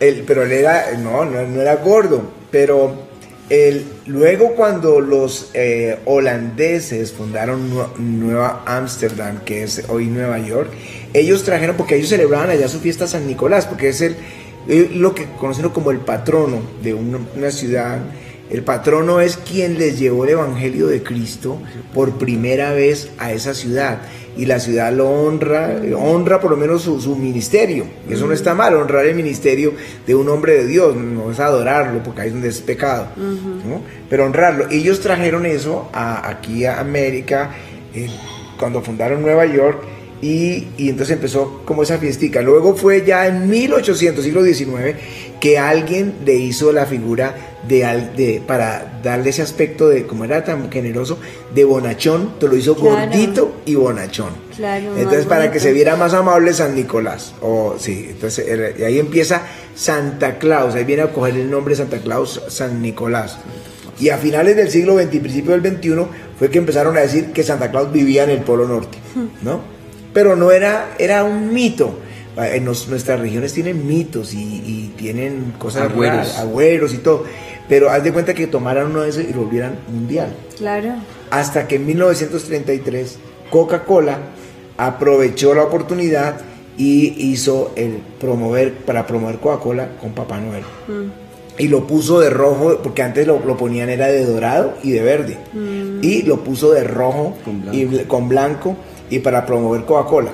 él, 0.00 0.24
pero 0.26 0.44
él 0.44 0.52
era, 0.52 0.92
no, 0.98 1.24
no, 1.24 1.42
no 1.42 1.60
era 1.60 1.74
gordo, 1.76 2.30
pero 2.50 3.11
él, 3.50 3.84
luego 4.06 4.54
cuando 4.54 5.00
los 5.00 5.50
eh, 5.54 5.98
holandeses 6.04 7.12
fundaron 7.12 7.70
Nue- 7.70 7.96
Nueva 7.98 8.62
Ámsterdam, 8.66 9.40
que 9.44 9.62
es 9.64 9.84
hoy 9.88 10.06
Nueva 10.06 10.38
York, 10.38 10.70
ellos 11.12 11.42
trajeron, 11.44 11.76
porque 11.76 11.96
ellos 11.96 12.08
celebraban 12.08 12.50
allá 12.50 12.68
su 12.68 12.80
fiesta 12.80 13.06
San 13.06 13.26
Nicolás, 13.26 13.66
porque 13.66 13.88
es 13.90 14.00
el, 14.00 14.16
eh, 14.68 14.90
lo 14.94 15.14
que 15.14 15.26
conocen 15.38 15.68
como 15.70 15.90
el 15.90 15.98
patrono 15.98 16.62
de 16.82 16.94
una 16.94 17.50
ciudad. 17.50 17.98
El 18.52 18.62
patrono 18.62 19.20
es 19.20 19.38
quien 19.38 19.78
les 19.78 19.98
llevó 19.98 20.24
el 20.24 20.30
Evangelio 20.30 20.86
de 20.86 21.02
Cristo 21.02 21.58
por 21.94 22.18
primera 22.18 22.72
vez 22.72 23.08
a 23.18 23.32
esa 23.32 23.54
ciudad. 23.54 24.02
Y 24.36 24.44
la 24.46 24.60
ciudad 24.60 24.92
lo 24.92 25.10
honra, 25.10 25.76
honra 25.98 26.40
por 26.40 26.50
lo 26.50 26.56
menos 26.56 26.82
su, 26.82 27.00
su 27.00 27.16
ministerio. 27.16 27.84
Eso 28.08 28.26
no 28.26 28.32
está 28.34 28.54
mal, 28.54 28.74
honrar 28.74 29.04
el 29.06 29.14
ministerio 29.14 29.72
de 30.06 30.14
un 30.14 30.28
hombre 30.28 30.54
de 30.54 30.66
Dios, 30.66 30.94
no 30.96 31.30
es 31.32 31.40
adorarlo, 31.40 32.02
porque 32.02 32.20
ahí 32.22 32.26
es 32.28 32.32
donde 32.34 32.48
es 32.48 32.60
pecado. 32.60 33.08
¿no? 33.16 33.82
Pero 34.10 34.24
honrarlo. 34.26 34.68
Ellos 34.70 35.00
trajeron 35.00 35.44
eso 35.46 35.88
a- 35.94 36.28
aquí 36.30 36.64
a 36.66 36.78
América 36.80 37.50
eh, 37.94 38.08
cuando 38.58 38.82
fundaron 38.82 39.22
Nueva 39.22 39.46
York. 39.46 39.82
Y, 40.22 40.68
y 40.78 40.88
entonces 40.88 41.14
empezó 41.16 41.62
como 41.64 41.82
esa 41.82 41.98
fiestica. 41.98 42.42
Luego 42.42 42.76
fue 42.76 43.04
ya 43.04 43.26
en 43.26 43.48
1800, 43.50 44.22
siglo 44.24 44.44
XIX, 44.44 44.94
que 45.40 45.58
alguien 45.58 46.14
le 46.24 46.36
hizo 46.36 46.70
la 46.72 46.86
figura 46.86 47.34
de, 47.68 47.78
de 48.16 48.42
para 48.46 49.00
darle 49.02 49.30
ese 49.30 49.42
aspecto 49.42 49.88
de, 49.88 50.06
como 50.06 50.24
era 50.24 50.44
tan 50.44 50.70
generoso, 50.70 51.18
de 51.54 51.64
bonachón, 51.64 52.38
te 52.38 52.48
lo 52.48 52.56
hizo 52.56 52.74
Claro. 52.74 53.06
gordito 53.10 53.52
y 53.66 53.74
bonachón. 53.74 54.30
Claro, 54.56 54.96
entonces 54.96 55.26
para 55.26 55.50
que 55.50 55.60
se 55.60 55.72
viera 55.72 55.96
más 55.96 56.12
amable 56.14 56.52
San 56.52 56.74
Nicolás. 56.74 57.34
O 57.40 57.76
sí, 57.78 58.06
entonces 58.10 58.46
ahí 58.84 58.98
empieza 58.98 59.42
Santa 59.74 60.38
Claus, 60.38 60.74
ahí 60.74 60.84
viene 60.84 61.02
a 61.02 61.12
coger 61.12 61.36
el 61.36 61.50
nombre 61.50 61.74
Santa 61.76 61.98
Claus, 61.98 62.42
San 62.48 62.82
Nicolás. 62.82 63.38
Y 64.00 64.08
a 64.08 64.18
finales 64.18 64.56
del 64.56 64.70
siglo 64.70 64.96
XX 64.98 65.14
y 65.14 65.18
principio 65.20 65.52
del 65.58 65.76
XXI 65.76 65.94
fue 66.38 66.50
que 66.50 66.58
empezaron 66.58 66.96
a 66.96 67.00
decir 67.00 67.26
que 67.32 67.42
Santa 67.44 67.70
Claus 67.70 67.92
vivía 67.92 68.24
en 68.24 68.30
el 68.30 68.40
Polo 68.40 68.66
Norte, 68.66 68.98
¿no? 69.42 69.60
Pero 70.12 70.34
no 70.34 70.50
era, 70.50 70.94
era 70.98 71.22
un 71.24 71.52
mito. 71.54 71.98
En 72.36 72.64
nos- 72.64 72.88
nuestras 72.88 73.20
regiones 73.20 73.52
tienen 73.52 73.86
mitos 73.86 74.32
y, 74.32 74.38
y 74.38 74.94
tienen 74.96 75.52
cosas 75.58 75.90
Agüeros. 75.90 76.16
raras, 76.16 76.38
agüeros 76.38 76.94
y 76.94 76.98
todo. 76.98 77.24
Pero 77.68 77.90
haz 77.90 78.02
de 78.02 78.12
cuenta 78.12 78.32
que 78.34 78.46
tomaran 78.46 78.86
uno 78.86 79.02
de 79.02 79.10
esos 79.10 79.24
y 79.24 79.32
lo 79.32 79.42
volvieran 79.42 79.78
mundial 79.88 80.34
Claro. 80.56 80.94
hasta 81.30 81.68
que 81.68 81.76
en 81.76 81.86
1933 81.86 83.18
Coca-Cola 83.50 84.18
aprovechó 84.78 85.54
la 85.54 85.62
oportunidad 85.64 86.40
y 86.78 87.14
hizo 87.30 87.72
el 87.76 87.98
promover 88.20 88.72
para 88.74 89.06
promover 89.06 89.38
Coca-Cola 89.38 89.90
con 90.00 90.12
Papá 90.12 90.40
Noel. 90.40 90.64
Y 91.58 91.68
lo 91.68 91.86
puso 91.86 92.18
de 92.20 92.30
rojo, 92.30 92.78
porque 92.82 93.02
antes 93.02 93.26
lo, 93.26 93.38
lo 93.44 93.56
ponían 93.58 93.90
era 93.90 94.06
de 94.06 94.24
dorado 94.24 94.74
y 94.82 94.92
de 94.92 95.02
verde. 95.02 95.36
Y 96.00 96.22
lo 96.22 96.42
puso 96.42 96.72
de 96.72 96.82
rojo 96.84 97.36
Con 97.44 97.60
blanco. 97.62 97.76
y 97.76 98.04
con 98.06 98.28
blanco 98.28 98.76
y 99.10 99.18
para 99.18 99.44
promover 99.44 99.84
Coca-Cola. 99.84 100.30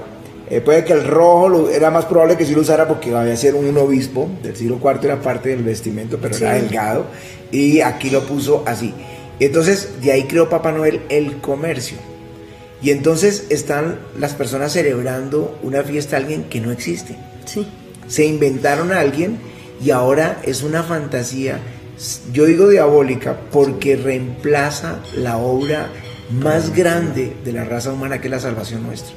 Eh, 0.51 0.61
puede 0.63 0.85
que 0.85 0.95
el 0.95 1.05
rojo 1.05 1.49
lo- 1.49 1.71
era 1.71 1.91
más 1.91 2.07
probable 2.07 2.37
que 2.37 2.47
sí 2.47 2.55
lo 2.55 2.63
usara 2.63 2.89
porque 2.89 3.15
había 3.15 3.37
ser 3.37 3.55
un 3.55 3.77
obispo 3.77 4.29
del 4.43 4.57
siglo 4.57 4.79
IV, 4.83 5.05
era 5.05 5.21
parte 5.21 5.51
del 5.51 5.63
vestimento, 5.63 6.19
pero 6.21 6.35
era 6.37 6.55
delgado. 6.55 7.07
Y 7.53 7.81
aquí 7.81 8.09
lo 8.11 8.25
puso 8.27 8.63
así. 8.67 8.95
Entonces, 9.41 10.01
de 10.03 10.13
ahí 10.13 10.25
creó 10.25 10.49
Papá 10.49 10.73
Noel 10.73 11.03
el 11.11 11.39
comercio. 11.41 11.99
Y 12.83 12.91
entonces 12.91 13.47
están 13.51 13.99
las 14.19 14.35
personas 14.35 14.73
celebrando 14.73 15.59
una 15.63 15.83
fiesta 15.83 16.17
a 16.17 16.21
alguien 16.21 16.45
que 16.45 16.61
no 16.61 16.71
existe. 16.73 17.17
Sí. 17.45 17.67
Se 18.07 18.25
inventaron 18.25 18.93
a 18.93 19.01
alguien 19.01 19.39
y 19.85 19.91
ahora 19.91 20.41
es 20.45 20.63
una 20.63 20.83
fantasía, 20.83 21.59
yo 22.33 22.47
digo 22.47 22.69
diabólica, 22.69 23.37
porque 23.53 23.97
reemplaza 23.97 25.01
la 25.17 25.37
obra 25.39 25.89
más 26.31 26.75
grande 26.75 27.37
de 27.45 27.53
la 27.53 27.65
raza 27.65 27.93
humana 27.93 28.21
que 28.21 28.29
es 28.29 28.31
la 28.31 28.41
salvación 28.41 28.83
nuestra. 28.83 29.15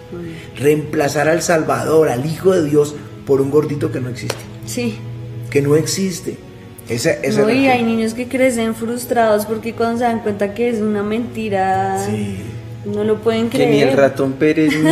Reemplazar 0.57 1.27
al 1.27 1.41
Salvador, 1.41 2.09
al 2.09 2.25
Hijo 2.25 2.51
de 2.53 2.69
Dios, 2.69 2.95
por 3.25 3.41
un 3.41 3.51
gordito 3.51 3.91
que 3.91 3.99
no 3.99 4.09
existe. 4.09 4.35
Sí. 4.65 4.97
Que 5.49 5.61
no 5.61 5.75
existe. 5.75 6.37
Esa, 6.89 7.11
esa 7.11 7.41
No, 7.41 7.49
y 7.49 7.67
hay 7.67 7.83
niños 7.83 8.13
que 8.13 8.27
crecen 8.27 8.75
frustrados 8.75 9.45
porque 9.45 9.73
cuando 9.73 9.99
se 9.99 10.03
dan 10.05 10.19
cuenta 10.21 10.53
que 10.53 10.69
es 10.69 10.79
una 10.81 11.03
mentira, 11.03 12.05
Sí. 12.05 12.37
No 12.85 13.03
lo 13.03 13.19
pueden 13.19 13.49
Que 13.49 13.57
creer. 13.57 13.71
ni 13.71 13.81
el 13.81 13.97
ratón 13.97 14.33
Pérez 14.33 14.73
ni, 14.75 14.91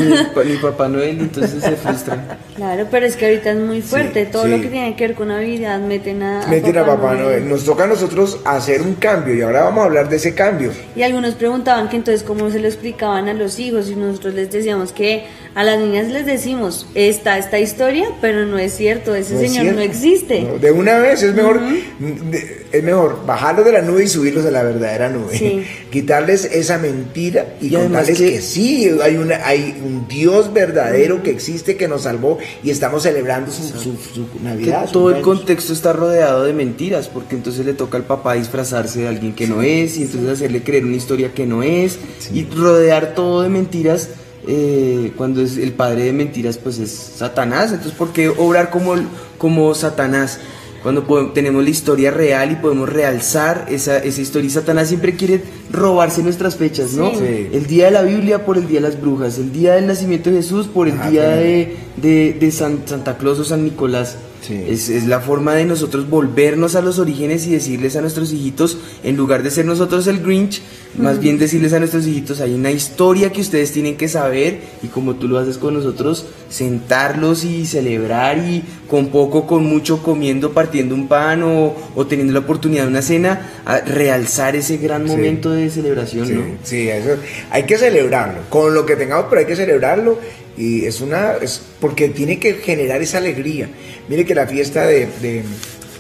ni 0.51 0.57
Papá 0.61 0.87
Noel, 0.87 1.19
entonces 1.19 1.63
se 1.63 1.71
frustran. 1.75 2.25
Claro, 2.55 2.87
pero 2.91 3.05
es 3.05 3.15
que 3.15 3.25
ahorita 3.25 3.51
es 3.51 3.57
muy 3.57 3.81
fuerte. 3.81 4.25
Todo 4.25 4.43
sí. 4.43 4.49
lo 4.49 4.61
que 4.61 4.67
tiene 4.67 4.95
que 4.95 5.07
ver 5.07 5.15
con 5.15 5.29
Navidad 5.29 5.79
meten 5.79 6.21
a, 6.23 6.43
a 6.43 6.47
Meten 6.47 6.77
a 6.77 6.85
Papá 6.85 7.15
Noel. 7.15 7.47
Nos 7.49 7.65
toca 7.65 7.85
a 7.85 7.87
nosotros 7.87 8.39
hacer 8.45 8.81
un 8.81 8.95
cambio 8.95 9.33
y 9.35 9.41
ahora 9.41 9.63
vamos 9.63 9.81
a 9.81 9.85
hablar 9.85 10.09
de 10.09 10.17
ese 10.17 10.35
cambio. 10.35 10.71
Y 10.95 11.01
algunos 11.03 11.35
preguntaban 11.35 11.89
que 11.89 11.95
entonces 11.97 12.23
cómo 12.23 12.49
se 12.51 12.59
lo 12.59 12.67
explicaban 12.67 13.27
a 13.27 13.33
los 13.33 13.57
hijos 13.59 13.89
y 13.89 13.95
nosotros 13.95 14.33
les 14.33 14.51
decíamos 14.51 14.91
que 14.91 15.25
a 15.59 15.63
las 15.65 15.77
niñas 15.77 16.07
les 16.07 16.25
decimos, 16.25 16.87
está 16.95 17.37
esta 17.37 17.59
historia, 17.59 18.07
pero 18.21 18.45
no 18.45 18.57
es 18.57 18.73
cierto, 18.77 19.13
ese 19.13 19.33
No 19.33 19.39
es 19.41 19.47
señor 19.49 19.63
cierto. 19.63 19.79
no 19.81 19.85
existe. 19.85 20.41
No, 20.43 20.57
de 20.57 20.71
una 20.71 20.99
vez 20.99 21.21
es 21.21 21.35
mejor, 21.35 21.59
de- 21.99 22.65
es 22.71 22.81
mejor 22.83 23.25
bajarlos 23.25 23.65
de 23.65 23.73
la 23.73 23.81
nube 23.81 24.05
y 24.05 24.07
subirlos 24.07 24.45
a 24.45 24.51
la 24.51 24.63
verdadera 24.63 25.09
nube. 25.09 25.37
Sí. 25.37 25.65
Quitarles 25.91 26.45
esa 26.45 26.77
mentira 26.77 27.55
y, 27.59 27.71
contarles 27.71 28.17
que, 28.17 28.31
que- 28.35 28.41
sí, 28.41 28.89
hay, 29.03 29.17
una, 29.17 29.45
hay 29.45 29.75
un 29.85 30.07
Dios 30.07 30.53
verdadero 30.53 31.23
que 31.23 31.31
existe, 31.31 31.75
que 31.75 31.89
nos 31.89 32.03
salvó 32.03 32.37
y 32.63 32.69
estamos 32.69 33.03
celebrando 33.03 33.51
su, 33.51 33.63
su- 33.63 33.97
su 33.97 34.31
Que 34.31 34.39
Navidad. 34.41 34.85
su 34.85 34.93
todo 34.93 35.09
el 35.13 35.21
contexto 35.21 35.73
está 35.73 35.91
rodeado 35.91 36.45
de 36.45 36.53
mentiras, 36.53 37.09
porque 37.09 37.35
entonces 37.35 37.65
le 37.65 37.73
toca 37.73 37.97
al 37.97 38.03
papá 38.05 38.35
disfrazarse 38.35 39.01
de 39.01 39.07
alguien 39.09 39.33
que 39.35 39.45
no 39.47 39.61
es, 39.61 39.97
y 39.97 40.03
entonces 40.03 40.29
hacerle 40.29 40.63
creer 40.63 40.85
una 40.85 40.95
historia 40.95 41.33
que 41.33 41.45
no 41.45 41.63
es, 41.63 41.99
y 42.33 42.45
rodear 42.45 43.13
todo 43.13 43.41
de 43.41 43.49
mentiras, 43.49 44.07
eh, 44.47 45.11
cuando 45.17 45.41
es 45.41 45.57
el 45.57 45.73
padre 45.73 46.03
de 46.05 46.13
mentiras, 46.13 46.57
pues 46.57 46.79
es 46.79 46.91
Satanás. 46.91 47.71
Entonces, 47.71 47.93
¿por 47.93 48.11
qué 48.13 48.29
obrar 48.29 48.69
como, 48.69 48.95
como 49.37 49.73
Satanás? 49.75 50.39
Cuando 50.81 51.05
podemos- 51.05 51.33
tenemos 51.33 51.61
la 51.61 51.69
historia 51.71 52.09
real 52.09 52.51
y 52.51 52.55
podemos 52.55 52.87
realzar 52.87 53.65
esa, 53.69 53.97
esa 53.97 54.21
historia. 54.21 54.47
Y 54.47 54.51
Satanás 54.51 54.87
siempre 54.87 55.13
quiere 55.15 55.43
robarse 55.71 56.23
nuestras 56.23 56.55
fechas, 56.55 56.93
¿no? 56.93 57.11
Sí. 57.11 57.49
El 57.51 57.67
día 57.67 57.85
de 57.85 57.91
la 57.91 58.01
Biblia 58.03 58.45
por 58.45 58.57
el 58.57 58.65
día 58.65 58.79
de 58.79 58.87
las 58.87 59.01
brujas, 59.01 59.37
el 59.39 59.51
día 59.51 59.73
del 59.73 59.87
nacimiento 59.87 60.29
de 60.29 60.37
Jesús 60.37 60.67
por 60.67 60.87
el 60.87 60.95
Ah, 61.01 61.09
día 61.09 61.23
claro. 61.23 61.41
de, 61.41 61.75
de, 61.97 62.33
de 62.39 62.51
San- 62.51 62.83
Santa 62.85 63.17
Claus 63.17 63.39
o 63.39 63.43
San 63.43 63.65
Nicolás. 63.65 64.15
Sí. 64.45 64.63
Es, 64.67 64.89
es 64.89 65.05
la 65.05 65.19
forma 65.19 65.53
de 65.53 65.65
nosotros 65.65 66.09
volvernos 66.09 66.75
a 66.75 66.81
los 66.81 66.97
orígenes 66.97 67.45
y 67.45 67.51
decirles 67.51 67.95
a 67.95 68.01
nuestros 68.01 68.31
hijitos, 68.31 68.77
en 69.03 69.15
lugar 69.17 69.43
de 69.43 69.51
ser 69.51 69.65
nosotros 69.65 70.07
el 70.07 70.21
Grinch, 70.21 70.61
más 70.97 71.19
bien 71.19 71.37
decirles 71.37 71.73
a 71.73 71.79
nuestros 71.79 72.07
hijitos, 72.07 72.41
hay 72.41 72.53
una 72.53 72.71
historia 72.71 73.31
que 73.31 73.41
ustedes 73.41 73.71
tienen 73.71 73.95
que 73.95 74.07
saber 74.07 74.59
y 74.81 74.87
como 74.87 75.15
tú 75.15 75.27
lo 75.27 75.37
haces 75.37 75.57
con 75.57 75.73
nosotros, 75.75 76.25
sentarlos 76.49 77.43
y 77.43 77.65
celebrar 77.65 78.37
y 78.39 78.63
con 78.89 79.09
poco, 79.09 79.45
con 79.45 79.65
mucho, 79.65 80.01
comiendo, 80.01 80.51
partiendo 80.51 80.95
un 80.95 81.07
pan 81.07 81.43
o, 81.43 81.75
o 81.95 82.07
teniendo 82.07 82.33
la 82.33 82.39
oportunidad 82.39 82.83
de 82.83 82.89
una 82.89 83.01
cena, 83.01 83.49
a 83.65 83.79
realzar 83.81 84.55
ese 84.55 84.77
gran 84.77 85.03
Sí. 85.03 85.09
momento 85.11 85.51
de 85.51 85.69
celebración, 85.69 86.27
Sí, 86.27 86.33
¿no? 86.33 86.41
sí, 86.63 86.89
eso 86.89 87.11
hay 87.51 87.63
que 87.63 87.77
celebrarlo, 87.77 88.41
con 88.49 88.73
lo 88.73 88.85
que 88.85 88.95
tengamos, 88.95 89.25
pero 89.29 89.41
hay 89.41 89.47
que 89.47 89.55
celebrarlo 89.55 90.19
y 90.59 90.85
es 90.85 90.99
una, 91.01 91.35
es 91.41 91.61
porque 91.79 92.09
tiene 92.09 92.37
que 92.37 92.55
generar 92.55 93.01
esa 93.01 93.17
alegría. 93.19 93.69
Mire 94.09 94.25
que 94.25 94.35
la 94.35 94.45
fiesta 94.45 94.85
de, 94.85 95.07
de, 95.21 95.43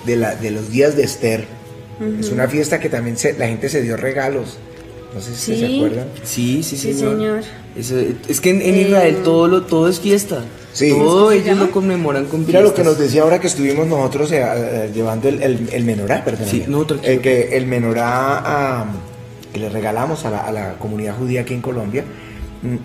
de 0.05 0.15
la- 0.17 0.35
de 0.35 0.51
los 0.51 0.69
días 0.69 0.95
de 0.97 1.03
Esther 1.03 1.45
es 2.19 2.29
una 2.29 2.47
fiesta 2.47 2.79
que 2.79 2.89
también 2.89 3.17
se- 3.17 3.33
la 3.37 3.47
gente 3.47 3.69
se 3.69 3.81
dio 3.81 3.95
regalos, 3.97 4.57
no 5.15 5.21
sé 5.21 5.33
si 5.35 5.53
Sí. 5.55 5.59
se 5.59 5.75
acuerdan. 5.77 6.07
Sí, 6.23 6.61
sí, 6.63 6.75
Sí, 6.77 6.93
señor. 6.93 7.15
señor. 7.17 7.43
Eso- 7.77 7.95
es 8.27 8.41
que 8.41 8.49
en, 8.49 8.61
en 8.61 8.75
Eh, 8.75 8.81
Israel 8.81 9.17
todo, 9.23 9.47
lo, 9.47 9.63
todo 9.63 9.87
es 9.87 9.99
fiesta. 10.01 10.43
Sí. 10.73 10.89
Todo 10.91 10.99
¿Cómo 11.25 11.29
se 11.31 11.37
ellos 11.37 11.57
lo 11.57 11.71
conmemoran 11.71 12.25
con 12.25 12.45
Mira 12.45 12.61
lo 12.61 12.73
que 12.73 12.83
nos 12.83 12.97
decía 12.99 13.21
ahora 13.23 13.39
que 13.39 13.47
estuvimos 13.47 13.87
nosotros 13.87 14.31
eh, 14.31 14.41
eh, 14.45 14.91
llevando 14.93 15.27
el, 15.29 15.41
el, 15.41 15.69
el 15.71 15.83
menorá, 15.83 16.23
perdón. 16.23 16.47
Sí, 16.49 16.65
no, 16.67 16.85
el, 17.03 17.21
que, 17.21 17.55
el 17.57 17.65
menorá 17.65 18.03
ah, 18.45 18.85
que 19.53 19.59
le 19.59 19.69
regalamos 19.69 20.25
a 20.25 20.29
la, 20.31 20.39
a 20.39 20.51
la 20.51 20.73
comunidad 20.79 21.15
judía 21.17 21.41
aquí 21.41 21.53
en 21.55 21.61
Colombia, 21.61 22.03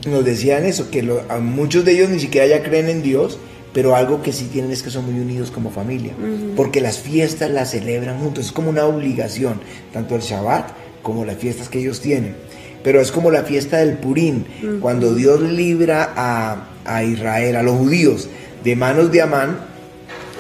nos 0.07 0.25
decían 0.25 0.65
eso, 0.65 0.91
que 0.91 1.03
lo- 1.03 1.23
a 1.29 1.39
muchos 1.39 1.85
de 1.85 1.93
ellos 1.93 2.09
ni 2.11 2.21
siquiera 2.21 2.47
ya 2.47 2.63
creen 2.63 2.89
en 2.89 3.03
Dios, 3.03 3.39
pero 3.73 3.97
algo 3.97 4.23
que 4.23 4.33
sí 4.33 4.49
tienen 4.53 4.71
es 4.71 4.83
que 4.83 4.91
son 4.91 5.05
muy 5.11 5.21
unidos 5.21 5.51
como 5.51 5.71
familia, 5.71 6.13
porque 6.57 6.81
las 6.81 6.99
fiestas 7.01 7.51
las 7.51 7.71
celebran 7.73 8.19
juntos, 8.21 8.47
es 8.47 8.53
como 8.53 8.71
una 8.71 8.85
obligación, 8.87 9.61
tanto 9.93 10.15
el 10.15 10.23
Shabbat 10.23 10.69
como 11.03 11.25
las 11.25 11.37
fiestas 11.39 11.69
que 11.69 11.81
ellos 11.81 12.01
tienen. 12.01 12.37
Pero 12.85 13.01
es 13.01 13.11
como 13.11 13.31
la 13.31 13.43
fiesta 13.45 13.79
del 13.79 13.95
Purín, 13.99 14.45
cuando 14.81 15.15
Dios 15.15 15.41
libra 15.41 16.13
a, 16.15 16.69
a 16.85 17.03
Israel, 17.03 17.57
a 17.57 17.63
los 17.63 17.77
judíos, 17.77 18.29
de 18.63 18.77
manos 18.77 19.11
de 19.11 19.23
Amán, 19.23 19.59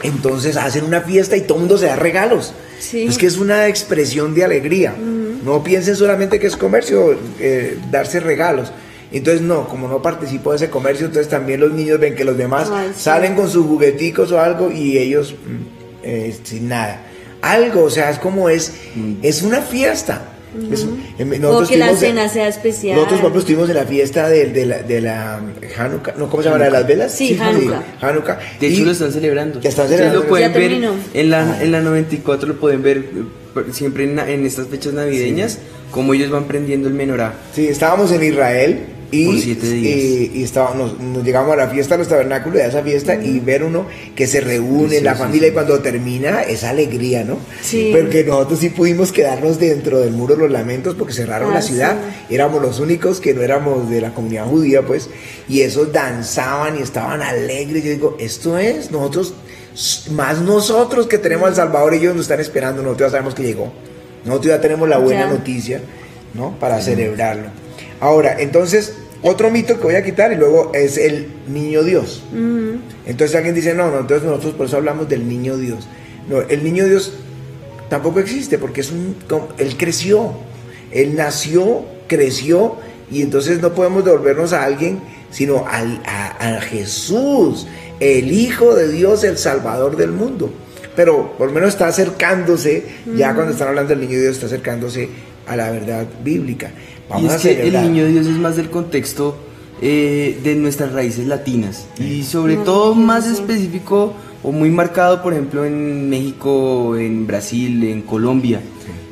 entonces 0.03 0.57
hacen 0.57 0.85
una 0.85 1.01
fiesta 1.01 1.37
y 1.37 1.41
todo 1.43 1.55
el 1.57 1.61
mundo 1.63 1.79
se 1.79 1.87
da 1.87 1.97
regalos. 1.97 2.53
Sí. 2.79 3.05
Es 3.07 3.17
que 3.19 3.27
es 3.27 3.39
una 3.39 3.69
expresión 3.69 4.35
de 4.35 4.45
alegría. 4.45 4.95
No 5.45 5.63
piensen 5.65 5.97
solamente 5.97 6.39
que 6.39 6.47
es 6.47 6.57
comercio, 6.57 7.19
eh, 7.41 7.79
darse 7.91 8.21
regalos. 8.21 8.73
Entonces, 9.19 9.43
no, 9.43 9.69
como 9.69 9.89
no 9.89 10.03
participo 10.03 10.51
de 10.51 10.57
ese 10.57 10.71
comercio, 10.71 11.07
entonces 11.07 11.31
también 11.31 11.61
los 11.61 11.73
niños 11.73 11.99
ven 12.01 12.15
que 12.15 12.25
los 12.25 12.37
demás 12.37 12.69
Ay, 12.73 12.91
sí. 12.95 13.03
salen 13.03 13.35
con 13.35 13.49
sus 13.49 13.65
jugueticos 13.67 14.33
o 14.33 14.41
algo 14.41 14.71
y 14.73 14.99
ellos 14.99 15.33
mm, 15.35 16.05
eh, 16.05 16.37
sin 16.43 16.69
nada. 16.69 17.01
Algo, 17.43 17.85
o 17.85 17.91
sea, 17.91 18.11
es 18.11 18.19
como 18.19 18.49
es, 18.49 18.73
es 19.23 19.43
una 19.43 19.61
fiesta. 19.61 20.31
Es- 20.73 20.87
em, 21.19 21.33
O 21.33 21.39
nosotros 21.39 21.69
que 21.69 21.77
la 21.77 21.87
estuvimos 21.91 22.03
en- 22.03 22.17
cena 22.17 22.29
sea 22.29 22.49
especial. 22.49 22.95
nosotros, 22.97 23.21
por 23.21 23.27
ejemplo, 23.31 23.41
estuvimos 23.41 23.69
en 23.71 23.75
la 23.77 23.85
fiesta 23.87 24.29
de, 24.29 24.47
de 24.47 24.67
la, 24.67 24.79
de 24.83 25.01
la 25.01 25.41
Hanukkah, 25.79 26.15
¿no? 26.17 26.31
¿Cómo 26.31 26.43
se 26.43 26.49
llama? 26.49 26.59
¿La 26.61 26.65
de 26.67 26.71
las 26.71 26.87
velas? 26.87 27.13
Sí, 27.13 27.37
Hanukkah. 27.41 27.83
Hanukkah. 28.01 28.39
De 28.61 28.67
hecho, 28.69 28.83
Y- 28.83 28.85
lo 28.85 28.93
están 28.93 29.13
celebrando. 29.13 29.61
Ya 29.61 29.69
están 29.69 29.85
Ustedes 29.87 29.99
celebrando. 30.01 30.23
lo 30.23 30.29
pueden 30.29 30.53
Ya 30.53 30.59
ver 30.59 30.69
terminó. 30.69 30.93
en 31.13 31.31
la, 31.31 31.63
en 31.63 31.73
la 31.73 31.81
94, 31.81 32.49
lo 32.49 32.55
pueden 32.61 32.83
ver 32.83 32.99
eh, 32.99 33.61
siempre 33.73 34.05
en, 34.05 34.17
en 34.19 34.47
estas 34.47 34.69
fechas 34.69 34.93
navideñas, 34.93 35.59
cómo 35.91 36.15
ellos 36.15 36.31
van 36.31 36.45
prendiendo 36.45 36.87
el 36.89 36.95
menorá. 36.95 37.35
Sí, 37.53 37.67
estábamos 37.67 38.13
en 38.13 38.23
Israel 38.23 38.79
y, 39.15 39.27
Por 39.27 39.39
siete 39.39 39.71
días. 39.71 39.99
y, 39.99 40.31
y 40.35 40.43
estaba- 40.43 40.75
nos, 40.75 40.99
nos 41.01 41.23
llegamos 41.25 41.53
a 41.53 41.57
la 41.57 41.69
fiesta, 41.69 41.95
a 41.95 41.99
los 41.99 42.09
tabernáculos 42.09 42.59
de 42.59 42.67
esa 42.67 42.83
fiesta 42.83 43.15
y 43.15 43.39
ver 43.41 43.63
uno 43.63 43.87
que 44.17 44.27
se 44.27 44.41
reúne, 44.41 44.99
Sí, 44.99 45.05
la 45.05 45.13
sí, 45.15 45.19
familia 45.21 45.47
sí. 45.49 45.51
y 45.51 45.53
cuando 45.53 45.79
termina 45.81 46.43
es 46.43 46.65
alegría, 46.65 47.23
¿no? 47.25 47.39
Sí. 47.63 47.93
Porque 47.95 48.25
nosotros 48.25 48.59
sí 48.61 48.71
pudimos 48.71 49.13
quedarnos 49.13 49.59
dentro 49.61 50.01
del 50.01 50.13
muro 50.13 50.35
de 50.35 50.43
los 50.43 50.51
lamentos 50.51 50.95
porque 50.97 51.13
cerraron 51.13 51.51
Ah, 51.53 51.55
la 51.55 51.63
ciudad, 51.63 51.97
sí. 52.29 52.35
éramos 52.35 52.61
los 52.61 52.81
únicos 52.81 53.21
que 53.21 53.35
no 53.35 53.43
éramos 53.43 53.89
de 53.91 54.01
la 54.01 54.13
comunidad 54.15 54.47
judía, 54.47 54.83
pues, 54.83 55.09
y 55.49 55.61
esos 55.61 55.93
danzaban 55.93 56.79
y 56.79 56.83
estaban 56.83 57.23
alegres. 57.23 57.85
Yo 57.85 57.91
digo, 57.91 58.17
esto 58.19 58.59
es, 58.59 58.91
nosotros, 58.91 59.35
más 60.13 60.41
nosotros 60.41 61.07
que 61.07 61.19
tenemos 61.19 61.49
al 61.49 61.55
Salvador, 61.55 61.95
ellos 61.95 62.15
nos 62.15 62.25
están 62.25 62.41
esperando, 62.41 62.83
nosotros 62.83 63.09
ya 63.09 63.11
sabemos 63.13 63.35
que 63.35 63.43
llegó. 63.43 63.73
Nosotros 64.25 64.55
ya 64.55 64.61
tenemos 64.61 64.89
la 64.89 64.99
buena 64.99 65.23
Ya. 65.23 65.31
noticia, 65.31 65.81
¿no? 66.33 66.59
Para 66.59 66.81
celebrarlo. 66.81 67.49
Ahora, 68.01 68.37
entonces, 68.41 68.95
otro 69.25 69.51
mito 69.51 69.77
que 69.79 69.83
voy 69.85 69.95
a 69.97 70.05
quitar 70.05 70.33
y 70.33 70.37
luego 70.37 70.71
es 70.75 70.97
el 70.99 71.27
niño 71.49 71.83
Dios. 71.83 72.23
Ujú. 72.33 72.79
Entonces 73.07 73.35
alguien 73.35 73.55
dice, 73.55 73.75
no, 73.75 73.91
no, 73.91 74.01
entonces 74.01 74.25
nosotros 74.29 74.55
por 74.55 74.67
eso 74.67 74.77
hablamos 74.77 75.09
del 75.09 75.29
niño 75.29 75.57
Dios. 75.57 75.89
No, 76.29 76.41
el 76.43 76.63
niño 76.63 76.85
Dios 76.87 77.15
tampoco 77.89 78.21
existe 78.21 78.59
porque 78.59 78.81
es 78.83 78.91
un, 78.93 79.17
él 79.59 79.77
creció, 79.77 80.33
él 80.91 81.17
nació 81.17 81.85
creció 82.07 82.77
y 83.11 83.23
entonces 83.23 83.61
no 83.61 83.73
podemos 83.75 84.05
devolvernos 84.05 84.53
a 84.53 84.63
alguien, 84.65 85.01
sino 85.31 85.67
al- 85.67 86.03
a, 86.07 86.57
a 86.57 86.61
Jesús, 86.61 87.67
el 88.01 88.31
Hijo 88.33 88.75
de 88.75 88.89
Dios, 88.89 89.25
el 89.25 89.39
Salvador 89.39 89.97
del 89.97 90.11
mundo. 90.13 90.53
Pero 90.97 91.33
por 91.37 91.49
lo 91.49 91.55
menos 91.55 91.71
está 91.71 91.89
acercándose, 91.89 92.85
ya 93.17 93.35
cuando 93.35 93.53
están 93.53 93.69
hablando 93.69 93.91
del 93.91 94.01
niño 94.07 94.21
Dios, 94.21 94.35
está 94.35 94.47
acercándose 94.47 95.09
a 95.47 95.57
la 95.57 95.71
verdad 95.71 96.07
bíblica. 96.23 96.71
Y 97.21 97.27
es 97.27 97.33
a 97.33 97.39
que 97.39 97.67
el 97.69 97.73
niño 97.83 98.07
Dios 98.07 98.27
es 98.27 98.37
más 98.39 98.57
del 98.57 98.71
contexto 98.71 99.37
eh, 99.83 100.39
de 100.43 100.55
nuestras 100.55 100.93
raíces 100.93 101.27
latinas 101.27 101.87
y 101.99 102.23
sobre 102.23 102.57
todo 102.57 102.95
más 102.95 103.27
específico 103.27 104.15
o 104.43 104.53
muy 104.53 104.71
marcado, 104.71 105.23
por 105.23 105.33
ejemplo, 105.33 105.65
en 105.65 106.09
México, 106.09 106.97
en 106.97 107.27
Brasil, 107.27 107.83
en 107.85 108.03
Colombia, 108.03 108.61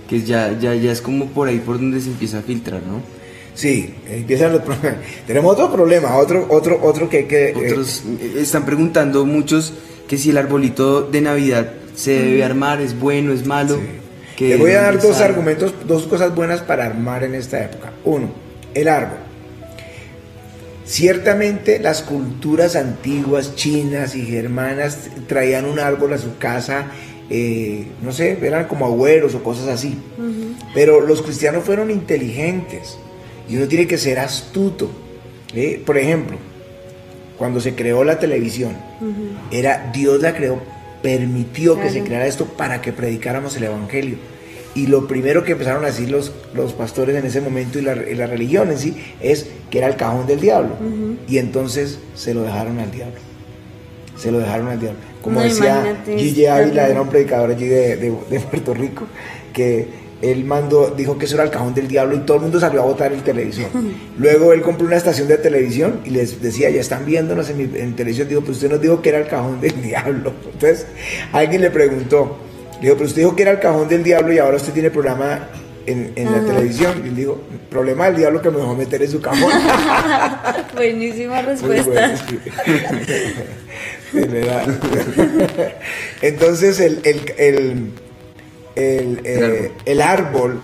que 0.08 0.22
ya, 0.22 0.58
ya, 0.58 0.74
ya 0.74 0.92
es 0.92 1.00
como 1.00 1.26
por 1.26 1.48
ahí 1.48 1.58
por 1.58 1.76
donde 1.76 2.00
se 2.00 2.08
empieza 2.10 2.38
a 2.38 2.42
filtrar, 2.42 2.82
¿no? 2.82 3.00
Sí, 3.54 3.94
empiezan 4.08 4.52
los 4.52 4.62
problemas. 4.62 5.00
Tenemos 5.26 5.52
otro 5.54 5.70
problema, 5.72 6.16
otro, 6.16 6.46
otro, 6.50 6.80
otro 6.82 7.08
que 7.08 7.18
hay 7.18 7.24
que... 7.24 7.50
eh, 7.50 7.54
Otros 7.56 8.02
eh, 8.20 8.34
están 8.38 8.64
preguntando 8.64 9.24
muchos 9.26 9.72
que 10.08 10.16
si 10.18 10.30
el 10.30 10.38
arbolito 10.38 11.02
de 11.02 11.20
Navidad 11.20 11.72
se 11.94 12.12
debe 12.12 12.44
armar, 12.44 12.80
es 12.80 12.98
bueno, 12.98 13.32
es 13.32 13.46
malo. 13.46 13.78
Que 14.42 14.48
Les 14.50 14.58
voy 14.58 14.72
a 14.72 14.82
dar 14.82 15.00
dos 15.00 15.20
argumentos, 15.20 15.74
dos 15.86 16.04
cosas 16.04 16.34
buenas 16.34 16.60
para 16.60 16.86
armar 16.86 17.24
en 17.24 17.34
esta 17.34 17.62
época. 17.62 17.92
Uno, 18.04 18.30
el 18.74 18.88
árbol. 18.88 19.18
Ciertamente 20.84 21.78
las 21.78 22.02
culturas 22.02 22.76
antiguas, 22.76 23.54
chinas 23.54 24.14
y 24.14 24.26
germanas, 24.26 25.10
traían 25.26 25.64
un 25.64 25.78
árbol 25.78 26.12
a 26.12 26.18
su 26.18 26.36
casa, 26.38 26.86
eh, 27.30 27.86
no 28.02 28.12
sé, 28.12 28.38
eran 28.42 28.66
como 28.66 28.86
agüeros 28.86 29.34
o 29.34 29.42
cosas 29.42 29.68
así. 29.68 29.96
Pero 30.74 31.00
los 31.00 31.22
cristianos 31.22 31.64
fueron 31.64 31.90
inteligentes 31.90 32.98
y 33.48 33.56
uno 33.56 33.68
tiene 33.68 33.86
que 33.86 33.96
ser 33.96 34.18
astuto. 34.18 34.90
¿eh? 35.54 35.80
Por 35.84 35.98
ejemplo, 35.98 36.36
cuando 37.38 37.60
se 37.60 37.74
creó 37.74 38.04
la 38.04 38.18
televisión, 38.18 38.76
era 39.50 39.90
Dios 39.92 40.20
la 40.20 40.34
creó, 40.34 40.60
permitió 41.02 41.80
que 41.80 41.90
se 41.90 42.02
creara 42.04 42.26
esto 42.26 42.46
para 42.46 42.80
que 42.80 42.92
predicáramos 42.92 43.56
el 43.56 43.64
Evangelio. 43.64 44.16
Y 44.74 44.86
lo 44.86 45.06
primero 45.06 45.44
que 45.44 45.52
empezaron 45.52 45.84
a 45.84 45.88
decir 45.88 46.10
los, 46.10 46.32
los 46.54 46.72
pastores 46.72 47.14
en 47.16 47.26
ese 47.26 47.40
momento 47.42 47.78
y 47.78 47.82
la, 47.82 47.94
y 47.94 48.14
la 48.14 48.26
religión 48.26 48.70
en 48.70 48.78
sí 48.78 48.96
es 49.20 49.46
que 49.70 49.78
era 49.78 49.86
el 49.88 49.96
cajón 49.96 50.26
del 50.26 50.40
diablo. 50.40 50.70
Y 51.28 51.38
entonces 51.38 51.98
se 52.14 52.32
lo 52.32 52.42
dejaron 52.42 52.78
al 52.78 52.90
diablo. 52.90 53.16
Se 54.16 54.30
lo 54.30 54.38
dejaron 54.38 54.68
al 54.68 54.80
diablo. 54.80 54.98
Como 55.20 55.40
No, 55.40 55.44
decía 55.46 55.82
Gigi 56.18 56.46
Ávila, 56.46 56.88
era 56.88 57.02
un 57.02 57.08
predicador 57.08 57.50
allí 57.50 57.66
de, 57.66 57.96
de- 57.96 58.14
de 58.30 58.40
Puerto 58.40 58.72
Rico, 58.74 59.06
que 59.52 59.86
él 60.22 60.44
mandó, 60.44 60.94
dijo 60.96 61.18
que 61.18 61.24
eso 61.26 61.34
era 61.34 61.44
el 61.44 61.50
cajón 61.50 61.74
del 61.74 61.88
diablo 61.88 62.14
y 62.14 62.20
todo 62.20 62.36
el 62.36 62.42
mundo 62.44 62.60
salió 62.60 62.80
a 62.80 62.84
votar 62.84 63.12
el 63.12 63.22
televisor. 63.22 63.66
Luego 64.18 64.52
él 64.52 64.62
compró 64.62 64.86
una 64.86 64.96
estación 64.96 65.26
de 65.28 65.36
televisión 65.36 66.00
y 66.04 66.10
les 66.10 66.40
decía, 66.40 66.70
ya 66.70 66.80
están 66.80 67.04
viéndonos 67.04 67.50
en, 67.50 67.56
mi- 67.58 67.78
en 67.78 67.96
televisión. 67.96 68.28
Digo, 68.28 68.40
pues 68.40 68.56
usted 68.58 68.70
nos 68.70 68.80
dijo 68.80 69.02
que 69.02 69.08
era 69.08 69.18
el 69.18 69.26
cajón 69.26 69.60
del 69.60 69.82
diablo. 69.82 70.32
Entonces 70.52 70.86
alguien 71.32 71.60
le 71.60 71.70
preguntó, 71.70 72.38
le 72.76 72.82
dijo, 72.82 72.94
pero 72.94 73.06
usted 73.08 73.22
dijo 73.22 73.34
que 73.36 73.42
era 73.42 73.50
el 73.50 73.58
cajón 73.60 73.88
del 73.88 74.04
diablo 74.04 74.32
y 74.32 74.38
ahora 74.38 74.56
usted 74.58 74.72
tiene 74.72 74.90
programa 74.90 75.48
en, 75.86 76.12
en 76.14 76.30
la 76.30 76.40
televisión. 76.40 77.02
Y 77.04 77.08
él 77.08 77.16
dijo, 77.16 77.40
problema 77.68 78.06
del 78.06 78.16
diablo 78.18 78.40
que 78.40 78.50
me 78.50 78.58
dejó 78.58 78.76
meter 78.76 79.02
en 79.02 79.10
su 79.10 79.20
cajón. 79.20 79.50
Buenísima 80.74 81.42
respuesta. 81.42 82.14
Entonces 86.22 86.80
el, 86.80 87.00
el, 87.04 87.20
el, 87.38 87.90
el, 88.76 89.20
eh, 89.24 89.72
el 89.84 90.00
árbol, 90.00 90.60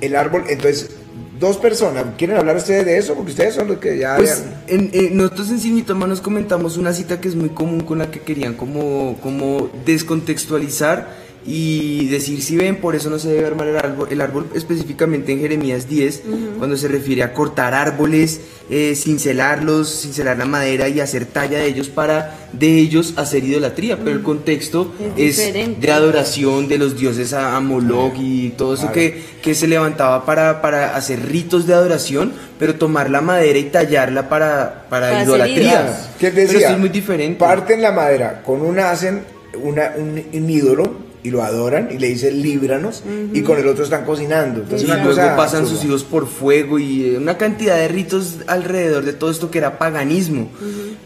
el 0.00 0.16
árbol, 0.16 0.44
entonces 0.48 0.90
dos 1.38 1.56
personas, 1.58 2.04
¿quieren 2.16 2.36
hablar 2.36 2.56
ustedes 2.56 2.86
de 2.86 2.96
eso? 2.96 3.14
Porque 3.14 3.32
ustedes 3.32 3.54
son 3.54 3.68
los 3.68 3.78
que 3.78 3.98
ya... 3.98 4.16
Pues 4.16 4.44
en, 4.68 4.90
en- 4.92 5.16
nosotros 5.16 5.50
en 5.50 5.58
Sin 5.60 5.74
Mitoma 5.74 6.06
nos 6.06 6.20
comentamos 6.20 6.76
una 6.76 6.92
cita 6.92 7.20
que 7.20 7.28
es 7.28 7.34
muy 7.34 7.48
común 7.50 7.80
con 7.80 7.98
la 7.98 8.10
que 8.10 8.20
querían 8.20 8.54
como, 8.54 9.18
como 9.22 9.68
descontextualizar 9.84 11.23
y 11.46 12.06
decir 12.06 12.42
si 12.42 12.56
ven, 12.56 12.76
por 12.76 12.94
eso 12.96 13.10
no 13.10 13.18
se 13.18 13.28
debe 13.28 13.46
armar 13.46 13.68
el 13.68 13.76
árbol, 13.76 14.08
el 14.10 14.20
árbol 14.20 14.46
específicamente 14.54 15.32
en 15.32 15.40
Jeremías 15.40 15.88
10, 15.88 16.22
cuando 16.58 16.76
se 16.76 16.88
refiere 16.88 17.22
a 17.22 17.34
cortar 17.34 17.74
árboles, 17.74 18.40
eh, 18.70 18.94
cincelarlos, 18.96 20.02
cincelar 20.02 20.38
la 20.38 20.46
madera 20.46 20.88
y 20.88 21.00
hacer 21.00 21.26
talla 21.26 21.58
de 21.58 21.66
ellos 21.66 21.88
para 21.88 22.48
de 22.52 22.78
ellos 22.78 23.14
hacer 23.16 23.44
idolatría, 23.44 23.98
pero 23.98 24.12
el 24.12 24.22
contexto 24.22 24.94
Es 25.16 25.38
es, 25.38 25.80
de 25.80 25.92
adoración 25.92 26.68
de 26.68 26.78
los 26.78 26.96
dioses 26.96 27.32
a, 27.34 27.56
a 27.56 27.60
Moloch 27.60 28.14
y 28.16 28.50
todo 28.50 28.74
eso 28.74 28.90
que, 28.92 29.22
que 29.42 29.54
se 29.54 29.66
levantaba 29.66 30.24
para, 30.24 30.62
para 30.62 30.96
hacer 30.96 31.26
ritos 31.28 31.66
de 31.66 31.74
adoración, 31.74 32.32
pero 32.58 32.76
tomar 32.76 33.10
la 33.10 33.20
madera 33.20 33.58
y 33.58 33.64
tallarla 33.64 34.28
para, 34.28 34.86
para, 34.88 35.10
Para 35.10 35.24
idolatría. 35.24 35.98
¿Qué 36.18 36.30
Pero 36.30 36.46
decía? 36.46 36.58
esto 36.60 36.72
es 36.72 36.78
muy 36.78 36.88
diferente. 36.88 37.38
Parten 37.38 37.82
la 37.82 37.92
madera, 37.92 38.42
con 38.42 38.62
una 38.62 38.90
hacen 38.90 39.34
una, 39.62 39.92
un, 39.96 40.22
un 40.32 40.50
ídolo 40.50 40.93
y 41.24 41.30
lo 41.30 41.42
adoran 41.42 41.88
y 41.90 41.98
le 41.98 42.08
dicen 42.08 42.42
líbranos 42.42 43.02
y 43.32 43.40
con 43.40 43.58
el 43.58 43.66
otro 43.66 43.82
están 43.82 44.04
cocinando. 44.04 44.60
Entonces 44.60 44.86
Y 44.86 44.90
una 44.90 45.02
luego 45.02 45.10
cosa 45.10 45.34
pasan 45.34 45.62
absurda. 45.62 45.80
sus 45.80 45.88
hijos 45.88 46.04
por 46.04 46.28
fuego 46.28 46.78
y 46.78 47.14
eh, 47.14 47.18
una 47.18 47.38
cantidad 47.38 47.76
de 47.76 47.88
ritos 47.88 48.36
alrededor 48.46 49.04
de 49.06 49.14
todo 49.14 49.30
esto 49.30 49.50
que 49.50 49.56
era 49.56 49.78
paganismo. 49.78 50.50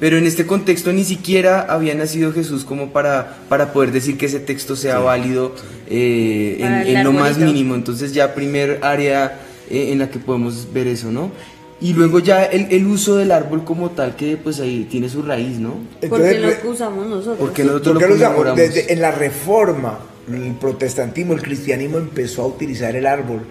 Pero 0.01 0.19
en 0.19 0.27
este 0.27 0.45
contexto 0.45 0.93
ni 0.93 1.05
siquiera 1.05 1.61
había 1.61 1.95
nacido 1.95 2.33
Jesús 2.33 2.65
como 2.65 2.93
para, 2.93 3.39
para 3.49 3.73
poder 3.73 3.93
decir 3.93 4.19
que 4.19 4.27
ese 4.27 4.41
texto 4.41 4.75
sea 4.75 4.99
válido 4.99 5.55
eh, 5.89 6.85
en, 6.85 7.05
lo 7.05 7.13
más 7.13 7.39
mínimo. 7.39 7.77
Entonces 7.77 8.13
ya 8.13 8.35
primer 8.35 8.81
área 8.83 9.39
eh, 9.71 9.93
en 9.93 10.01
la 10.01 10.11
que 10.11 10.19
podemos 10.19 10.67
ver 10.73 10.89
eso, 10.89 11.13
¿no? 11.13 11.31
Y 11.81 11.93
luego 11.93 12.19
ya 12.19 12.45
el, 12.45 12.67
el 12.73 12.87
uso 12.87 13.17
del 13.17 13.31
árbol 13.31 13.65
como 13.65 13.91
tal 13.91 14.17
que 14.17 14.37
pues 14.37 14.59
ahí 14.59 14.89
tiene 14.91 15.09
su 15.09 15.23
raíz, 15.23 15.59
¿no? 15.61 15.75
Porque 16.09 16.31
Entonces, 16.33 16.65
lo 16.65 16.71
usamos 16.73 17.07
nosotros. 17.07 17.37
Porque 17.39 17.63
nosotros 17.65 17.95
¿Por 17.95 18.03
qué 18.03 18.09
lo 18.09 18.15
usamos? 18.17 18.57
Desde, 18.57 18.93
en 18.93 19.01
la 19.01 19.13
reforma, 19.13 19.99
el 20.33 20.55
protestantismo, 20.55 21.35
el 21.35 21.43
cristianismo 21.43 21.99
empezó 21.99 22.43
a 22.43 22.47
utilizar 22.47 22.97
el 22.97 23.07
árbol 23.07 23.43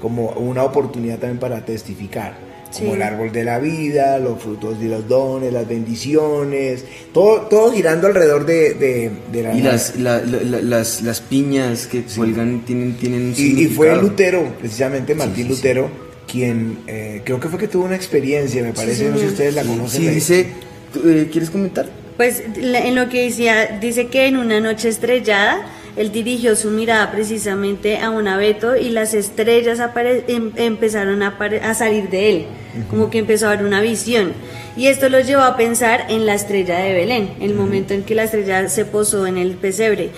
como 0.00 0.30
una 0.30 0.64
oportunidad 0.64 1.18
también 1.18 1.38
para 1.38 1.64
testificar. 1.64 2.44
Como 2.76 2.90
Sí. 2.90 2.96
el 2.96 3.02
árbol 3.02 3.30
de 3.32 3.44
la 3.44 3.58
vida, 3.60 4.18
los 4.18 4.42
frutos 4.42 4.78
de 4.80 4.88
los 4.88 5.06
dones, 5.08 5.52
las 5.52 5.66
bendiciones, 5.66 6.84
todo, 7.14 7.42
todo 7.42 7.72
girando 7.72 8.08
alrededor 8.08 8.44
de, 8.44 8.74
de- 8.74 9.10
de 9.32 9.42
la 9.44 9.54
Y 9.54 9.62
las, 9.62 9.96
la- 9.96 10.20
la- 10.20 10.42
la- 10.42 10.60
las, 10.60 11.00
las 11.02 11.20
piñas 11.20 11.86
que 11.86 12.02
cuelgan 12.02 12.64
tienen, 12.66 12.96
tienen 12.96 13.28
un 13.28 13.34
Y, 13.36 13.62
y 13.62 13.66
fue. 13.68 13.96
Lutero, 13.96 14.52
precisamente 14.58 15.14
Martín 15.14 15.34
sí, 15.36 15.42
sí. 15.44 15.48
Lutero, 15.50 15.88
quien 16.36 16.78
eh, 16.86 17.22
creo 17.24 17.40
que 17.40 17.48
fue 17.48 17.58
que 17.58 17.68
tuvo 17.68 17.84
una 17.86 17.96
experiencia, 17.96 18.62
me 18.62 18.72
parece, 18.72 19.08
no 19.08 19.16
sé 19.16 19.22
si 19.22 19.28
ustedes 19.32 19.54
la 19.54 19.62
conocen. 19.64 20.02
Sí, 20.02 20.08
dice, 20.08 20.46
¿tú, 20.92 21.08
eh, 21.08 21.28
¿quieres 21.32 21.50
comentar? 21.50 21.86
Pues 22.16 22.42
la- 22.60 22.84
en 22.86 22.94
lo 22.94 23.08
que 23.08 23.24
decía, 23.24 23.78
dice 23.80 24.06
que 24.08 24.26
en 24.26 24.36
una 24.36 24.60
noche 24.60 24.88
estrellada, 24.88 25.66
él 25.96 26.12
dirigió 26.12 26.56
su 26.56 26.70
mirada 26.70 27.10
precisamente 27.10 27.98
a 27.98 28.10
un 28.10 28.28
abeto 28.28 28.76
y 28.76 28.90
las 28.90 29.14
estrellas 29.14 29.80
apare- 29.80 30.24
em- 30.28 30.52
empezaron 30.56 31.22
a, 31.22 31.38
a 31.62 31.74
salir 31.74 32.10
de 32.10 32.30
él, 32.30 32.44
como 32.90 33.08
que 33.10 33.18
empezó 33.18 33.46
a 33.48 33.50
ver 33.56 33.64
una 33.64 33.80
visión. 33.80 34.32
Y 34.76 34.88
esto 34.88 35.08
lo 35.08 35.20
llevó 35.20 35.42
a 35.42 35.56
pensar 35.56 36.04
en 36.10 36.26
la 36.26 36.34
estrella 36.34 36.78
de 36.80 36.92
Belén, 36.92 37.30
el 37.40 37.54
momento 37.54 37.94
en 37.94 38.02
que 38.02 38.14
la 38.14 38.24
estrella 38.24 38.68
se 38.68 38.84
posó 38.84 39.26
en 39.26 39.38
el 39.38 39.52
pesebre. 39.56 40.10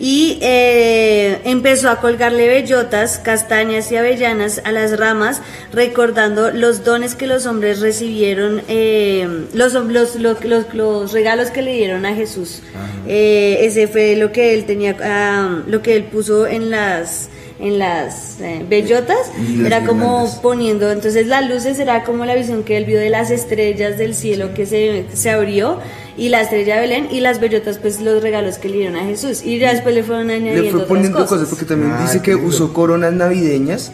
Y 0.00 0.38
eh, 0.42 1.38
empezó 1.44 1.88
a 1.88 2.00
colgarle 2.00 2.48
bellotas, 2.48 3.18
castañas 3.18 3.90
y 3.92 3.96
avellanas 3.96 4.60
a 4.64 4.72
las 4.72 4.98
ramas, 4.98 5.40
recordando 5.72 6.50
los 6.50 6.84
dones 6.84 7.14
que 7.14 7.26
los 7.26 7.46
hombres 7.46 7.80
recibieron, 7.80 8.62
eh, 8.68 9.46
los, 9.54 9.72
los, 9.74 10.16
los, 10.16 10.44
los- 10.44 10.74
los 10.74 11.12
regalos 11.12 11.50
que 11.50 11.62
le 11.62 11.74
dieron 11.74 12.06
a 12.06 12.14
Jesús. 12.14 12.60
Eh, 13.06 13.58
ese 13.60 13.86
fue 13.86 14.16
lo 14.16 14.32
que 14.32 14.54
él 14.54 14.64
tenía, 14.64 14.96
ah, 15.02 15.62
lo 15.66 15.80
que 15.82 15.94
él 15.96 16.04
puso 16.04 16.46
en 16.46 16.70
las 16.70 17.28
en 17.60 17.78
las 17.78 18.40
eh, 18.40 18.64
bellotas, 18.68 19.16
las 19.56 19.66
era 19.66 19.86
como 19.86 20.28
poniendo, 20.42 20.90
entonces 20.90 21.28
las 21.28 21.48
luces 21.48 21.78
era 21.78 22.02
como 22.02 22.24
la 22.26 22.34
visión 22.34 22.64
que 22.64 22.76
él 22.76 22.84
vio 22.84 22.98
de 22.98 23.10
las 23.10 23.30
estrellas 23.30 23.96
del 23.96 24.16
cielo 24.16 24.52
que 24.54 24.66
se, 24.66 25.04
se 25.14 25.30
abrió 25.30 25.78
y 26.16 26.28
la 26.28 26.42
estrella 26.42 26.76
de 26.76 26.80
Belén 26.82 27.08
y 27.10 27.20
las 27.20 27.40
bellotas 27.40 27.78
pues 27.78 28.00
los 28.00 28.22
regalos 28.22 28.58
que 28.58 28.68
le 28.68 28.76
dieron 28.78 28.96
a 28.96 29.04
Jesús 29.04 29.42
y 29.44 29.58
ya 29.58 29.72
después 29.72 29.94
le 29.94 30.02
fueron 30.04 30.30
añadiendo 30.30 30.62
Le 30.62 30.70
fue 30.70 30.78
otras 30.80 30.88
poniendo 30.88 31.18
cosas. 31.18 31.30
cosas, 31.30 31.48
porque 31.48 31.64
también 31.64 31.92
Ah, 31.92 32.02
dice 32.02 32.22
que 32.22 32.32
lindo. 32.34 32.48
usó 32.48 32.72
coronas 32.72 33.12
navideñas. 33.12 33.90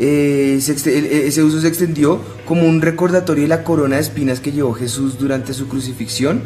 eh, 0.00 0.60
se 0.62 0.96
el- 0.96 1.06
ese 1.06 1.42
uso 1.42 1.60
se 1.60 1.66
extendió 1.66 2.20
como 2.46 2.68
un 2.68 2.80
recordatorio 2.80 3.42
de 3.42 3.48
la 3.48 3.64
corona 3.64 3.96
de 3.96 4.02
espinas 4.02 4.38
que 4.38 4.52
llevó 4.52 4.72
Jesús 4.72 5.18
durante 5.18 5.52
su 5.54 5.66
crucifixión. 5.68 6.42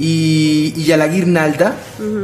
Y, 0.00 0.72
y 0.76 0.84
ya 0.84 0.96
la 0.96 1.06
guirnalda 1.08 1.76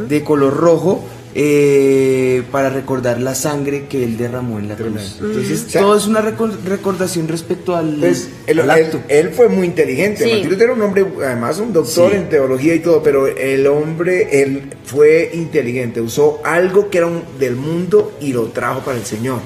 de 0.09 0.23
color 0.25 0.57
rojo 0.57 1.05
eh, 1.37 2.43
para 2.53 2.71
recordar 2.71 3.21
la 3.21 3.35
sangre 3.35 3.87
que 3.89 4.05
él 4.05 4.17
derramó 4.17 4.59
en 4.61 4.69
la 4.69 4.77
cruz. 4.77 5.19
Entonces, 5.21 5.65
O 5.67 5.71
sea, 5.71 5.81
todo 5.83 5.97
es 5.97 6.07
una 6.07 6.21
recor- 6.23 6.57
recordación 6.65 7.27
respecto 7.29 7.75
al, 7.75 7.97
Pues, 7.99 8.29
él, 8.47 8.61
al 8.61 8.71
acto. 8.71 9.01
él 9.09 9.31
fue 9.31 9.49
muy 9.49 9.67
inteligente. 9.67 10.25
Sí. 10.25 10.31
Martín 10.31 10.51
Lutero 10.51 10.73
era 10.73 10.75
un 10.75 10.83
hombre, 10.89 11.05
además 11.25 11.59
un 11.59 11.73
doctor 11.73 12.11
Sí. 12.13 12.17
en 12.19 12.29
teología 12.29 12.75
y 12.75 12.81
todo, 12.81 13.03
pero 13.03 13.27
el 13.27 13.67
hombre, 13.67 14.43
él 14.43 14.71
fue 14.85 15.31
inteligente. 15.35 16.01
Usó 16.01 16.41
algo 16.45 16.89
que 16.89 16.99
era 16.99 17.09
un- 17.09 17.23
del 17.41 17.57
mundo 17.57 18.17
y 18.21 18.33
lo 18.33 18.45
trajo 18.47 18.81
para 18.81 18.97
el 18.97 19.05
Señor. 19.05 19.41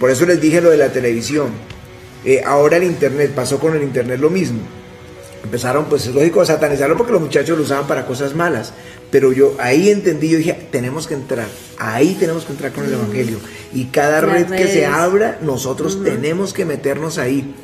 Por 0.00 0.10
eso 0.10 0.24
les 0.24 0.40
dije 0.40 0.60
lo 0.62 0.70
de 0.70 0.78
la 0.78 0.92
televisión. 0.92 1.48
Eh, 2.24 2.42
ahora 2.44 2.78
el 2.78 2.84
Internet, 2.84 3.32
pasó 3.34 3.58
con 3.60 3.76
el 3.76 3.82
Internet 3.82 4.18
lo 4.18 4.30
mismo. 4.30 4.60
Empezaron, 5.48 5.86
pues 5.86 6.06
es 6.06 6.14
lógico, 6.14 6.42
a 6.42 6.46
satanizarlo 6.46 6.94
porque 6.98 7.12
los 7.12 7.22
muchachos 7.22 7.56
lo 7.56 7.64
usaban 7.64 7.86
para 7.86 8.04
cosas 8.04 8.34
malas. 8.34 8.74
Pero 9.10 9.32
yo 9.32 9.54
ahí 9.58 9.88
entendí, 9.88 10.28
yo 10.28 10.36
dije, 10.36 10.68
tenemos 10.70 11.06
que 11.06 11.14
entrar, 11.14 11.46
ahí 11.78 12.14
tenemos 12.20 12.44
que 12.44 12.52
entrar 12.52 12.70
con 12.72 12.84
el 12.84 12.92
Evangelio. 12.92 13.38
Y 13.72 13.86
cada 13.86 14.20
Las 14.20 14.30
red 14.30 14.46
que 14.50 14.66
se 14.66 14.74
redes. 14.80 14.88
abra, 14.92 15.38
nosotros 15.40 16.04
tenemos 16.04 16.52
que 16.52 16.66
meternos 16.66 17.16
ahí. 17.16 17.54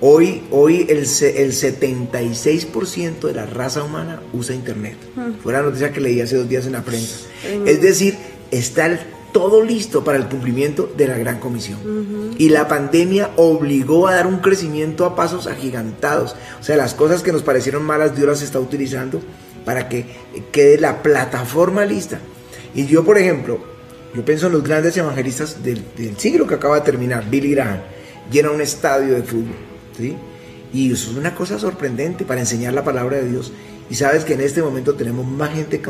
Hoy, 0.00 0.42
hoy 0.50 0.86
el, 0.88 1.00
el 1.00 1.52
76% 1.52 3.20
de 3.26 3.34
la 3.34 3.46
raza 3.46 3.82
humana 3.82 4.20
usa 4.32 4.54
Internet. 4.54 4.96
Fue 5.42 5.52
la 5.52 5.62
noticia 5.62 5.92
que 5.92 6.00
leí 6.00 6.20
hace 6.20 6.36
dos 6.36 6.48
días 6.48 6.66
en 6.66 6.72
la 6.72 6.82
prensa. 6.82 7.16
Es 7.66 7.80
decir, 7.82 8.16
está 8.50 8.86
el- 8.86 9.00
todo 9.34 9.64
listo 9.64 10.04
para 10.04 10.16
el 10.16 10.28
cumplimiento 10.28 10.88
de 10.96 11.08
la 11.08 11.18
gran 11.18 11.40
comisión. 11.40 11.80
Y 12.38 12.50
la 12.50 12.68
pandemia 12.68 13.32
obligó 13.34 14.06
a 14.06 14.14
dar 14.14 14.28
un 14.28 14.38
crecimiento 14.38 15.04
a 15.04 15.16
pasos 15.16 15.48
agigantados. 15.48 16.36
O 16.60 16.62
sea, 16.62 16.76
las 16.76 16.94
cosas 16.94 17.24
que 17.24 17.32
nos 17.32 17.42
parecieron 17.42 17.82
malas, 17.82 18.14
Dios 18.14 18.28
las 18.28 18.42
está 18.42 18.60
utilizando 18.60 19.20
para 19.64 19.88
que 19.88 20.06
quede 20.52 20.78
la 20.78 21.02
plataforma 21.02 21.84
lista. 21.84 22.20
Y 22.76 22.86
yo, 22.86 23.04
por 23.04 23.18
ejemplo, 23.18 23.58
yo 24.14 24.24
pienso 24.24 24.46
en 24.46 24.52
los 24.52 24.62
grandes 24.62 24.96
evangelistas 24.96 25.64
del, 25.64 25.84
del 25.96 26.16
siglo 26.16 26.46
que 26.46 26.54
acaba 26.54 26.76
de 26.76 26.82
terminar, 26.82 27.28
Billy 27.28 27.54
Graham, 27.54 27.80
llena 28.30 28.52
un 28.52 28.60
estadio 28.60 29.14
de 29.14 29.24
fútbol, 29.24 29.56
¿sí? 29.96 30.14
Y 30.72 30.92
eso 30.92 31.10
es 31.10 31.16
una 31.16 31.34
cosa 31.34 31.58
sorprendente 31.58 32.24
para 32.24 32.40
enseñar 32.40 32.72
la 32.72 32.84
palabra 32.84 33.16
de 33.16 33.28
Dios. 33.28 33.52
Y 33.90 33.96
sabes 33.96 34.24
que 34.24 34.34
en 34.34 34.42
este 34.42 34.62
momento 34.62 34.94
tenemos 34.94 35.26
más 35.26 35.52
gente 35.54 35.82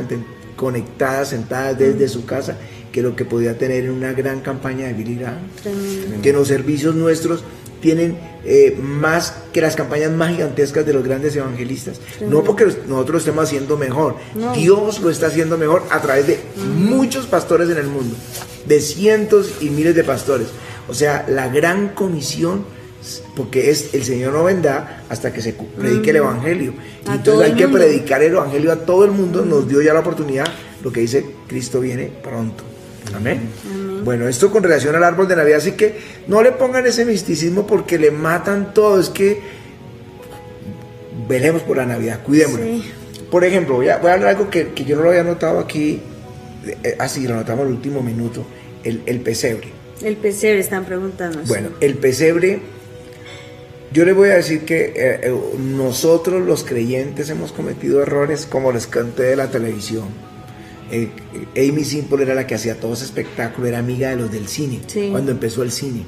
conectada, 0.57 1.27
sentada 1.27 1.75
desde 1.75 2.09
su 2.09 2.25
casa, 2.25 2.57
que 2.95 3.03
lo 3.03 3.17
que 3.17 3.25
podía 3.25 3.59
tener 3.59 3.87
en 3.87 3.91
una 3.91 4.13
gran 4.13 4.39
campaña 4.39 4.87
de 4.87 4.93
Billy 4.93 5.17
Graham. 5.17 5.41
Tremendo. 5.61 6.23
Que 6.23 6.33
los 6.33 6.47
servicios 6.47 6.95
nuestros 6.95 7.43
tienen 7.81 8.17
eh, 8.45 8.79
más 8.81 9.35
que 9.53 9.61
las 9.61 9.75
campañas 9.75 10.13
más 10.13 10.31
gigantescas 10.31 10.87
de 10.87 10.93
los 10.93 11.03
grandes 11.03 11.35
evangelistas. 11.35 12.01
No 12.21 12.45
porque 12.45 12.67
nosotros 12.67 13.09
lo 13.09 13.19
estemos 13.19 13.45
haciendo 13.47 13.77
mejor, 13.77 14.15
No. 14.37 14.53
Dios 14.53 15.01
lo 15.01 15.11
está 15.11 15.27
haciendo 15.27 15.59
mejor 15.59 15.83
a 15.91 16.01
través 16.03 16.29
de 16.29 16.39
muchos 16.77 17.27
pastores 17.27 17.69
en 17.69 17.79
el 17.79 17.89
mundo, 17.89 18.15
de 18.65 18.81
cientos 18.81 19.55
y 19.61 19.71
miles 19.71 19.97
de 19.97 20.05
pastores. 20.05 20.47
O 20.89 20.95
sea, 20.95 21.27
la 21.29 21.49
gran 21.49 21.89
comisión, 21.89 22.65
porque 23.35 23.71
es 23.71 23.93
el 23.93 24.05
Señor 24.05 24.35
no 24.35 24.45
vendrá 24.45 25.03
hasta 25.09 25.33
que 25.33 25.43
se 25.43 25.53
predique 25.53 26.11
el 26.11 26.17
Evangelio. 26.17 26.75
A 27.09 27.17
entonces 27.17 27.51
hay 27.51 27.57
que 27.57 27.67
predicar 27.67 28.23
el 28.23 28.35
Evangelio 28.35 28.71
a 28.71 28.77
todo 28.77 29.05
el 29.05 29.11
mundo, 29.11 29.45
nos 29.45 29.69
dio 29.69 29.83
ya 29.83 29.93
la 29.93 30.01
oportunidad, 30.01 30.47
lo 30.85 30.93
que 30.93 31.01
dice 31.01 31.27
Cristo 31.49 31.81
viene 31.81 32.13
pronto. 32.23 32.63
Amén. 33.16 33.48
Bueno, 34.05 34.29
esto 34.29 34.50
con 34.50 34.62
relación 34.62 34.94
al 34.96 35.05
árbol 35.05 35.29
de 35.29 35.37
Navidad, 35.37 35.59
así 35.59 35.72
que 35.72 35.96
no 36.27 36.42
le 36.42 36.53
pongan 36.53 36.87
ese 36.87 37.05
misticismo 37.05 37.66
porque 37.66 37.98
le 37.98 38.11
matan 38.11 38.74
todo, 38.74 39.00
es 39.00 39.09
que 39.09 39.40
velemos 41.27 41.62
por 41.62 41.77
la 41.77 41.87
Navidad, 41.87 42.20
cuidémoslo. 42.22 42.64
Sí. 42.64 42.92
Por 43.31 43.44
ejemplo, 43.44 43.77
voy 43.77 43.88
a, 43.88 43.98
voy 43.98 44.11
a 44.11 44.14
hablar 44.14 44.29
algo 44.31 44.50
que, 44.50 44.68
que 44.68 44.85
yo 44.85 44.96
no 44.96 45.03
lo 45.03 45.09
había 45.09 45.24
notado 45.24 45.59
aquí, 45.59 46.00
eh, 46.83 46.96
así 46.98 47.27
lo 47.27 47.35
notamos 47.35 47.66
el 47.66 47.72
último 47.72 48.03
minuto, 48.03 48.44
el, 48.83 49.03
el 49.07 49.20
pesebre. 49.20 49.68
El 50.03 50.16
pesebre 50.16 50.61
están 50.61 50.85
preguntando. 50.85 51.40
Bueno, 51.46 51.70
el 51.81 51.94
pesebre, 51.94 52.61
yo 53.92 54.05
les 54.05 54.14
voy 54.14 54.29
a 54.29 54.35
decir 54.35 54.64
que 54.66 54.85
eh, 54.85 55.20
eh, 55.22 55.35
nosotros 55.59 56.44
los 56.46 56.62
creyentes 56.64 57.31
hemos 57.31 57.53
cometido 57.53 58.03
errores 58.03 58.46
como 58.46 58.70
les 58.70 58.87
canté 58.87 59.22
de 59.22 59.37
la 59.37 59.50
televisión. 59.50 60.34
Eh, 60.95 61.09
Amy 61.69 61.83
Simple 61.85 62.23
era 62.23 62.35
la 62.35 62.47
que 62.47 62.55
hacía 62.55 62.79
todo 62.79 62.93
ese 62.95 63.05
espectáculo, 63.05 63.67
era 63.67 63.79
amiga 63.79 64.11
de 64.11 64.17
los 64.17 64.31
del 64.31 64.47
cine, 64.49 64.81
Sí. 64.87 65.09
cuando 65.11 65.33
empezó 65.33 65.63
el 65.63 65.73
cine. 65.73 66.03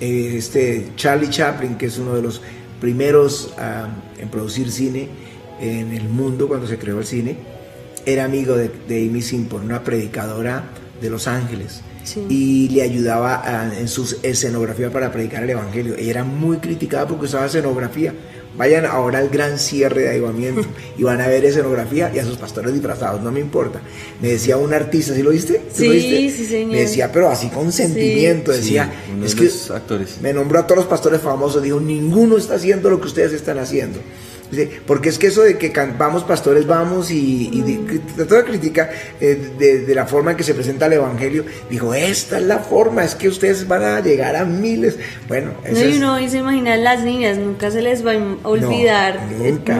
Eh, 0.00 0.34
este 0.36 0.90
Charlie 0.96 1.28
Chaplin, 1.30 1.76
que 1.76 1.86
es 1.86 1.98
uno 1.98 2.14
de 2.14 2.22
los 2.22 2.40
primeros 2.80 3.52
ah, 3.58 3.88
en 4.18 4.28
producir 4.28 4.70
cine 4.70 5.08
en 5.60 5.92
el 5.92 6.08
mundo 6.08 6.48
cuando 6.48 6.66
se 6.66 6.78
creó 6.78 6.98
el 6.98 7.06
cine, 7.06 7.36
era 8.06 8.24
amigo 8.24 8.56
de, 8.56 8.70
de 8.88 9.08
Amy 9.08 9.22
Simple, 9.22 9.58
una 9.58 9.82
predicadora 9.84 10.64
de 11.00 11.10
Los 11.10 11.26
Ángeles 11.28 11.80
Sí. 12.04 12.20
y 12.28 12.68
le 12.70 12.82
ayudaba 12.82 13.42
a- 13.44 13.78
en 13.78 13.86
su 13.86 14.16
escenografía 14.24 14.90
para 14.90 15.12
predicar 15.12 15.44
el 15.44 15.50
Evangelio. 15.50 15.94
Ella 15.96 16.10
era 16.10 16.24
muy 16.24 16.56
criticada 16.58 17.06
porque 17.06 17.26
usaba 17.26 17.46
escenografía. 17.46 18.12
Vayan 18.56 18.84
ahora 18.84 19.18
al 19.18 19.28
gran 19.30 19.58
cierre 19.58 20.02
de 20.02 20.10
avivamiento 20.10 20.66
y 20.98 21.02
van 21.02 21.20
a 21.20 21.26
ver 21.28 21.44
escenografía 21.44 22.12
y 22.14 22.18
a 22.18 22.24
sus 22.24 22.36
pastores 22.36 22.72
disfrazados, 22.72 23.22
no 23.22 23.32
me 23.32 23.40
importa. 23.40 23.80
Me 24.20 24.28
decía 24.28 24.56
un 24.58 24.74
artista, 24.74 25.14
¿sí 25.14 25.22
lo 25.22 25.30
viste? 25.30 25.62
¿Sí 25.72 25.86
lo 25.86 25.92
Sí, 25.94 25.98
viste? 25.98 26.36
sí, 26.36 26.46
señor. 26.46 26.72
Me 26.72 26.80
decía, 26.80 27.10
pero 27.10 27.30
así 27.30 27.48
con 27.48 27.72
sentimiento, 27.72 28.52
decía, 28.52 28.92
Sí, 29.06 29.12
uno 29.14 29.24
es 29.26 29.32
de 29.34 29.38
que 29.38 29.44
los 29.44 29.70
actores. 29.70 30.18
me 30.20 30.32
nombró 30.32 30.58
a 30.58 30.66
todos 30.66 30.78
los 30.80 30.86
pastores 30.86 31.20
famosos, 31.20 31.62
dijo, 31.62 31.80
ninguno 31.80 32.36
está 32.36 32.54
haciendo 32.56 32.90
lo 32.90 33.00
que 33.00 33.06
ustedes 33.06 33.32
están 33.32 33.58
haciendo. 33.58 34.00
Porque 34.86 35.08
es 35.08 35.18
que 35.18 35.28
eso 35.28 35.42
de 35.42 35.56
que 35.56 35.72
vamos 35.98 36.24
pastores, 36.24 36.66
vamos 36.66 37.10
y, 37.10 37.48
y 37.52 37.62
de- 37.62 38.00
de 38.16 38.44
crítica 38.44 38.90
eh, 39.20 39.50
de, 39.58 39.80
de 39.86 39.94
la 39.94 40.06
forma 40.06 40.32
en 40.32 40.36
que 40.36 40.42
se 40.42 40.52
presenta 40.54 40.86
el 40.86 40.94
Evangelio, 40.94 41.44
dijo, 41.70 41.94
esta 41.94 42.38
es 42.38 42.44
la 42.44 42.58
forma, 42.58 43.02
es 43.04 43.14
que 43.14 43.28
ustedes 43.28 43.66
van 43.66 43.82
a 43.82 44.00
llegar 44.00 44.36
a 44.36 44.44
miles. 44.44 44.96
Bueno, 45.28 45.52
No, 45.64 45.68
eso 45.68 45.84
y 45.86 45.90
es- 45.92 45.96
uno 45.96 46.20
y 46.20 46.28
se 46.28 46.38
imagina 46.38 46.76
las 46.76 47.02
niñas, 47.02 47.38
nunca 47.38 47.70
se 47.70 47.80
les 47.82 48.04
va 48.06 48.12
a 48.12 48.48
olvidar 48.48 49.20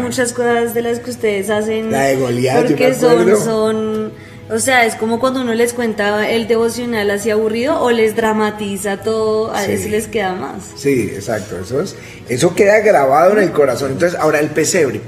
muchas 0.00 0.32
cosas 0.32 0.72
de 0.74 0.82
las 0.82 0.98
que 1.00 1.10
ustedes 1.10 1.50
hacen. 1.50 1.90
La 1.92 2.04
de 2.04 2.16
Goliat, 2.16 2.62
yo 2.62 2.68
Porque 2.68 2.88
me 2.88 2.94
son, 2.94 3.36
son, 3.44 4.12
o 4.52 4.58
sea, 4.58 4.84
es 4.86 4.94
como 4.96 5.18
cuando 5.18 5.40
uno 5.40 5.54
les 5.54 5.72
cuenta 5.72 6.28
el 6.30 6.46
devocional 6.46 7.10
así 7.10 7.30
aburrido 7.30 7.80
o 7.80 7.90
les 7.90 8.14
dramatiza 8.14 8.98
todo, 8.98 9.52
a 9.52 9.62
Sí. 9.62 9.68
veces 9.72 9.90
les 9.90 10.06
queda 10.08 10.34
más. 10.34 10.62
Sí, 10.76 11.10
exacto, 11.14 11.58
eso, 11.58 11.80
es, 11.80 11.96
eso 12.28 12.54
queda 12.54 12.80
grabado 12.80 13.32
en 13.32 13.44
el 13.44 13.52
corazón. 13.52 13.92
Entonces, 13.92 14.18
ahora 14.18 14.40
el 14.40 14.50
pesebre. 14.50 15.00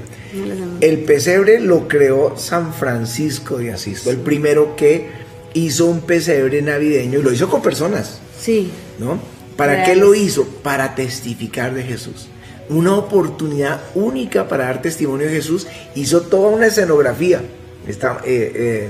El 0.81 0.99
pesebre 1.05 1.59
lo 1.61 1.87
creó 1.87 2.37
San 2.37 2.73
Francisco 2.73 3.57
de 3.57 3.71
Asís, 3.71 4.01
fue 4.01 4.11
el 4.13 4.19
primero 4.19 4.75
que 4.75 5.07
hizo 5.53 5.85
un 5.85 6.01
pesebre 6.01 6.61
navideño 6.61 7.19
y 7.19 7.23
lo 7.23 7.31
hizo 7.31 7.49
con 7.49 7.61
personas, 7.61 8.19
Sí, 8.37 8.69
¿no? 8.99 9.17
¿Para 9.55 9.85
qué 9.85 9.95
lo 9.95 10.13
hizo? 10.13 10.45
Para 10.61 10.93
testificar 10.95 11.73
de 11.73 11.83
Jesús. 11.83 12.27
Una 12.67 12.95
oportunidad 12.95 13.79
única 13.95 14.49
para 14.49 14.65
dar 14.65 14.81
testimonio 14.81 15.27
de 15.27 15.33
Jesús. 15.33 15.65
Hizo 15.95 16.21
toda 16.23 16.49
una 16.49 16.65
escenografía. 16.67 17.41
Está, 17.87 18.17
eh, 18.25 18.51
eh, 18.53 18.89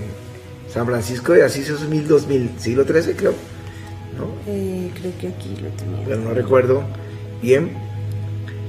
San 0.76 0.86
Francisco 0.86 1.34
de 1.34 1.44
Asís 1.44 1.70
es 1.70 1.82
1000, 1.88 2.08
2000, 2.08 2.50
siglo 2.60 2.84
XIII 2.84 3.16
creo, 3.16 3.34
¿no? 4.18 4.28
eh, 4.46 4.92
creo 5.00 5.12
que 5.20 5.28
aquí 5.30 5.56
lo 5.62 5.70
tenía. 5.70 6.06
pero 6.06 6.20
no 6.20 6.32
recuerdo 6.34 6.84
bien. 7.42 7.72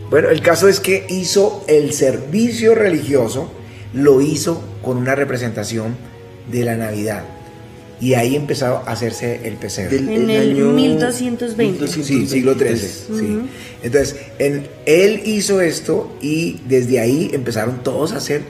Bueno, 0.08 0.28
el 0.30 0.40
caso 0.40 0.68
es 0.68 0.78
que 0.80 1.04
hizo 1.10 1.64
el 1.66 1.92
servicio 1.92 2.74
religioso, 2.76 3.50
lo 3.92 4.20
hizo 4.20 4.62
con 4.82 4.98
una 4.98 5.16
representación 5.16 5.96
de 6.50 6.64
la 6.64 6.76
Navidad. 6.76 7.24
Y 8.00 8.14
ahí 8.14 8.36
empezó 8.36 8.66
a 8.66 8.92
hacerse 8.92 9.48
el 9.48 9.54
pesebre. 9.54 9.96
Del- 9.98 10.08
En 10.10 10.30
el 10.30 10.54
1220. 10.54 11.88
Sí, 11.88 12.26
siglo 12.28 12.54
XIII. 12.54 12.76
sí. 12.78 13.40
Entonces, 13.82 14.16
en- 14.38 14.68
él 14.84 15.22
hizo 15.24 15.60
esto 15.60 16.14
y 16.22 16.60
desde 16.68 17.00
ahí 17.00 17.30
empezaron 17.32 17.82
todos 17.82 18.12
a 18.12 18.18
hacer. 18.18 18.42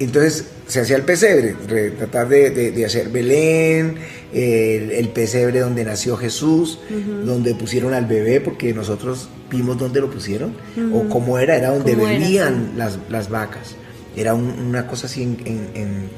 Entonces 0.00 0.44
se 0.72 0.80
hacía 0.80 0.96
el 0.96 1.02
pesebre, 1.02 1.54
re- 1.68 1.90
tratar 1.90 2.28
de, 2.28 2.50
de- 2.50 2.70
de 2.70 2.84
hacer 2.86 3.08
Belén, 3.10 3.96
el, 4.32 4.90
el 4.90 5.08
pesebre 5.10 5.60
donde 5.60 5.84
nació 5.84 6.16
Jesús, 6.16 6.78
donde 7.24 7.54
pusieron 7.54 7.92
al 7.94 8.06
bebé, 8.06 8.40
porque 8.40 8.72
nosotros 8.72 9.28
vimos 9.50 9.76
dónde 9.78 10.00
lo 10.00 10.10
pusieron, 10.10 10.54
o 10.94 11.08
cómo 11.08 11.38
era, 11.38 11.56
era 11.56 11.70
donde 11.70 11.92
era, 11.92 12.02
bebían 12.02 12.72
las, 12.76 12.98
las 13.10 13.28
vacas. 13.28 13.74
Era 14.16 14.34
un- 14.34 14.58
una 14.68 14.86
cosa 14.86 15.06
así 15.06 15.22
en, 15.22 15.36
en- 15.44 15.68
en- 15.74 16.10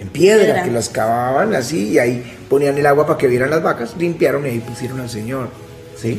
en 0.00 0.08
piedra, 0.08 0.44
Piedra. 0.44 0.62
que 0.64 0.70
las 0.70 0.88
cavaban 0.88 1.54
así 1.54 1.90
y 1.92 1.98
ahí 1.98 2.22
ponían 2.48 2.76
el 2.78 2.86
agua 2.86 3.06
para 3.06 3.18
que 3.18 3.26
vieran 3.28 3.50
las 3.50 3.62
vacas, 3.62 3.94
limpiaron 3.98 4.44
y 4.46 4.50
ahí 4.50 4.60
pusieron 4.60 5.00
al 5.00 5.08
Señor. 5.10 5.48
¿sí? 6.00 6.18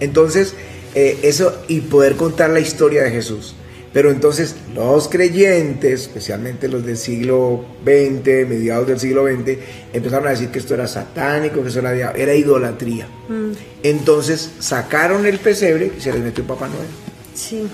Entonces, 0.00 0.54
eh, 0.94 1.18
eso 1.22 1.60
y 1.68 1.80
poder 1.80 2.16
contar 2.16 2.50
la 2.50 2.60
historia 2.60 3.02
de 3.02 3.10
Jesús. 3.10 3.54
Pero 3.92 4.10
entonces 4.12 4.54
los 4.74 5.08
creyentes, 5.08 6.02
especialmente 6.02 6.68
los 6.68 6.86
del 6.86 6.96
siglo 6.96 7.64
XX, 7.84 8.48
mediados 8.48 8.86
del 8.86 9.00
siglo 9.00 9.26
XX, 9.26 9.58
empezaron 9.92 10.28
a 10.28 10.30
decir 10.30 10.48
que 10.50 10.60
esto 10.60 10.74
era 10.74 10.86
satánico, 10.86 11.60
que 11.62 11.68
eso 11.70 11.80
era, 11.80 12.12
era 12.12 12.34
idolatría. 12.34 13.08
Mm, 13.28 13.50
Entonces 13.82 14.48
sacaron 14.60 15.26
el 15.26 15.38
pesebre 15.40 15.90
y 15.96 16.00
se 16.00 16.12
les 16.12 16.22
metió 16.22 16.44
Papá 16.46 16.68
Noel 16.68 16.86
sí, 17.34 17.66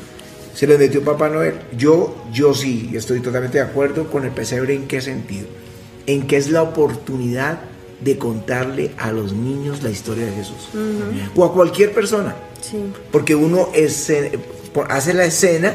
se 0.55 0.67
les 0.67 0.79
metió 0.79 1.03
Papá 1.05 1.29
Noel. 1.29 1.55
Yo, 1.77 2.17
yo 2.33 2.55
sí, 2.55 2.91
estoy 2.95 3.21
totalmente 3.21 3.59
de 3.59 3.65
acuerdo 3.65 4.11
con 4.11 4.25
el 4.25 4.31
pesebre. 4.31 4.75
¿En 4.75 4.87
qué 4.89 5.03
sentido? 5.03 5.47
En 6.07 6.27
que 6.27 6.39
es 6.39 6.49
la 6.49 6.63
oportunidad 6.63 7.59
de 8.01 8.17
contarle 8.17 8.93
a 8.97 9.13
los 9.13 9.35
niños 9.35 9.83
la 9.83 9.91
historia 9.91 10.25
de 10.25 10.33
Jesús. 10.33 10.69
O 11.35 11.45
a 11.45 11.53
cualquier 11.53 11.93
persona. 11.93 12.35
sí. 12.63 12.79
Porque 13.13 13.35
uno 13.35 13.69
escena- 13.75 14.31
hace 14.89 15.13
la 15.13 15.25
escena 15.27 15.75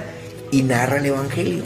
y 0.51 0.63
narra 0.63 0.97
el 0.97 1.05
Evangelio. 1.07 1.63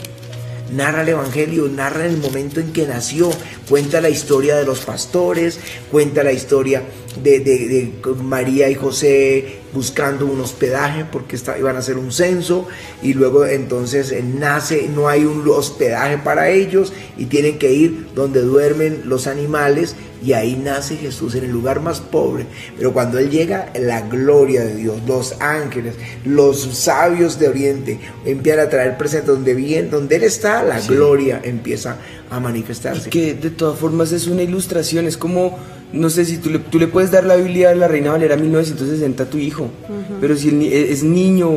Narra 0.72 1.02
el 1.02 1.10
Evangelio, 1.10 1.68
narra 1.68 2.06
el 2.06 2.16
momento 2.16 2.58
en 2.58 2.72
que 2.72 2.86
nació, 2.86 3.30
cuenta 3.68 4.00
la 4.00 4.08
historia 4.08 4.56
de 4.56 4.64
los 4.64 4.80
pastores, 4.80 5.60
cuenta 5.92 6.24
la 6.24 6.32
historia 6.32 6.82
de, 7.22 7.38
de- 7.38 7.68
de 7.68 7.92
María 8.20 8.68
y 8.68 8.74
José 8.74 9.60
buscando 9.76 10.24
un 10.24 10.40
hospedaje 10.40 11.04
porque 11.04 11.36
está, 11.36 11.58
iban 11.58 11.76
a 11.76 11.80
hacer 11.80 11.98
un 11.98 12.10
censo 12.10 12.66
y 13.02 13.12
luego 13.12 13.44
entonces 13.44 14.10
eh, 14.10 14.22
nace, 14.22 14.88
no 14.88 15.06
hay 15.06 15.26
un 15.26 15.46
hospedaje 15.46 16.16
para 16.16 16.48
ellos 16.48 16.94
y 17.18 17.26
tienen 17.26 17.58
que 17.58 17.74
ir 17.74 18.06
donde 18.14 18.40
duermen 18.40 19.02
los 19.04 19.26
animales 19.26 19.94
y 20.24 20.32
ahí 20.32 20.56
nace 20.56 20.96
Jesús 20.96 21.34
en 21.34 21.44
el 21.44 21.50
lugar 21.50 21.80
más 21.80 22.00
pobre. 22.00 22.46
Pero 22.78 22.94
cuando 22.94 23.18
Él 23.18 23.30
llega, 23.30 23.70
la 23.78 24.00
gloria 24.00 24.64
de 24.64 24.76
Dios, 24.76 24.96
los 25.06 25.38
ángeles, 25.42 25.94
los 26.24 26.62
sabios 26.62 27.38
de 27.38 27.48
Oriente 27.48 28.00
empiezan 28.24 28.66
a 28.66 28.70
traer 28.70 28.96
presente 28.96 29.30
donde 29.30 29.52
bien, 29.52 29.90
donde 29.90 30.16
Él 30.16 30.24
está, 30.24 30.62
la 30.62 30.80
gloria 30.80 31.42
empieza 31.44 31.98
a 32.30 32.40
manifestarse. 32.40 33.08
Y 33.08 33.10
que 33.10 33.34
de 33.34 33.50
todas 33.50 33.78
formas 33.78 34.10
es 34.12 34.26
una 34.26 34.42
ilustración, 34.42 35.06
es 35.06 35.18
como 35.18 35.58
no 35.92 36.10
sé 36.10 36.24
si 36.24 36.38
tú 36.38 36.50
le, 36.50 36.58
tú 36.58 36.78
le 36.78 36.88
puedes 36.88 37.10
dar 37.10 37.24
la 37.24 37.36
Biblia 37.36 37.70
a 37.70 37.74
la 37.74 37.88
Reina 37.88 38.12
Valera 38.12 38.36
1960 38.36 39.22
a 39.22 39.26
tu 39.26 39.38
hijo, 39.38 39.70
pero 40.20 40.36
si 40.36 40.48
es 40.72 41.02
niño 41.02 41.48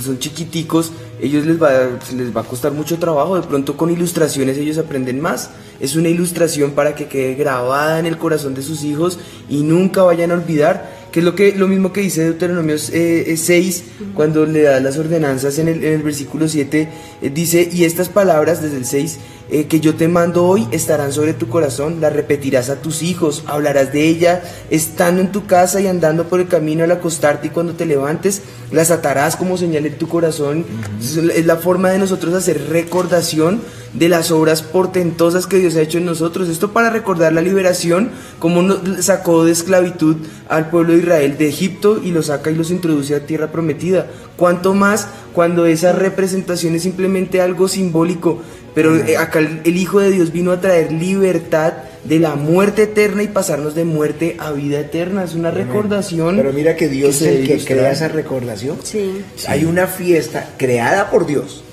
son 0.00 0.18
chiquiticos, 0.18 0.92
ellos 1.20 1.46
les 1.46 1.60
va, 1.60 1.70
les 2.16 2.34
va 2.34 2.40
a 2.42 2.44
costar 2.44 2.72
mucho 2.72 2.98
trabajo, 2.98 3.36
de 3.36 3.46
pronto 3.46 3.76
con 3.76 3.90
ilustraciones 3.90 4.56
ellos 4.58 4.78
aprenden 4.78 5.20
más. 5.20 5.50
Es 5.78 5.96
una 5.96 6.08
ilustración 6.08 6.72
para 6.72 6.94
que 6.94 7.06
quede 7.06 7.34
grabada 7.34 7.98
en 7.98 8.06
el 8.06 8.18
corazón 8.18 8.54
de 8.54 8.62
sus 8.62 8.84
hijos 8.84 9.18
y 9.48 9.62
nunca 9.62 10.02
vayan 10.02 10.30
a 10.30 10.34
olvidar, 10.34 10.90
que 11.10 11.20
es 11.20 11.24
lo, 11.24 11.34
que, 11.34 11.54
lo 11.54 11.68
mismo 11.68 11.92
que 11.92 12.02
dice 12.02 12.22
Deuteronomio 12.24 12.78
6, 12.78 12.92
eh, 12.92 13.82
cuando 14.14 14.46
le 14.46 14.62
da 14.62 14.80
las 14.80 14.98
ordenanzas 14.98 15.58
en 15.58 15.68
el, 15.68 15.84
en 15.84 15.94
el 15.94 16.02
versículo 16.02 16.48
7, 16.48 16.88
eh, 17.22 17.30
dice, 17.30 17.68
y 17.70 17.84
estas 17.84 18.08
palabras 18.08 18.62
desde 18.62 18.76
el 18.76 18.84
6, 18.84 19.18
eh, 19.50 19.66
que 19.66 19.80
yo 19.80 19.94
te 19.94 20.08
mando 20.08 20.44
hoy 20.44 20.68
estarán 20.70 21.12
sobre 21.12 21.34
tu 21.34 21.48
corazón, 21.48 22.00
las 22.00 22.12
repetirás 22.12 22.70
a 22.70 22.76
tus 22.76 23.02
hijos, 23.02 23.42
hablarás 23.46 23.92
de 23.92 24.06
ella 24.06 24.42
estando 24.70 25.20
en 25.20 25.32
tu 25.32 25.46
casa 25.46 25.80
y 25.80 25.86
andando 25.86 26.28
por 26.28 26.40
el 26.40 26.48
camino 26.48 26.84
al 26.84 26.92
acostarte 26.92 27.48
y 27.48 27.50
cuando 27.50 27.74
te 27.74 27.86
levantes, 27.86 28.42
las 28.70 28.90
atarás 28.90 29.36
como 29.36 29.58
señal 29.58 29.86
en 29.86 29.98
tu 29.98 30.08
corazón. 30.08 30.64
Es 31.00 31.46
la 31.46 31.56
forma 31.56 31.90
de 31.90 31.98
nosotros 31.98 32.34
hacer 32.34 32.68
recordación 32.68 33.60
de 33.92 34.08
las 34.08 34.30
obras 34.30 34.62
portentosas 34.62 35.46
que 35.46 35.58
Dios 35.58 35.74
ha 35.76 35.82
hecho 35.82 35.98
en 35.98 36.04
nosotros. 36.04 36.48
Esto 36.48 36.72
para 36.72 36.90
recordar 36.90 37.32
la 37.32 37.40
liberación, 37.40 38.10
como 38.38 38.62
nos 38.62 39.04
sacó 39.04 39.44
de 39.44 39.52
esclavitud 39.52 40.16
al 40.48 40.70
pueblo 40.70 40.92
de 40.92 41.00
Israel 41.00 41.36
de 41.38 41.48
Egipto 41.48 42.00
y 42.02 42.12
lo 42.12 42.22
saca 42.22 42.50
y 42.50 42.54
los 42.54 42.70
introduce 42.70 43.14
a 43.14 43.26
tierra 43.26 43.50
prometida. 43.50 44.06
Cuanto 44.36 44.74
más 44.74 45.08
cuando 45.32 45.66
esa 45.66 45.92
representación 45.92 46.74
es 46.74 46.82
simplemente 46.82 47.40
algo 47.40 47.68
simbólico 47.68 48.40
pero 48.74 48.96
eh, 48.96 49.16
acá 49.16 49.40
el, 49.40 49.76
Hijo 49.76 50.00
de 50.00 50.10
Dios 50.10 50.32
vino 50.32 50.52
a 50.52 50.60
traer 50.60 50.92
libertad 50.92 51.74
de 52.04 52.18
la 52.18 52.34
muerte 52.36 52.84
eterna 52.84 53.22
y 53.22 53.28
pasarnos 53.28 53.74
de 53.74 53.84
muerte 53.84 54.36
a 54.38 54.52
vida 54.52 54.80
eterna. 54.80 55.24
Es 55.24 55.34
una 55.34 55.50
recordación. 55.50 56.36
Pero 56.36 56.52
mira 56.52 56.76
que 56.76 56.88
Dios 56.88 57.16
es 57.16 57.22
el 57.22 57.46
que 57.46 57.64
crea 57.64 57.90
esa 57.90 58.08
recordación. 58.08 58.78
Sí. 58.82 59.22
Hay 59.48 59.64
una 59.64 59.86
fiesta 59.86 60.50
creada 60.56 61.10
por 61.10 61.26
Dios. 61.26 61.64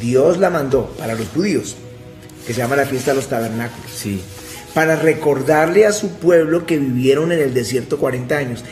Dios 0.00 0.38
la 0.38 0.50
mandó 0.50 0.94
para 0.98 1.14
los 1.14 1.28
judíos, 1.28 1.76
que 2.46 2.54
se 2.54 2.60
llama 2.60 2.76
la 2.76 2.86
fiesta 2.86 3.10
de 3.10 3.16
los 3.16 3.28
tabernáculos. 3.28 3.90
Sí. 3.92 4.20
Para 4.74 4.96
recordarle 4.96 5.86
a 5.86 5.92
su 5.92 6.10
pueblo 6.10 6.66
que 6.66 6.78
vivieron 6.78 7.32
en 7.32 7.40
el 7.40 7.52
desierto 7.52 7.98
40 7.98 8.36
años. 8.36 8.64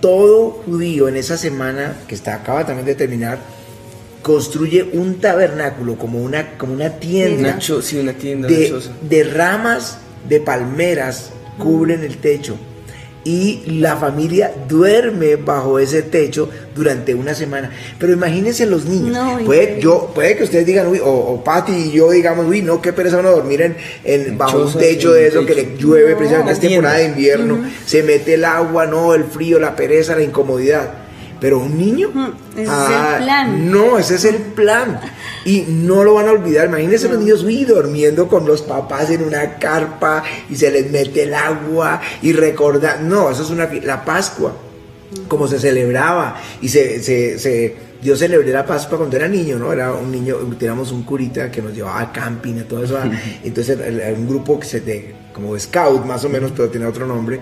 Todo 0.00 0.50
judío 0.50 1.08
en 1.08 1.16
esa 1.16 1.36
semana, 1.36 1.98
que 2.08 2.14
está, 2.14 2.34
acaba 2.34 2.64
también 2.64 2.86
de 2.86 2.94
terminar, 2.94 3.38
construye 4.22 4.82
un 4.92 5.20
tabernáculo 5.20 5.96
como 5.96 6.18
una, 6.18 6.58
como 6.58 6.74
una 6.74 6.90
tienda, 6.90 7.58
una 8.00 8.12
tienda 8.12 8.48
de, 8.48 9.24
ramas 9.24 9.98
de 10.28 10.40
palmeras 10.40 11.30
cubren 11.58 12.04
el 12.04 12.18
techo 12.18 12.56
y 13.22 13.62
la 13.66 13.96
familia 13.96 14.50
duerme 14.66 15.36
bajo 15.36 15.78
ese 15.78 16.02
techo 16.02 16.48
durante 16.74 17.14
una 17.14 17.34
semana. 17.34 17.70
Pero 17.98 18.12
imagínense 18.14 18.64
los 18.64 18.86
niños. 18.86 19.42
puede, 19.44 19.80
yo, 19.80 20.10
puede 20.14 20.36
que 20.36 20.44
ustedes 20.44 20.64
digan, 20.64 20.88
uy, 20.88 21.00
o, 21.00 21.10
o 21.10 21.44
Pati 21.44 21.72
y 21.72 21.92
yo 21.92 22.10
digamos, 22.10 22.46
uy, 22.46 22.62
no, 22.62 22.80
qué 22.80 22.92
pereza 22.92 23.18
uno 23.18 23.30
dormir 23.30 23.76
en, 24.04 24.38
bajo 24.38 24.64
un 24.64 24.72
techo 24.72 25.12
de 25.12 25.26
eso 25.26 25.44
que 25.44 25.54
le 25.54 25.76
llueve 25.76 26.16
precisamente 26.16 26.52
en 26.52 26.60
temporada 26.60 26.98
de 26.98 27.04
invierno, 27.06 27.64
se 27.84 28.02
mete 28.02 28.34
el 28.34 28.44
agua, 28.44 28.86
no, 28.86 29.14
el 29.14 29.24
frío, 29.24 29.58
la 29.58 29.76
pereza, 29.76 30.14
la 30.14 30.22
incomodidad. 30.22 30.99
Pero 31.40 31.58
un 31.58 31.78
niño, 31.78 32.10
ese 32.52 32.62
es 32.62 32.68
el 32.68 32.70
ah, 32.70 33.16
plan. 33.18 33.70
no, 33.70 33.98
ese 33.98 34.16
es 34.16 34.24
el 34.26 34.36
plan. 34.36 35.00
Y 35.46 35.62
no 35.68 36.04
lo 36.04 36.14
van 36.14 36.28
a 36.28 36.32
olvidar. 36.32 36.66
Imagínense 36.66 37.08
los 37.08 37.18
niños 37.18 37.42
uy, 37.42 37.64
durmiendo 37.64 38.28
con 38.28 38.46
los 38.46 38.60
papás 38.60 39.10
en 39.10 39.24
una 39.24 39.58
carpa 39.58 40.22
y 40.50 40.56
se 40.56 40.70
les 40.70 40.90
mete 40.90 41.22
el 41.22 41.32
agua 41.32 42.00
y 42.20 42.32
recordar. 42.32 43.00
No, 43.00 43.30
eso 43.30 43.42
es 43.42 43.50
una 43.50 43.70
la 43.82 44.04
Pascua, 44.04 44.52
como 45.28 45.48
se 45.48 45.58
celebraba. 45.58 46.36
Y 46.60 46.68
se, 46.68 47.02
se, 47.02 47.38
se 47.38 47.74
yo 48.02 48.16
celebré 48.16 48.52
la 48.52 48.66
Pascua 48.66 48.98
cuando 48.98 49.16
era 49.16 49.26
niño, 49.26 49.58
¿no? 49.58 49.72
Era 49.72 49.92
un 49.94 50.12
niño, 50.12 50.36
teníamos 50.58 50.92
un 50.92 51.04
curita 51.04 51.50
que 51.50 51.62
nos 51.62 51.74
llevaba 51.74 52.00
a 52.00 52.12
camping 52.12 52.56
y 52.56 52.62
todo 52.64 52.84
eso. 52.84 52.98
Entonces 53.44 53.78
era 53.80 54.12
un 54.12 54.28
grupo 54.28 54.60
que 54.60 54.66
se 54.66 54.80
de, 54.80 55.14
como 55.32 55.58
scout 55.58 56.04
más 56.04 56.22
o 56.26 56.28
menos, 56.28 56.52
pero 56.54 56.68
tenía 56.68 56.88
otro 56.88 57.06
nombre. 57.06 57.40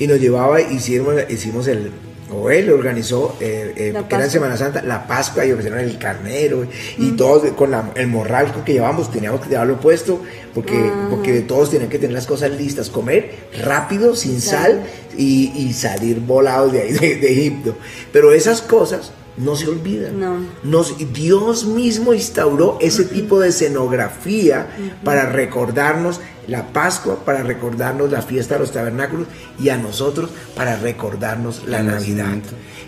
Y 0.00 0.08
nos 0.08 0.20
llevaba, 0.20 0.60
hicimos, 0.60 1.14
hicimos 1.28 1.68
el, 1.68 1.90
o 2.32 2.50
él 2.50 2.70
organizó, 2.70 3.36
eh, 3.40 3.72
eh 3.76 3.94
que 4.08 4.14
era 4.14 4.24
en 4.24 4.30
Semana 4.30 4.56
Santa, 4.56 4.82
la 4.82 5.06
Pascua 5.06 5.44
y 5.44 5.52
ofrecieron 5.52 5.80
el 5.80 5.98
carnero 5.98 6.66
y 6.98 7.12
todos 7.12 7.50
con 7.52 7.72
el 7.94 8.06
morral 8.08 8.52
que 8.64 8.72
llevamos 8.72 9.10
teníamos 9.10 9.40
que 9.40 9.50
llevarlo 9.50 9.78
puesto 9.80 10.20
porque, 10.54 10.90
porque 11.10 11.42
todos 11.42 11.70
tienen 11.70 11.88
que 11.88 11.98
tener 11.98 12.14
las 12.14 12.26
cosas 12.26 12.50
listas, 12.50 12.88
comer 12.88 13.34
rápido, 13.62 14.16
sin 14.16 14.40
sal, 14.40 14.84
y, 15.16 15.72
salir 15.72 16.20
volados 16.20 16.72
de 16.72 16.80
ahí 16.82 16.92
de, 16.92 17.32
Egipto. 17.32 17.76
Pero 18.12 18.32
esas 18.32 18.62
cosas 18.62 19.12
no 19.36 19.56
se 19.56 19.68
olvidan. 19.68 20.18
No. 20.62 20.84
Dios 21.12 21.66
mismo 21.66 22.14
instauró 22.14 22.78
ese 22.80 23.04
tipo 23.04 23.40
de 23.40 23.48
escenografía 23.48 24.68
para 25.04 25.26
recordarnos 25.26 26.20
la 26.48 26.72
Pascua 26.72 27.24
para 27.24 27.42
recordarnos 27.42 28.10
la 28.10 28.22
fiesta 28.22 28.54
de 28.54 28.60
los 28.60 28.72
tabernáculos 28.72 29.26
y 29.58 29.68
a 29.68 29.76
nosotros 29.76 30.30
para 30.54 30.76
recordarnos 30.76 31.66
la 31.66 31.82
Navidad. 31.82 32.34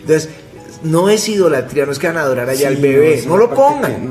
Entonces, 0.01 0.31
no 0.83 1.09
es 1.09 1.29
idolatría, 1.29 1.87
no 1.87 1.93
es 1.93 1.99
que 1.99 2.07
van 2.07 2.19
a 2.19 2.23
adorar 2.23 2.49
allá 2.49 2.69
al 2.69 2.77
bebé, 2.77 3.23
no, 3.27 3.37
lo 3.37 3.53
pongan. 3.53 4.09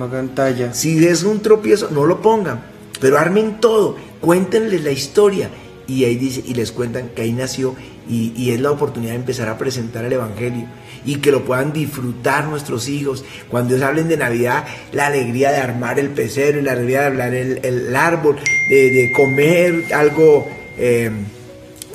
Si 0.74 1.06
es 1.06 1.24
un 1.24 1.42
tropiezo, 1.42 1.90
no 1.92 2.06
lo 2.06 2.22
pongan, 2.22 2.62
pero 3.00 3.18
armen 3.18 3.60
todo, 3.62 3.96
cuéntenles 4.20 4.84
la 4.84 4.92
historia 4.92 5.50
y 5.88 6.04
ahí 6.04 6.18
dice 6.18 6.44
y 6.46 6.54
les 6.54 6.72
cuentan 6.74 7.10
que 7.10 7.22
ahí 7.22 7.32
nació 7.32 7.76
y, 8.10 8.34
y 8.36 8.52
es 8.52 8.60
la 8.60 8.72
oportunidad 8.72 9.12
de 9.12 9.20
empezar 9.20 9.50
a 9.50 9.58
presentar 9.58 10.06
el 10.06 10.14
evangelio 10.14 10.68
y 11.08 11.16
que 11.16 11.32
lo 11.32 11.46
puedan 11.46 11.74
disfrutar 11.74 12.46
nuestros 12.46 12.88
hijos. 12.90 13.24
Cuando 13.50 13.76
ellos 13.76 13.88
hablen 13.88 14.08
de 14.10 14.18
Navidad, 14.18 14.66
la 14.92 15.08
alegría 15.08 15.52
de 15.52 15.58
armar 15.58 16.00
el 16.00 16.10
pecero, 16.10 16.62
la 16.62 16.74
alegría 16.74 17.02
de 17.02 17.06
hablar 17.08 17.34
el, 17.34 17.60
el 17.64 17.96
árbol, 17.96 18.38
de, 18.70 19.12
comer 19.16 19.86
algo 19.94 20.48
eh, 20.78 21.10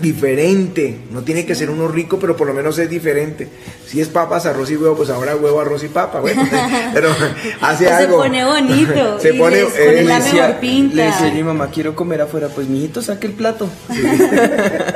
diferente. 0.01 0.99
No 1.11 1.23
tiene 1.23 1.47
que 1.47 1.55
ser 1.55 1.71
uno 1.71 1.89
rico, 1.89 2.19
pero 2.19 2.37
por 2.37 2.47
lo 2.47 2.55
menos 2.55 2.79
es 2.79 2.89
diferente. 2.89 3.49
Si 3.87 4.01
es 4.01 4.09
papas, 4.09 4.47
arroz 4.47 4.71
y 4.71 4.77
huevo, 4.77 4.97
pues 4.97 5.11
ahora 5.11 5.37
huevo, 5.37 5.61
arroz 5.61 5.85
y 5.85 5.89
papa. 5.89 6.21
Bueno, 6.21 6.47
pero 6.95 7.11
hace 7.61 7.89
algo. 7.89 8.23
Se 8.23 8.29
pone 8.29 8.45
bonito. 8.45 9.21
se 9.21 9.35
pone, 9.35 9.61
eh, 9.61 10.05
la 10.05 10.19
mejor 10.19 10.57
pinta. 10.61 10.97
Le 10.97 11.05
decía 11.05 11.29
a 11.29 11.35
mi 11.35 11.43
mamá, 11.43 11.71
quiero 11.71 11.95
comer 11.95 12.23
afuera. 12.23 12.49
Pues 12.49 12.69
mijito, 12.69 13.03
saque 13.03 13.27
el 13.27 13.35
plato. 13.35 13.69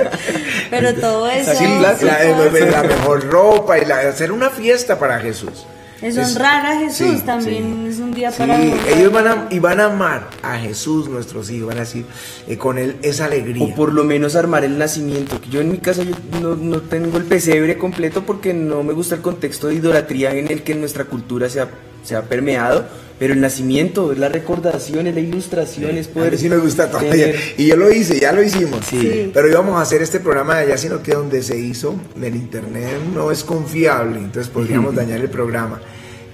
pero 0.81 1.01
todo 1.01 1.29
eso. 1.29 1.53
La, 1.81 2.83
mejor 2.83 3.25
ropa 3.29 3.79
y 3.79 3.83
hacer 3.91 4.33
una 4.33 4.51
fiesta 4.51 4.99
para 4.99 5.19
Jesús. 5.21 5.67
Es 6.03 6.19
honrar 6.19 6.67
a 6.67 6.79
Jesús 6.79 7.25
también, 7.25 7.87
es 7.89 7.99
un 7.99 8.13
día 8.13 8.31
para 8.31 8.63
ellos 8.63 9.11
van 9.11 9.27
a, 9.27 9.47
y 9.51 9.59
van 9.59 9.81
a 9.81 9.87
amar 9.87 10.29
a 10.43 10.59
Jesús, 10.59 11.09
nuestros 11.09 11.49
hijos, 11.51 11.69
van 11.69 11.79
a 11.79 11.81
decir 11.81 12.05
eh, 12.47 12.59
con 12.59 12.77
él 12.77 12.97
esa 13.01 13.25
alegría. 13.25 13.65
O 13.65 13.75
por 13.75 13.95
lo 13.95 14.05
menos 14.05 14.37
armar 14.37 14.63
el 14.65 14.77
nacimiento. 14.77 15.41
Yo 15.51 15.63
en 15.63 15.73
mi 15.73 15.79
casa 15.79 16.03
yo 16.03 16.15
no, 16.55 16.81
tengo 16.83 17.17
el 17.17 17.25
pesebre 17.25 17.79
completo 17.79 18.25
porque 18.27 18.53
no 18.53 18.83
me 18.83 18.93
gusta 18.93 19.15
el 19.15 19.23
contexto 19.23 19.69
de 19.69 19.77
idolatría 19.77 20.33
en 20.33 20.51
el 20.51 20.63
que 20.63 20.75
nuestra 20.75 21.05
cultura 21.05 21.49
se 21.49 21.63
ha, 21.63 21.69
se 22.05 22.15
ha 22.15 22.23
permeado, 22.23 22.85
pero 23.19 23.33
el 23.33 23.41
nacimiento, 23.41 24.13
la 24.15 24.29
recordación, 24.29 25.05
la 25.07 25.21
ilustración, 25.21 25.97
es 25.97 26.09
poder... 26.09 26.29
A 26.29 26.31
mí 26.33 26.39
sí 26.39 26.49
me 26.49 26.59
gusta 26.59 26.91
todavía. 26.91 27.33
Y 27.57 27.67
yo 27.67 27.77
lo 27.77 27.91
hice, 27.91 28.21
ya 28.21 28.33
lo 28.33 28.43
hicimos. 28.43 28.85
Sí. 28.87 29.31
Pero 29.33 29.49
íbamos 29.49 29.77
a 29.77 29.83
hacer 29.83 30.03
este 30.03 30.21
programa 30.21 30.57
de 30.57 30.67
allá, 30.67 30.79
sino 30.79 31.03
que 31.03 31.13
donde 31.13 31.43
se 31.43 31.59
hizo, 31.59 31.95
en 32.15 32.25
el 32.25 32.37
internet, 32.37 32.99
no 33.15 33.31
es 33.31 33.43
confiable, 33.43 34.19
entonces 34.19 34.53
podríamos 34.53 34.95
dañar 34.95 35.21
el 35.21 35.31
programa. 35.31 35.81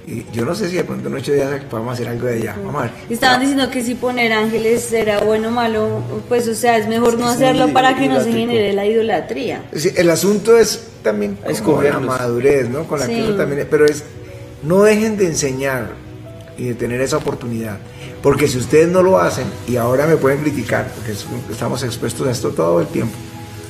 Y 0.04 0.26
yo 0.32 0.44
no 0.44 0.54
sé 0.56 0.68
si 0.68 0.76
de 0.76 0.82
pronto 0.82 1.08
en 1.08 1.14
ocho 1.14 1.32
días 1.32 1.48
podemos 1.70 1.94
hacer 1.94 2.08
algo 2.08 2.26
de 2.26 2.34
allá. 2.34 2.56
Vamos 2.64 2.82
a 2.82 2.84
ver. 2.86 2.92
Estaban 3.08 3.40
diciendo 3.40 3.70
que 3.70 3.84
si 3.84 3.94
poner 3.94 4.32
ángeles 4.32 4.92
era 4.92 5.20
bueno 5.20 5.48
o 5.48 5.50
malo, 5.52 6.02
pues 6.28 6.48
o 6.48 6.54
sea, 6.56 6.76
es 6.76 6.88
mejor 6.88 7.16
no 7.16 7.28
hacerlo 7.28 7.72
para 7.72 7.96
que 7.96 8.08
no 8.08 8.20
se 8.20 8.32
genere 8.32 8.72
la 8.72 8.84
idolatría. 8.84 9.62
el 9.70 10.10
asunto 10.10 10.58
es 10.58 10.88
también 11.04 11.38
escoger 11.48 11.94
la 11.94 12.00
madurez, 12.00 12.68
¿no? 12.68 12.88
Con 12.88 12.98
la 12.98 13.06
que 13.06 13.32
también, 13.36 13.68
pero 13.70 13.86
es 13.86 14.02
no 14.64 14.82
dejen 14.82 15.16
de 15.16 15.26
enseñar 15.26 16.02
y 16.56 16.68
de 16.68 16.74
tener 16.74 17.00
esa 17.00 17.16
oportunidad. 17.16 17.78
Porque 18.22 18.48
si 18.48 18.58
ustedes 18.58 18.88
no 18.88 19.02
lo 19.02 19.18
hacen, 19.18 19.46
y 19.66 19.76
ahora 19.76 20.06
me 20.06 20.16
pueden 20.16 20.40
criticar, 20.40 20.92
porque 20.94 21.12
estamos 21.50 21.82
expuestos 21.82 22.26
a 22.26 22.30
esto 22.30 22.50
todo 22.50 22.80
el 22.80 22.86
tiempo, 22.86 23.14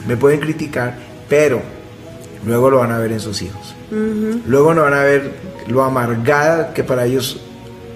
me 0.06 0.16
pueden 0.16 0.40
criticar, 0.40 0.98
pero 1.28 1.60
luego 2.44 2.70
lo 2.70 2.78
van 2.78 2.92
a 2.92 2.98
ver 2.98 3.12
en 3.12 3.20
sus 3.20 3.42
hijos. 3.42 3.74
Luego 4.46 4.74
no 4.74 4.82
van 4.82 4.94
a 4.94 5.02
ver 5.02 5.34
lo 5.68 5.82
amargada 5.82 6.72
que 6.72 6.82
para 6.82 7.04
ellos 7.04 7.40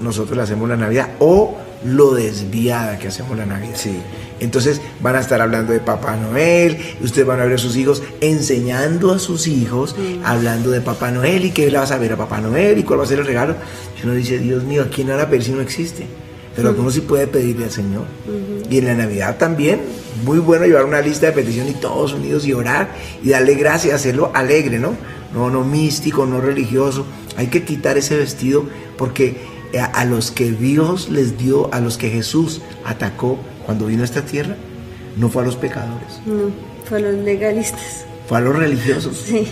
nosotros 0.00 0.36
le 0.36 0.42
hacemos 0.42 0.68
la 0.68 0.76
Navidad 0.76 1.10
o 1.18 1.56
lo 1.84 2.14
desviada 2.14 2.98
que 2.98 3.08
hacemos 3.08 3.36
la 3.36 3.46
Navidad. 3.46 3.76
Sí. 3.76 3.98
Entonces 4.38 4.80
van 5.00 5.16
a 5.16 5.20
estar 5.20 5.40
hablando 5.40 5.72
de 5.72 5.80
Papá 5.80 6.16
Noel, 6.16 6.76
ustedes 7.00 7.26
van 7.26 7.40
a 7.40 7.44
ver 7.44 7.54
a 7.54 7.58
sus 7.58 7.76
hijos 7.76 8.02
enseñando 8.20 9.12
a 9.12 9.18
sus 9.18 9.46
hijos, 9.46 9.96
hablando 10.24 10.70
de 10.70 10.80
Papá 10.80 11.10
Noel 11.10 11.46
y 11.46 11.50
qué 11.52 11.70
le 11.70 11.78
vas 11.78 11.90
a 11.90 11.98
ver 11.98 12.12
a 12.12 12.16
Papá 12.16 12.40
Noel 12.40 12.78
y 12.78 12.82
cuál 12.82 13.00
va 13.00 13.04
a 13.04 13.06
ser 13.06 13.20
el 13.20 13.26
regalo. 13.26 13.54
Y 13.98 14.04
uno 14.04 14.14
dice, 14.14 14.38
Dios 14.38 14.64
mío, 14.64 14.82
¿a 14.82 14.88
quién 14.88 15.08
van 15.08 15.20
a 15.20 15.28
pedir 15.28 15.44
si 15.44 15.52
no 15.52 15.60
existe? 15.60 16.06
Pero 16.54 16.74
uno 16.76 16.90
sí 16.90 17.02
puede 17.02 17.26
pedirle 17.26 17.64
al 17.64 17.70
Señor. 17.70 18.04
Y 18.70 18.78
en 18.78 18.86
la 18.86 18.94
Navidad 18.94 19.36
también, 19.36 19.80
muy 20.24 20.38
bueno 20.38 20.64
llevar 20.64 20.86
una 20.86 21.02
lista 21.02 21.26
de 21.26 21.32
peticiones 21.32 21.76
y 21.76 21.80
todos 21.80 22.14
unidos 22.14 22.46
y 22.46 22.54
orar 22.54 22.94
y 23.22 23.30
darle 23.30 23.54
gracias, 23.54 23.94
hacerlo 23.94 24.30
alegre, 24.34 24.78
¿no? 24.78 24.94
No, 25.34 25.50
no 25.50 25.64
místico, 25.64 26.24
no 26.24 26.40
religioso. 26.40 27.04
Hay 27.36 27.48
que 27.48 27.64
quitar 27.64 27.98
ese 27.98 28.16
vestido 28.16 28.64
porque 28.96 29.36
a 29.78 30.04
los 30.04 30.30
que 30.30 30.52
Dios 30.52 31.08
les 31.10 31.36
dio, 31.38 31.72
a 31.74 31.80
los 31.80 31.96
que 31.98 32.10
Jesús 32.10 32.60
atacó 32.84 33.38
cuando 33.64 33.86
vino 33.86 34.02
a 34.02 34.04
esta 34.04 34.22
tierra, 34.22 34.56
no 35.16 35.28
fue 35.28 35.42
a 35.42 35.46
los 35.46 35.56
pecadores, 35.56 36.20
No, 36.26 36.50
fue 36.88 36.98
a 36.98 37.00
los 37.00 37.14
legalistas. 37.24 38.04
fue 38.28 38.38
a 38.38 38.40
los 38.40 38.56
religiosos. 38.56 39.16
Sí. 39.26 39.46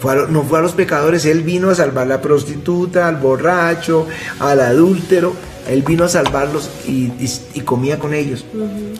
Fue 0.00 0.14
lo- 0.14 0.28
no 0.28 0.42
fue 0.44 0.60
a 0.60 0.62
los 0.62 0.72
pecadores, 0.72 1.24
Él 1.24 1.42
vino 1.42 1.70
a 1.70 1.74
salvar 1.74 2.04
a 2.04 2.08
la 2.08 2.20
prostituta, 2.22 3.08
al 3.08 3.16
borracho, 3.16 4.06
al 4.38 4.60
adúltero. 4.60 5.32
Él 5.68 5.82
vino 5.82 6.04
a 6.04 6.08
salvarlos 6.08 6.70
y, 6.86 7.06
y- 7.20 7.40
y 7.54 7.60
comía 7.62 7.98
con 7.98 8.14
ellos. 8.14 8.44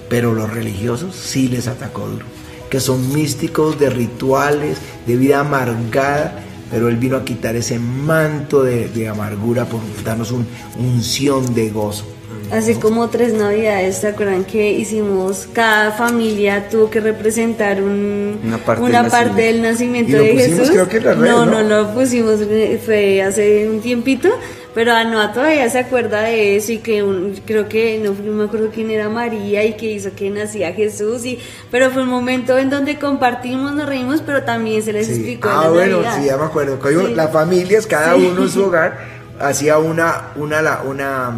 Pero 0.09 0.35
los 0.35 0.53
religiosos 0.53 1.14
sí 1.14 1.49
les 1.49 1.69
atacó 1.69 2.07
duro. 2.09 2.27
Que 2.69 2.81
son 2.81 3.12
místicos 3.14 3.79
de 3.79 3.91
rituales, 3.91 4.79
de 5.07 5.16
vida 5.16 5.39
amargada. 5.41 6.45
Pero 6.71 6.89
Él 6.89 6.97
vino 6.97 7.16
a 7.16 7.25
quitar 7.25 7.57
ese 7.57 7.79
manto 7.79 8.62
de, 8.62 8.89
de 8.89 9.09
amargura 9.09 9.64
por 9.64 9.81
darnos 10.05 10.31
un 10.33 10.47
unción 10.79 11.55
de 11.55 11.71
gozo. 11.71 12.05
Hace 12.53 12.79
como 12.81 13.09
tres 13.09 13.35
navidades, 13.35 13.97
¿se 13.99 14.07
acuerdan 14.09 14.45
que 14.45 14.73
hicimos, 14.73 15.47
cada 15.53 15.93
familia 15.93 16.69
tuvo 16.71 16.89
que 16.89 17.01
representar 17.01 17.83
un, 17.83 18.39
Una 18.43 18.57
parte 18.59 18.83
una 18.83 19.03
del 19.03 19.11
parte 19.11 19.29
nacimiento. 19.31 19.53
del 19.53 19.62
nacimiento 19.62 20.11
Y 20.11 20.14
lo 20.14 20.23
de 20.23 20.33
pusimos, 20.33 20.59
Jesús? 20.59 20.71
creo 20.71 20.89
que 20.89 20.97
en 20.99 21.05
las 21.05 21.19
redes, 21.19 21.31
no, 21.35 21.47
¿no? 21.47 21.62
no 21.62 21.69
lo 21.83 21.95
pusimos, 21.95 22.41
fue 22.87 23.23
hace 23.23 23.69
un 23.69 23.81
tiempito, 23.81 24.31
pero 24.75 24.93
Anoa 24.93 25.33
todavía 25.33 25.69
se 25.71 25.79
acuerda 25.81 26.23
de 26.23 26.57
eso 26.57 26.73
y 26.73 26.79
que 26.79 27.03
un- 27.03 27.41
creo 27.47 27.69
que, 27.69 27.99
no, 28.03 28.12
no 28.12 28.33
me 28.33 28.45
acuerdo 28.45 28.71
quién 28.73 28.91
era 28.91 29.09
María 29.09 29.64
y 29.64 29.77
que 29.77 29.87
hizo 29.91 30.11
que 30.14 30.31
nacía 30.31 30.73
Jesús, 30.73 31.25
y, 31.25 31.39
pero 31.71 31.91
fue 31.91 32.03
un 32.03 32.09
momento 32.09 32.57
en 32.59 32.71
donde 32.71 32.99
compartimos, 32.99 33.75
nos 33.75 33.87
reímos, 33.89 34.23
pero 34.25 34.43
también 34.45 34.83
se 34.83 34.93
les 34.93 35.07
Sí. 35.07 35.12
explicó. 35.14 35.49
Ah, 35.51 35.64
la 35.64 35.71
bueno, 35.71 35.97
Navidad. 36.03 36.19
sí, 36.21 36.27
ya 36.27 36.37
me 36.37 36.45
acuerdo. 36.45 36.79
Sí. 36.89 37.14
Las 37.14 37.33
familias, 37.33 37.87
cada 37.87 38.14
Sí. 38.14 38.27
uno 38.31 38.43
en 38.45 38.49
su 38.51 38.64
hogar, 38.64 38.99
hacía 39.41 39.79
una, 39.79 40.29
una, 40.37 40.62
la- 40.62 40.83
una 40.83 41.33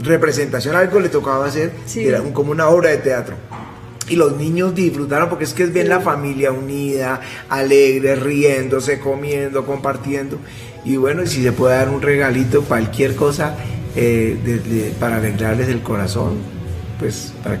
representación, 0.00 0.76
algo 0.76 1.00
le 1.00 1.08
tocaba 1.08 1.46
hacer, 1.46 1.72
Sí. 1.86 2.06
era 2.06 2.20
un- 2.20 2.32
como 2.32 2.50
una 2.52 2.68
obra 2.68 2.90
de 2.90 2.98
teatro. 2.98 3.34
Y 4.06 4.16
los 4.16 4.36
niños 4.36 4.74
disfrutaron 4.74 5.30
porque 5.30 5.44
es 5.44 5.54
que 5.54 5.62
es 5.62 5.72
bien 5.72 5.88
la 5.88 5.98
familia 6.00 6.52
unida, 6.52 7.20
alegre, 7.48 8.14
riéndose, 8.16 8.98
comiendo, 9.00 9.64
compartiendo. 9.64 10.36
Y 10.84 10.96
bueno, 10.96 11.22
y 11.22 11.26
si 11.26 11.42
se 11.42 11.52
puede 11.52 11.76
dar 11.76 11.88
un 11.88 12.02
regalito, 12.02 12.62
cualquier 12.62 13.14
cosa 13.16 13.54
eh, 13.96 14.36
de- 14.44 14.58
de- 14.58 14.90
para 14.98 15.16
alegrarles 15.16 15.68
el 15.68 15.80
corazón, 15.80 16.38
pues 16.98 17.32
para- 17.44 17.60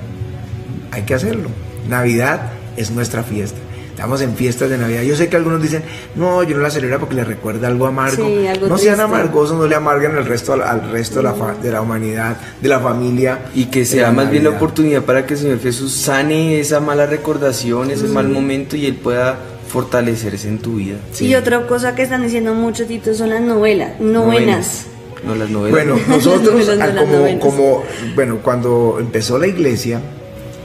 hay 0.90 1.02
que 1.02 1.14
hacerlo. 1.14 1.48
Navidad 1.88 2.50
es 2.76 2.90
nuestra 2.90 3.22
fiesta. 3.22 3.58
Estamos 3.90 4.20
en 4.22 4.34
fiestas 4.34 4.68
de 4.68 4.76
Navidad. 4.76 5.02
Yo 5.02 5.14
sé 5.14 5.28
que 5.28 5.36
algunos 5.36 5.62
dicen, 5.62 5.84
no, 6.16 6.42
yo 6.42 6.56
no 6.56 6.62
la 6.64 6.70
celebro 6.70 6.98
porque 6.98 7.14
le 7.14 7.22
recuerda 7.22 7.68
algo 7.68 7.86
amargo. 7.86 8.26
Sí, 8.26 8.48
algo 8.48 8.66
no 8.66 8.76
sean 8.78 8.96
triste. 8.96 9.02
amargosos, 9.14 9.56
no 9.56 9.68
le 9.68 9.76
amarguen 9.76 10.16
el 10.16 10.24
resto 10.26 10.54
al, 10.54 10.62
al 10.62 10.90
resto 10.90 11.18
de 11.18 11.22
la, 11.22 11.34
fa- 11.34 11.54
de 11.54 11.70
la 11.70 11.80
humanidad, 11.80 12.36
de 12.60 12.68
la 12.68 12.80
familia. 12.80 13.38
Y 13.54 13.66
que 13.66 13.84
sea 13.84 14.10
más 14.10 14.28
bien 14.28 14.42
la 14.42 14.50
Navidad. 14.50 14.56
oportunidad 14.62 15.02
para 15.04 15.24
que 15.26 15.34
el 15.34 15.40
Señor 15.40 15.60
Jesús 15.60 15.92
sane 15.94 16.58
esa 16.58 16.80
mala 16.80 17.06
recordación, 17.06 17.92
ese 17.92 18.08
mal 18.08 18.28
momento 18.28 18.74
y 18.76 18.86
Él 18.86 18.96
pueda 18.96 19.38
fortalecerse 19.74 20.46
en 20.46 20.58
tu 20.58 20.76
vida. 20.76 20.98
Y 21.18 21.34
otra 21.34 21.66
cosa 21.66 21.96
que 21.96 22.02
están 22.02 22.22
diciendo 22.22 22.54
muchos 22.54 22.86
Tito 22.86 23.12
son 23.12 23.30
las 23.30 23.40
novelas, 23.40 23.98
novenas. 23.98 24.86
No 25.26 25.34
las 25.34 25.50
novelas. 25.50 25.72
Bueno, 25.72 26.00
nosotros, 26.08 26.54
Novelas, 26.54 26.78
ah, 26.80 26.92
no 26.92 27.00
como, 27.00 27.12
novenas. 27.18 27.44
como, 27.44 27.84
bueno, 28.14 28.38
cuando 28.40 28.98
empezó 29.00 29.36
la 29.36 29.48
iglesia, 29.48 30.00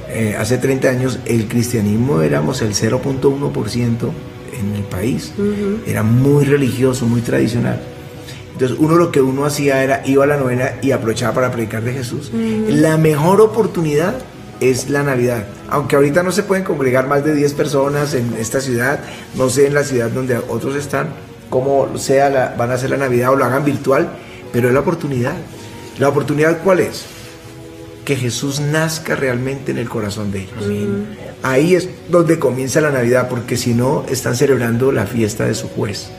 eh, 0.09 0.35
hace 0.37 0.59
30 0.59 0.89
años, 0.89 1.19
el 1.25 1.47
cristianismo 1.47 2.21
éramos 2.21 2.61
el 2.61 2.75
0.1% 2.75 4.11
en 4.59 4.75
el 4.75 4.83
país. 4.83 5.33
Era 5.87 6.03
muy 6.03 6.45
religioso, 6.45 7.07
muy 7.07 7.21
tradicional. 7.21 7.81
Entonces, 8.53 8.77
uno 8.79 8.95
lo 8.95 9.11
que 9.11 9.21
uno 9.21 9.43
hacía 9.43 9.83
era, 9.83 10.03
iba 10.05 10.23
a 10.23 10.27
la 10.27 10.37
novena 10.37 10.73
y 10.83 10.91
aprovechaba 10.91 11.33
para 11.33 11.51
predicar 11.51 11.81
de 11.81 11.93
Jesús. 11.93 12.29
La 12.67 12.97
mejor 12.97 13.41
oportunidad 13.41 14.19
es 14.59 14.87
la 14.87 15.01
Navidad. 15.01 15.45
Aunque 15.71 15.95
ahorita 15.95 16.23
no 16.23 16.31
se 16.31 16.43
pueden 16.43 16.63
congregar 16.63 17.07
más 17.07 17.23
de 17.23 17.33
10 17.33 17.53
personas 17.53 18.13
en 18.13 18.33
esta 18.39 18.59
ciudad, 18.61 18.99
no 19.35 19.49
sé 19.49 19.67
en 19.67 19.73
la 19.73 19.83
ciudad 19.83 20.09
donde 20.09 20.37
otros 20.37 20.75
están, 20.75 21.09
cómo 21.49 21.97
sea, 21.97 22.29
la- 22.29 22.55
van 22.57 22.71
a 22.71 22.75
hacer 22.75 22.89
la 22.89 22.97
Navidad 22.97 23.31
o 23.31 23.35
lo 23.35 23.45
hagan 23.45 23.65
virtual, 23.65 24.09
pero 24.51 24.67
es 24.67 24.73
la 24.73 24.79
oportunidad. 24.81 25.33
¿La 25.99 26.09
oportunidad 26.09 26.59
cuál 26.63 26.79
es? 26.79 27.03
Que 28.05 28.15
Jesús 28.15 28.59
nazca 28.59 29.15
realmente 29.15 29.71
en 29.71 29.77
el 29.77 29.89
corazón 29.89 30.31
de 30.31 30.39
ellos. 30.39 30.63
Ahí 31.43 31.75
es 31.75 31.87
donde 32.09 32.39
comienza 32.39 32.81
la 32.81 32.89
Navidad, 32.91 33.27
porque 33.29 33.55
si 33.57 33.73
no, 33.73 34.03
están 34.09 34.35
celebrando 34.35 34.91
la 34.91 35.05
fiesta 35.05 35.45
de 35.45 35.53
su 35.55 35.67
juez. 35.69 36.09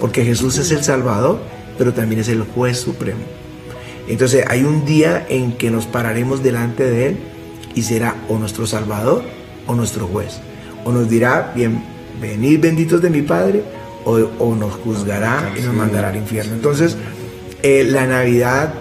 Porque 0.00 0.24
Jesús 0.24 0.58
es 0.58 0.70
el 0.70 0.82
Salvador, 0.82 1.38
pero 1.78 1.92
también 1.92 2.20
es 2.20 2.28
el 2.28 2.42
juez 2.42 2.78
supremo. 2.80 3.20
Entonces 4.08 4.44
hay 4.48 4.64
un 4.64 4.84
día 4.84 5.24
en 5.28 5.52
que 5.56 5.70
nos 5.70 5.86
pararemos 5.86 6.42
delante 6.42 6.84
de 6.84 7.06
Él 7.08 7.16
y 7.74 7.82
será 7.82 8.16
o 8.28 8.38
nuestro 8.38 8.66
Salvador 8.66 9.22
o 9.66 9.74
nuestro 9.74 10.06
juez. 10.06 10.40
O 10.84 10.92
nos 10.92 11.08
dirá, 11.08 11.52
bien, 11.54 11.82
venid 12.20 12.60
benditos 12.60 13.00
de 13.02 13.10
mi 13.10 13.22
Padre, 13.22 13.62
o, 14.04 14.12
o 14.38 14.54
nos 14.54 14.74
juzgará 14.74 15.52
y 15.56 15.60
nos 15.60 15.74
mandará 15.74 16.08
al 16.08 16.16
infierno. 16.16 16.54
Entonces, 16.54 16.96
eh, 17.62 17.84
la 17.84 18.06
Navidad 18.06 18.72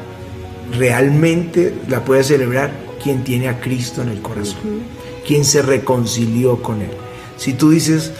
realmente 0.77 1.73
la 1.87 2.05
puede 2.05 2.23
celebrar 2.23 2.71
quien 3.03 3.23
tiene 3.23 3.49
a 3.49 3.59
Cristo 3.59 4.01
en 4.01 4.09
el 4.09 4.21
corazón, 4.21 4.83
quien 5.27 5.43
se 5.43 5.61
reconcilió 5.61 6.61
con 6.61 6.81
Él. 6.81 6.91
Si 7.37 7.53
tú 7.53 7.71
dices, 7.71 8.11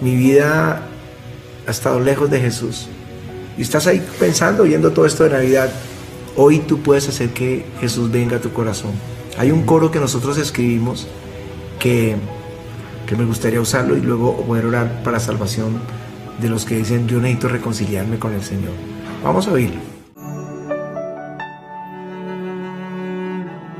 mi 0.00 0.14
vida 0.14 0.82
ha 1.66 1.70
estado 1.70 2.00
lejos 2.00 2.30
de 2.30 2.40
Jesús, 2.40 2.88
y 3.56 3.62
estás 3.62 3.86
ahí 3.86 4.02
pensando, 4.20 4.62
oyendo 4.62 4.92
todo 4.92 5.04
esto 5.04 5.24
de 5.24 5.30
Navidad, 5.30 5.70
hoy 6.36 6.60
tú 6.60 6.80
puedes 6.80 7.08
hacer 7.08 7.30
que 7.30 7.64
Jesús 7.80 8.10
venga 8.10 8.36
a 8.36 8.40
tu 8.40 8.52
corazón. 8.52 8.92
Hay 9.38 9.52
un 9.52 9.62
coro 9.62 9.92
que 9.92 10.00
nosotros 10.00 10.36
escribimos 10.36 11.06
que, 11.78 12.16
que 13.06 13.14
me 13.14 13.24
gustaría 13.24 13.60
usarlo 13.60 13.96
y 13.96 14.00
luego 14.00 14.36
poder 14.44 14.66
orar 14.66 15.04
para 15.04 15.20
salvación 15.20 15.80
de 16.40 16.48
los 16.48 16.64
que 16.64 16.76
dicen, 16.76 17.06
yo 17.06 17.20
necesito 17.20 17.48
reconciliarme 17.48 18.18
con 18.18 18.34
el 18.34 18.42
Señor. 18.42 18.72
Vamos 19.22 19.46
a 19.46 19.52
oírlo. 19.52 19.80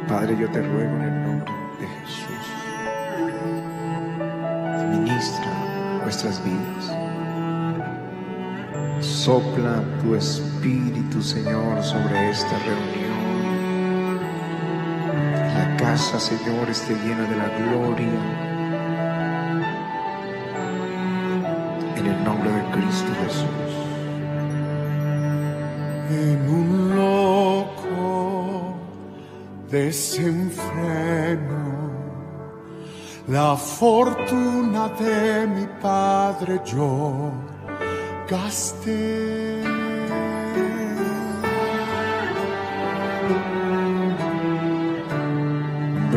Padre, 0.06 0.36
yo 0.40 0.48
te 0.50 0.62
ruego 0.62 0.96
en 0.96 1.02
el 1.02 1.22
nombre 1.24 1.52
de 1.80 1.86
Jesús, 1.86 2.46
ministra 4.92 6.00
nuestras 6.04 6.40
vidas. 6.44 6.92
Sopla 9.00 9.82
tu 10.02 10.14
espíritu, 10.14 11.20
Señor, 11.20 11.82
sobre 11.82 12.30
esta 12.30 12.58
reunión. 12.60 13.07
Casa, 15.98 16.20
Señor, 16.20 16.70
esté 16.70 16.94
llena 16.94 17.24
de 17.28 17.36
la 17.36 17.48
gloria. 17.58 18.20
En 21.96 22.06
el 22.06 22.22
nombre 22.22 22.52
de 22.52 22.62
Cristo 22.70 23.12
Jesús. 23.24 23.72
en 26.08 26.40
un 26.48 26.96
loco 26.96 28.76
desenfreno. 29.68 31.58
La 33.26 33.56
fortuna 33.56 34.90
de 35.00 35.48
mi 35.48 35.66
padre 35.82 36.60
yo 36.64 37.32
gasté. 38.30 39.47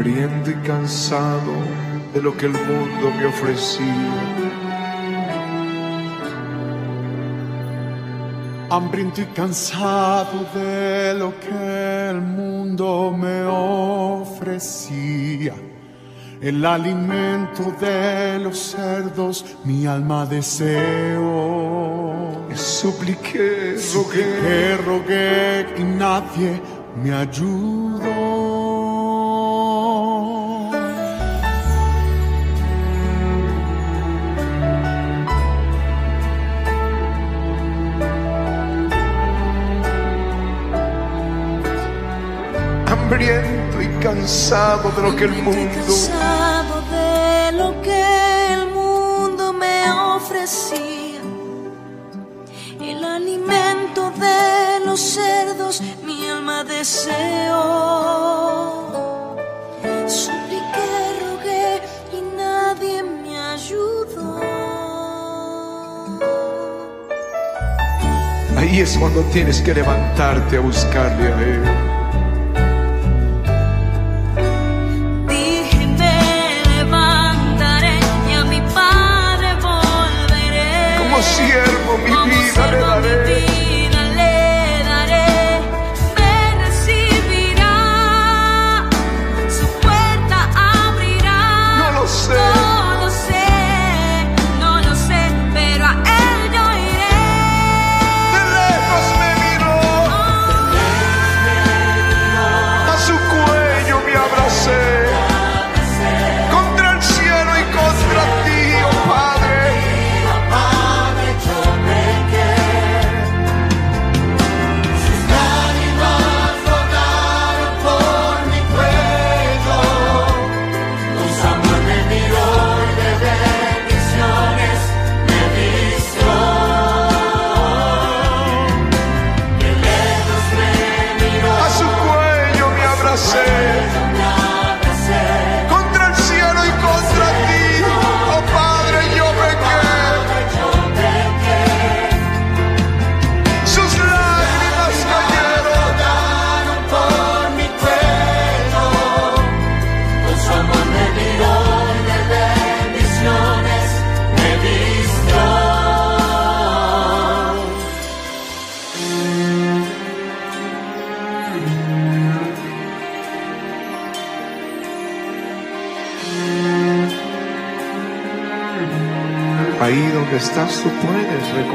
Hambriento 0.02 0.49
y 0.49 0.56
cansado 0.66 1.54
de 2.12 2.22
lo 2.24 2.36
que 2.36 2.47
el 2.47 2.54
mundo 2.54 3.12
me 3.20 3.26
ofrecía. 3.28 3.86
hambriento 8.72 9.22
y 9.22 9.26
cansado 9.26 10.45
de 10.56 11.14
lo 11.14 11.38
que 11.39 12.10
el 12.10 12.22
mundo 12.22 13.14
me 13.16 13.43
ofrecía. 13.43 14.74
el 16.41 16.66
alimento 16.66 17.72
de 17.80 18.39
los 18.39 18.58
cerdos, 18.58 19.45
mi 19.66 19.86
alma 19.86 20.26
deseo. 20.26 21.22
Supliqué, 22.56 23.78
Supliqué, 23.78 24.78
rogué 24.84 25.68
y 25.78 25.84
nadie 25.84 26.60
me 26.95 27.14
ayudó. 27.14 28.61
Cansado 44.22 44.92
de 44.92 45.02
lo 45.02 45.16
que 45.16 45.24
el 45.24 45.44
mundo 45.44 45.60
cansado 45.74 46.82
de 46.92 47.52
lo 47.54 47.82
que 47.82 48.54
el 48.54 48.68
mundo 48.68 49.52
me 49.54 49.92
ofrecía. 50.16 51.22
El 52.80 53.04
alimento 53.04 54.12
de 54.12 54.86
los 54.86 55.00
cerdos, 55.00 55.82
mi 56.06 56.28
alma 56.30 56.64
deseó. 56.64 57.58
Supliqué, 60.08 60.92
rogué 61.26 61.82
y 62.14 62.22
nadie 62.38 63.02
me 63.02 63.40
ayudó. 63.40 64.40
Ahí 68.56 68.82
es 68.82 68.98
cuando 69.00 69.22
tienes 69.34 69.62
que 69.62 69.74
levantarte 69.74 70.58
a 70.58 70.60
buscarle 70.60 71.34
a 71.34 71.42
Él. 71.42 71.91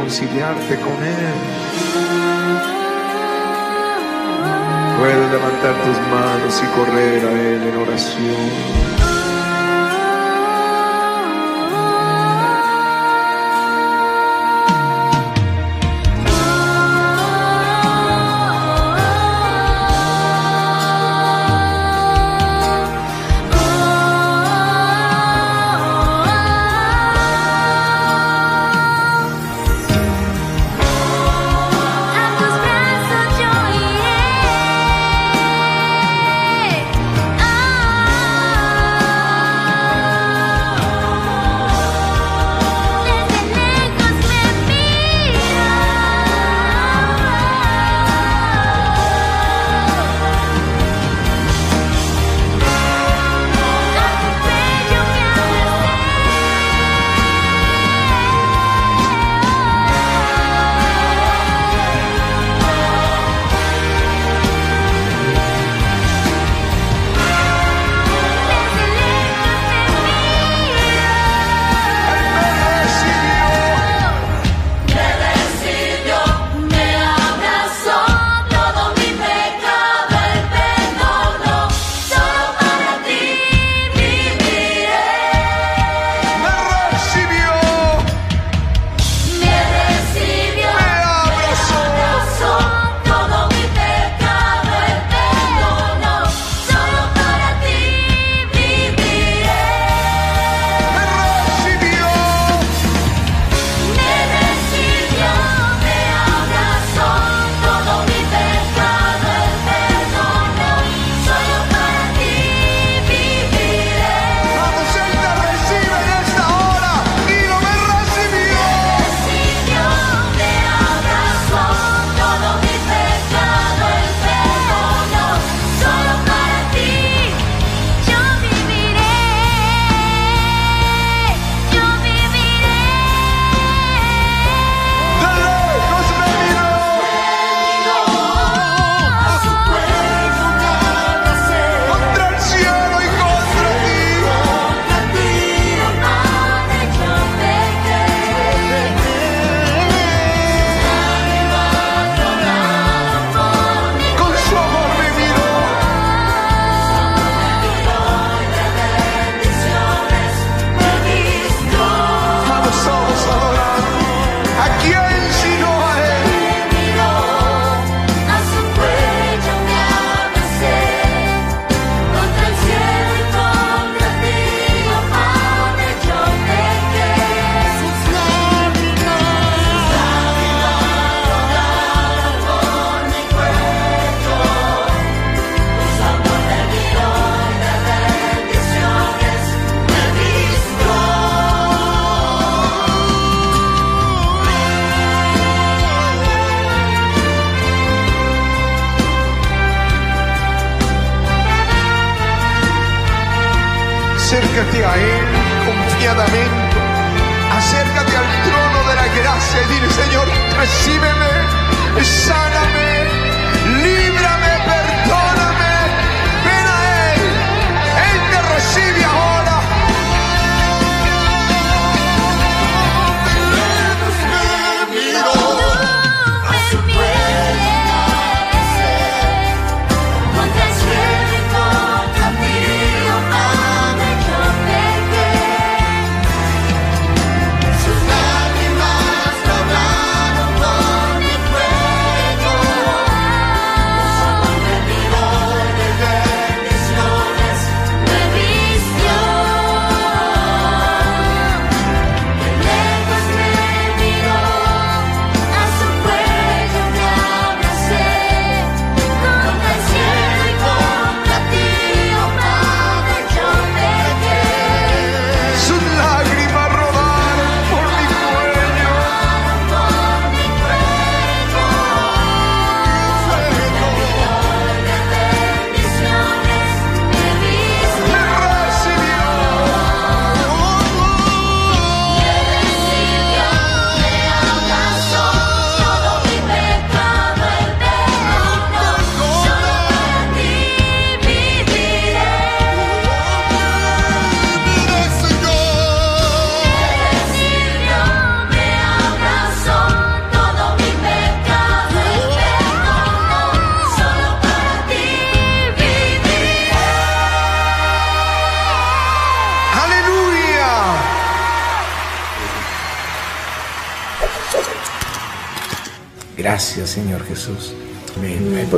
Reconciliarte 0.06 0.76
con 0.76 1.02
Él. 1.02 1.34
Puedes 4.98 5.30
levantar 5.32 5.74
tus 5.84 5.98
manos 6.08 6.62
y 6.62 6.66
correr 6.76 7.26
a 7.26 7.32
Él 7.32 7.62
en 7.62 7.76
oración. 7.76 9.35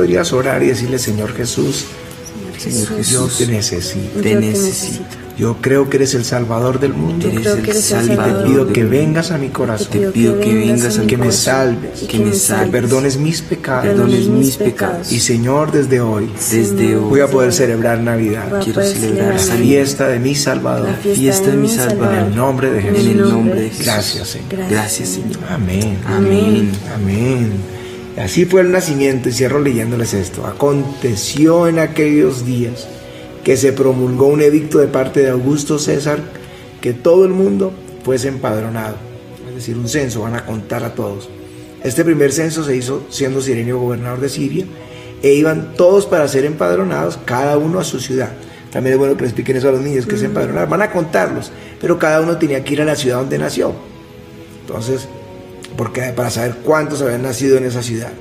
Podrías 0.09 0.33
orar 0.33 0.63
y 0.63 0.67
decirle, 0.67 0.97
Señor 0.97 1.33
Jesús, 1.35 1.85
Señor 2.57 2.87
Jesús, 2.97 3.09
yo 3.39 3.45
te 3.45 3.51
necesito. 3.51 4.15
yo 4.15 4.21
te 4.21 4.35
necesito. 4.35 5.03
Yo 5.37 5.55
creo 5.61 5.87
que 5.89 5.95
eres 5.97 6.15
el 6.15 6.25
Salvador 6.25 6.79
del 6.81 6.93
mundo. 6.93 7.25
Eres 7.27 7.39
creo 7.41 7.61
que 7.61 7.71
eres 7.71 7.91
el 7.91 7.97
Y 8.05 8.07
te 8.09 8.15
Salvador. 8.15 8.43
pido 8.45 8.67
que 8.73 8.83
vengas 8.83 9.31
a 9.31 9.37
mi 9.37 9.47
corazón, 9.49 9.87
Te 9.91 10.09
pido 10.11 10.37
que 10.39 10.53
vengas 10.53 10.97
a 10.97 11.01
mi 11.01 11.07
que 11.07 11.15
me 11.17 11.31
salves, 11.31 11.99
que 12.09 12.17
me 12.19 12.31
que 12.31 12.37
salves, 12.37 12.69
perdones 12.71 13.17
mis 13.17 13.41
pecados. 13.43 13.85
perdones 13.85 14.27
mis 14.27 14.57
pecados. 14.57 15.11
Y 15.13 15.19
Señor, 15.21 15.71
desde 15.71 16.01
hoy 16.01 16.29
Desde 16.51 16.95
voy 16.97 17.13
hoy 17.13 17.21
a 17.21 17.27
poder 17.27 17.53
celebrar 17.53 17.99
Navidad, 17.99 18.49
Voy 18.49 18.63
quiero 18.65 18.81
celebrar 18.81 19.35
la 19.35 19.39
fiesta 19.55 20.07
de 20.09 20.19
mi 20.19 20.33
Salvador. 20.35 20.89
la 20.89 21.13
fiesta 21.13 21.51
de 21.51 21.55
mi 21.55 21.69
Salvador. 21.69 22.15
En 22.17 22.25
el 22.25 22.35
nombre 22.35 22.71
de 22.71 22.79
En 22.79 22.95
Jesús. 22.95 23.07
el 23.07 23.17
nombre 23.21 23.61
de 23.61 23.69
Jesús. 23.69 23.85
Gracias, 23.85 24.27
Señor. 24.27 24.69
Gracias, 24.69 25.07
Señor. 25.09 25.39
Amén. 25.49 25.97
Amén. 26.05 26.71
Amén. 26.93 27.78
Así 28.17 28.45
fue 28.45 28.61
el 28.61 28.71
nacimiento, 28.71 29.29
y 29.29 29.31
cierro 29.31 29.61
leyéndoles 29.61 30.13
esto. 30.13 30.45
Aconteció 30.45 31.67
en 31.67 31.79
aquellos 31.79 32.45
días 32.45 32.87
que 33.43 33.55
se 33.55 33.71
promulgó 33.71 34.27
un 34.27 34.41
edicto 34.41 34.79
de 34.79 34.87
parte 34.87 35.21
de 35.21 35.29
Augusto 35.29 35.79
César 35.79 36.19
que 36.81 36.93
todo 36.93 37.25
el 37.25 37.31
mundo 37.31 37.71
fuese 38.03 38.27
empadronado. 38.27 38.97
Es 39.47 39.55
decir, 39.55 39.77
un 39.77 39.87
censo, 39.87 40.21
van 40.21 40.35
a 40.35 40.45
contar 40.45 40.83
a 40.83 40.95
todos. 40.95 41.29
Este 41.83 42.03
primer 42.03 42.31
censo 42.31 42.63
se 42.63 42.75
hizo 42.75 43.05
siendo 43.09 43.41
Sirenio 43.41 43.79
gobernador 43.79 44.19
de 44.19 44.29
Siria 44.29 44.65
e 45.21 45.33
iban 45.33 45.73
todos 45.75 46.05
para 46.05 46.27
ser 46.27 46.45
empadronados, 46.45 47.17
cada 47.25 47.57
uno 47.57 47.79
a 47.79 47.83
su 47.83 47.99
ciudad. 47.99 48.31
También 48.71 48.93
es 48.93 48.99
bueno 48.99 49.15
que 49.15 49.23
les 49.23 49.31
expliquen 49.31 49.57
eso 49.57 49.69
a 49.69 49.71
los 49.71 49.81
niños, 49.81 50.05
que 50.05 50.17
se 50.17 50.25
empadronar. 50.25 50.69
Van 50.69 50.81
a 50.81 50.91
contarlos, 50.91 51.51
pero 51.81 51.97
cada 51.97 52.21
uno 52.21 52.37
tenía 52.37 52.63
que 52.63 52.73
ir 52.73 52.81
a 52.81 52.85
la 52.85 52.95
ciudad 52.95 53.17
donde 53.17 53.37
nació. 53.37 53.73
Entonces, 54.61 55.07
porque 55.77 56.01
para 56.15 56.29
saber 56.29 56.55
cuántos 56.63 57.01
habían 57.01 57.23
nacido 57.23 57.57
en 57.57 57.65
esa 57.65 57.81
ciudad. 57.83 58.11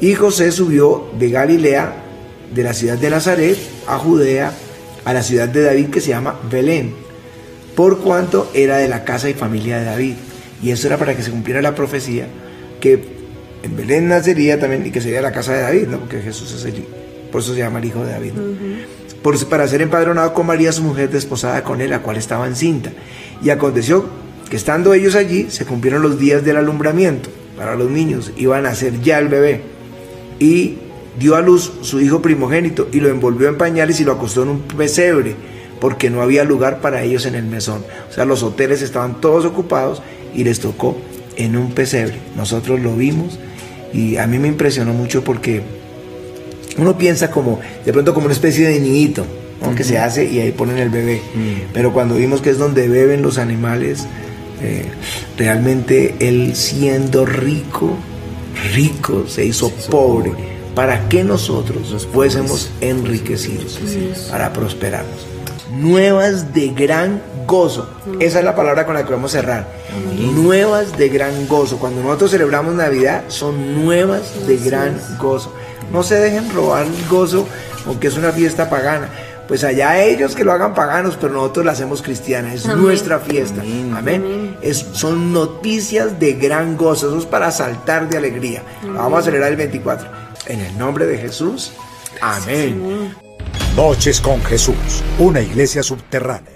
Y 0.00 0.14
José 0.14 0.52
subió 0.52 1.08
de 1.18 1.30
Galilea, 1.30 1.94
de 2.54 2.62
la 2.62 2.72
ciudad 2.74 2.96
de 2.98 3.10
Nazaret, 3.10 3.56
a 3.86 3.98
Judea, 3.98 4.52
a 5.04 5.12
la 5.12 5.22
ciudad 5.22 5.48
de 5.48 5.62
David 5.62 5.86
que 5.90 6.00
se 6.00 6.10
llama 6.10 6.38
Belén, 6.50 6.94
por 7.74 8.00
cuanto 8.00 8.50
era 8.54 8.78
de 8.78 8.88
la 8.88 9.04
casa 9.04 9.28
y 9.30 9.34
familia 9.34 9.78
de 9.78 9.84
David. 9.84 10.14
Y 10.62 10.70
eso 10.70 10.86
era 10.86 10.96
para 10.96 11.14
que 11.16 11.22
se 11.22 11.30
cumpliera 11.30 11.60
la 11.62 11.74
profecía 11.74 12.26
que 12.80 13.16
en 13.62 13.76
Belén 13.76 14.08
nacería 14.08 14.58
también 14.60 14.86
y 14.86 14.90
que 14.90 15.00
sería 15.00 15.20
la 15.22 15.32
casa 15.32 15.52
de 15.54 15.62
David, 15.62 15.88
¿no? 15.88 15.98
porque 16.00 16.20
Jesús 16.20 16.52
es 16.52 16.64
allí. 16.64 16.84
Por 17.32 17.40
eso 17.40 17.52
se 17.52 17.58
llama 17.58 17.78
el 17.78 17.84
hijo 17.86 18.04
de 18.04 18.12
David. 18.12 18.32
¿no? 18.34 18.42
Por- 19.22 19.44
para 19.46 19.66
ser 19.66 19.82
empadronado 19.82 20.32
con 20.34 20.46
María, 20.46 20.72
su 20.72 20.82
mujer 20.82 21.10
desposada 21.10 21.62
con 21.64 21.80
él, 21.80 21.90
la 21.90 22.00
cual 22.00 22.16
estaba 22.16 22.46
encinta. 22.46 22.90
Y 23.42 23.50
aconteció 23.50 24.06
que 24.48 24.56
estando 24.56 24.94
ellos 24.94 25.14
allí, 25.14 25.50
se 25.50 25.64
cumplieron 25.64 26.02
los 26.02 26.18
días 26.18 26.44
del 26.44 26.56
alumbramiento 26.56 27.30
para 27.56 27.74
los 27.74 27.90
niños. 27.90 28.32
Iban 28.36 28.60
a 28.60 28.70
nacer 28.70 29.00
ya 29.00 29.18
el 29.18 29.28
bebé. 29.28 29.62
Y 30.38 30.78
dio 31.18 31.34
a 31.34 31.40
luz 31.40 31.72
su 31.80 32.00
hijo 32.00 32.20
primogénito 32.22 32.88
y 32.92 33.00
lo 33.00 33.08
envolvió 33.08 33.48
en 33.48 33.56
pañales 33.56 34.00
y 34.00 34.04
lo 34.04 34.12
acostó 34.12 34.42
en 34.42 34.50
un 34.50 34.60
pesebre, 34.60 35.34
porque 35.80 36.10
no 36.10 36.22
había 36.22 36.44
lugar 36.44 36.80
para 36.80 37.02
ellos 37.02 37.26
en 37.26 37.34
el 37.34 37.44
mesón. 37.44 37.82
O 38.10 38.12
sea, 38.12 38.24
los 38.24 38.42
hoteles 38.42 38.82
estaban 38.82 39.20
todos 39.20 39.44
ocupados 39.44 40.02
y 40.34 40.44
les 40.44 40.60
tocó 40.60 40.96
en 41.36 41.56
un 41.56 41.72
pesebre. 41.72 42.16
Nosotros 42.36 42.80
lo 42.80 42.94
vimos 42.94 43.38
y 43.92 44.16
a 44.16 44.26
mí 44.26 44.38
me 44.38 44.48
impresionó 44.48 44.92
mucho 44.92 45.24
porque 45.24 45.62
uno 46.78 46.98
piensa 46.98 47.30
como, 47.30 47.60
de 47.84 47.92
pronto 47.92 48.12
como 48.12 48.26
una 48.26 48.34
especie 48.34 48.68
de 48.68 48.80
niñito, 48.80 49.24
¿no? 49.62 49.74
que 49.74 49.84
se 49.84 49.98
hace 49.98 50.24
y 50.26 50.40
ahí 50.40 50.52
ponen 50.52 50.78
el 50.78 50.90
bebé. 50.90 51.22
Pero 51.72 51.92
cuando 51.92 52.16
vimos 52.16 52.42
que 52.42 52.50
es 52.50 52.58
donde 52.58 52.88
beben 52.88 53.22
los 53.22 53.38
animales, 53.38 54.06
eh, 54.60 54.90
realmente 55.36 56.16
él 56.20 56.56
siendo 56.56 57.26
rico, 57.26 57.96
rico, 58.74 59.26
se 59.28 59.44
hizo 59.44 59.70
pobre, 59.90 60.32
para 60.74 61.08
que 61.08 61.24
nosotros 61.24 62.06
fuésemos 62.12 62.70
enriquecidos, 62.80 63.78
para 64.30 64.52
prosperarnos. 64.52 65.26
Nuevas 65.72 66.54
de 66.54 66.68
gran 66.68 67.20
gozo. 67.46 67.88
Esa 68.20 68.38
es 68.38 68.44
la 68.44 68.54
palabra 68.54 68.86
con 68.86 68.94
la 68.94 69.04
que 69.04 69.12
vamos 69.12 69.34
a 69.34 69.40
cerrar. 69.40 69.68
Nuevas 70.18 70.96
de 70.96 71.08
gran 71.08 71.46
gozo. 71.48 71.78
Cuando 71.78 72.02
nosotros 72.02 72.30
celebramos 72.30 72.74
Navidad, 72.74 73.24
son 73.28 73.84
nuevas 73.84 74.46
de 74.46 74.56
gran 74.56 74.98
gozo. 75.18 75.52
No 75.92 76.02
se 76.02 76.16
dejen 76.16 76.52
robar 76.52 76.86
el 76.86 77.08
gozo, 77.08 77.46
aunque 77.86 78.08
es 78.08 78.16
una 78.16 78.32
fiesta 78.32 78.68
pagana. 78.68 79.10
Pues 79.48 79.62
allá 79.64 80.02
ellos 80.02 80.34
que 80.34 80.44
lo 80.44 80.52
hagan 80.52 80.74
paganos, 80.74 81.16
pero 81.20 81.34
nosotros 81.34 81.64
la 81.64 81.72
hacemos 81.72 82.02
cristiana. 82.02 82.52
Es 82.52 82.66
nuestra 82.66 83.20
fiesta. 83.20 83.62
Amén. 83.96 84.56
Es, 84.60 84.78
son 84.92 85.32
noticias 85.32 86.18
de 86.18 86.32
gran 86.32 86.76
gozo. 86.76 87.08
Eso 87.08 87.18
es 87.18 87.26
para 87.26 87.50
saltar 87.50 88.08
de 88.08 88.16
alegría. 88.16 88.62
Vamos 88.82 89.20
a 89.20 89.22
celebrar 89.22 89.50
el 89.50 89.56
24. 89.56 90.08
En 90.46 90.60
el 90.60 90.76
nombre 90.78 91.06
de 91.06 91.18
Jesús. 91.18 91.72
Amén. 92.20 93.14
Noches 93.76 94.20
con 94.20 94.42
Jesús, 94.42 95.02
una 95.18 95.40
iglesia 95.42 95.82
subterránea. 95.82 96.55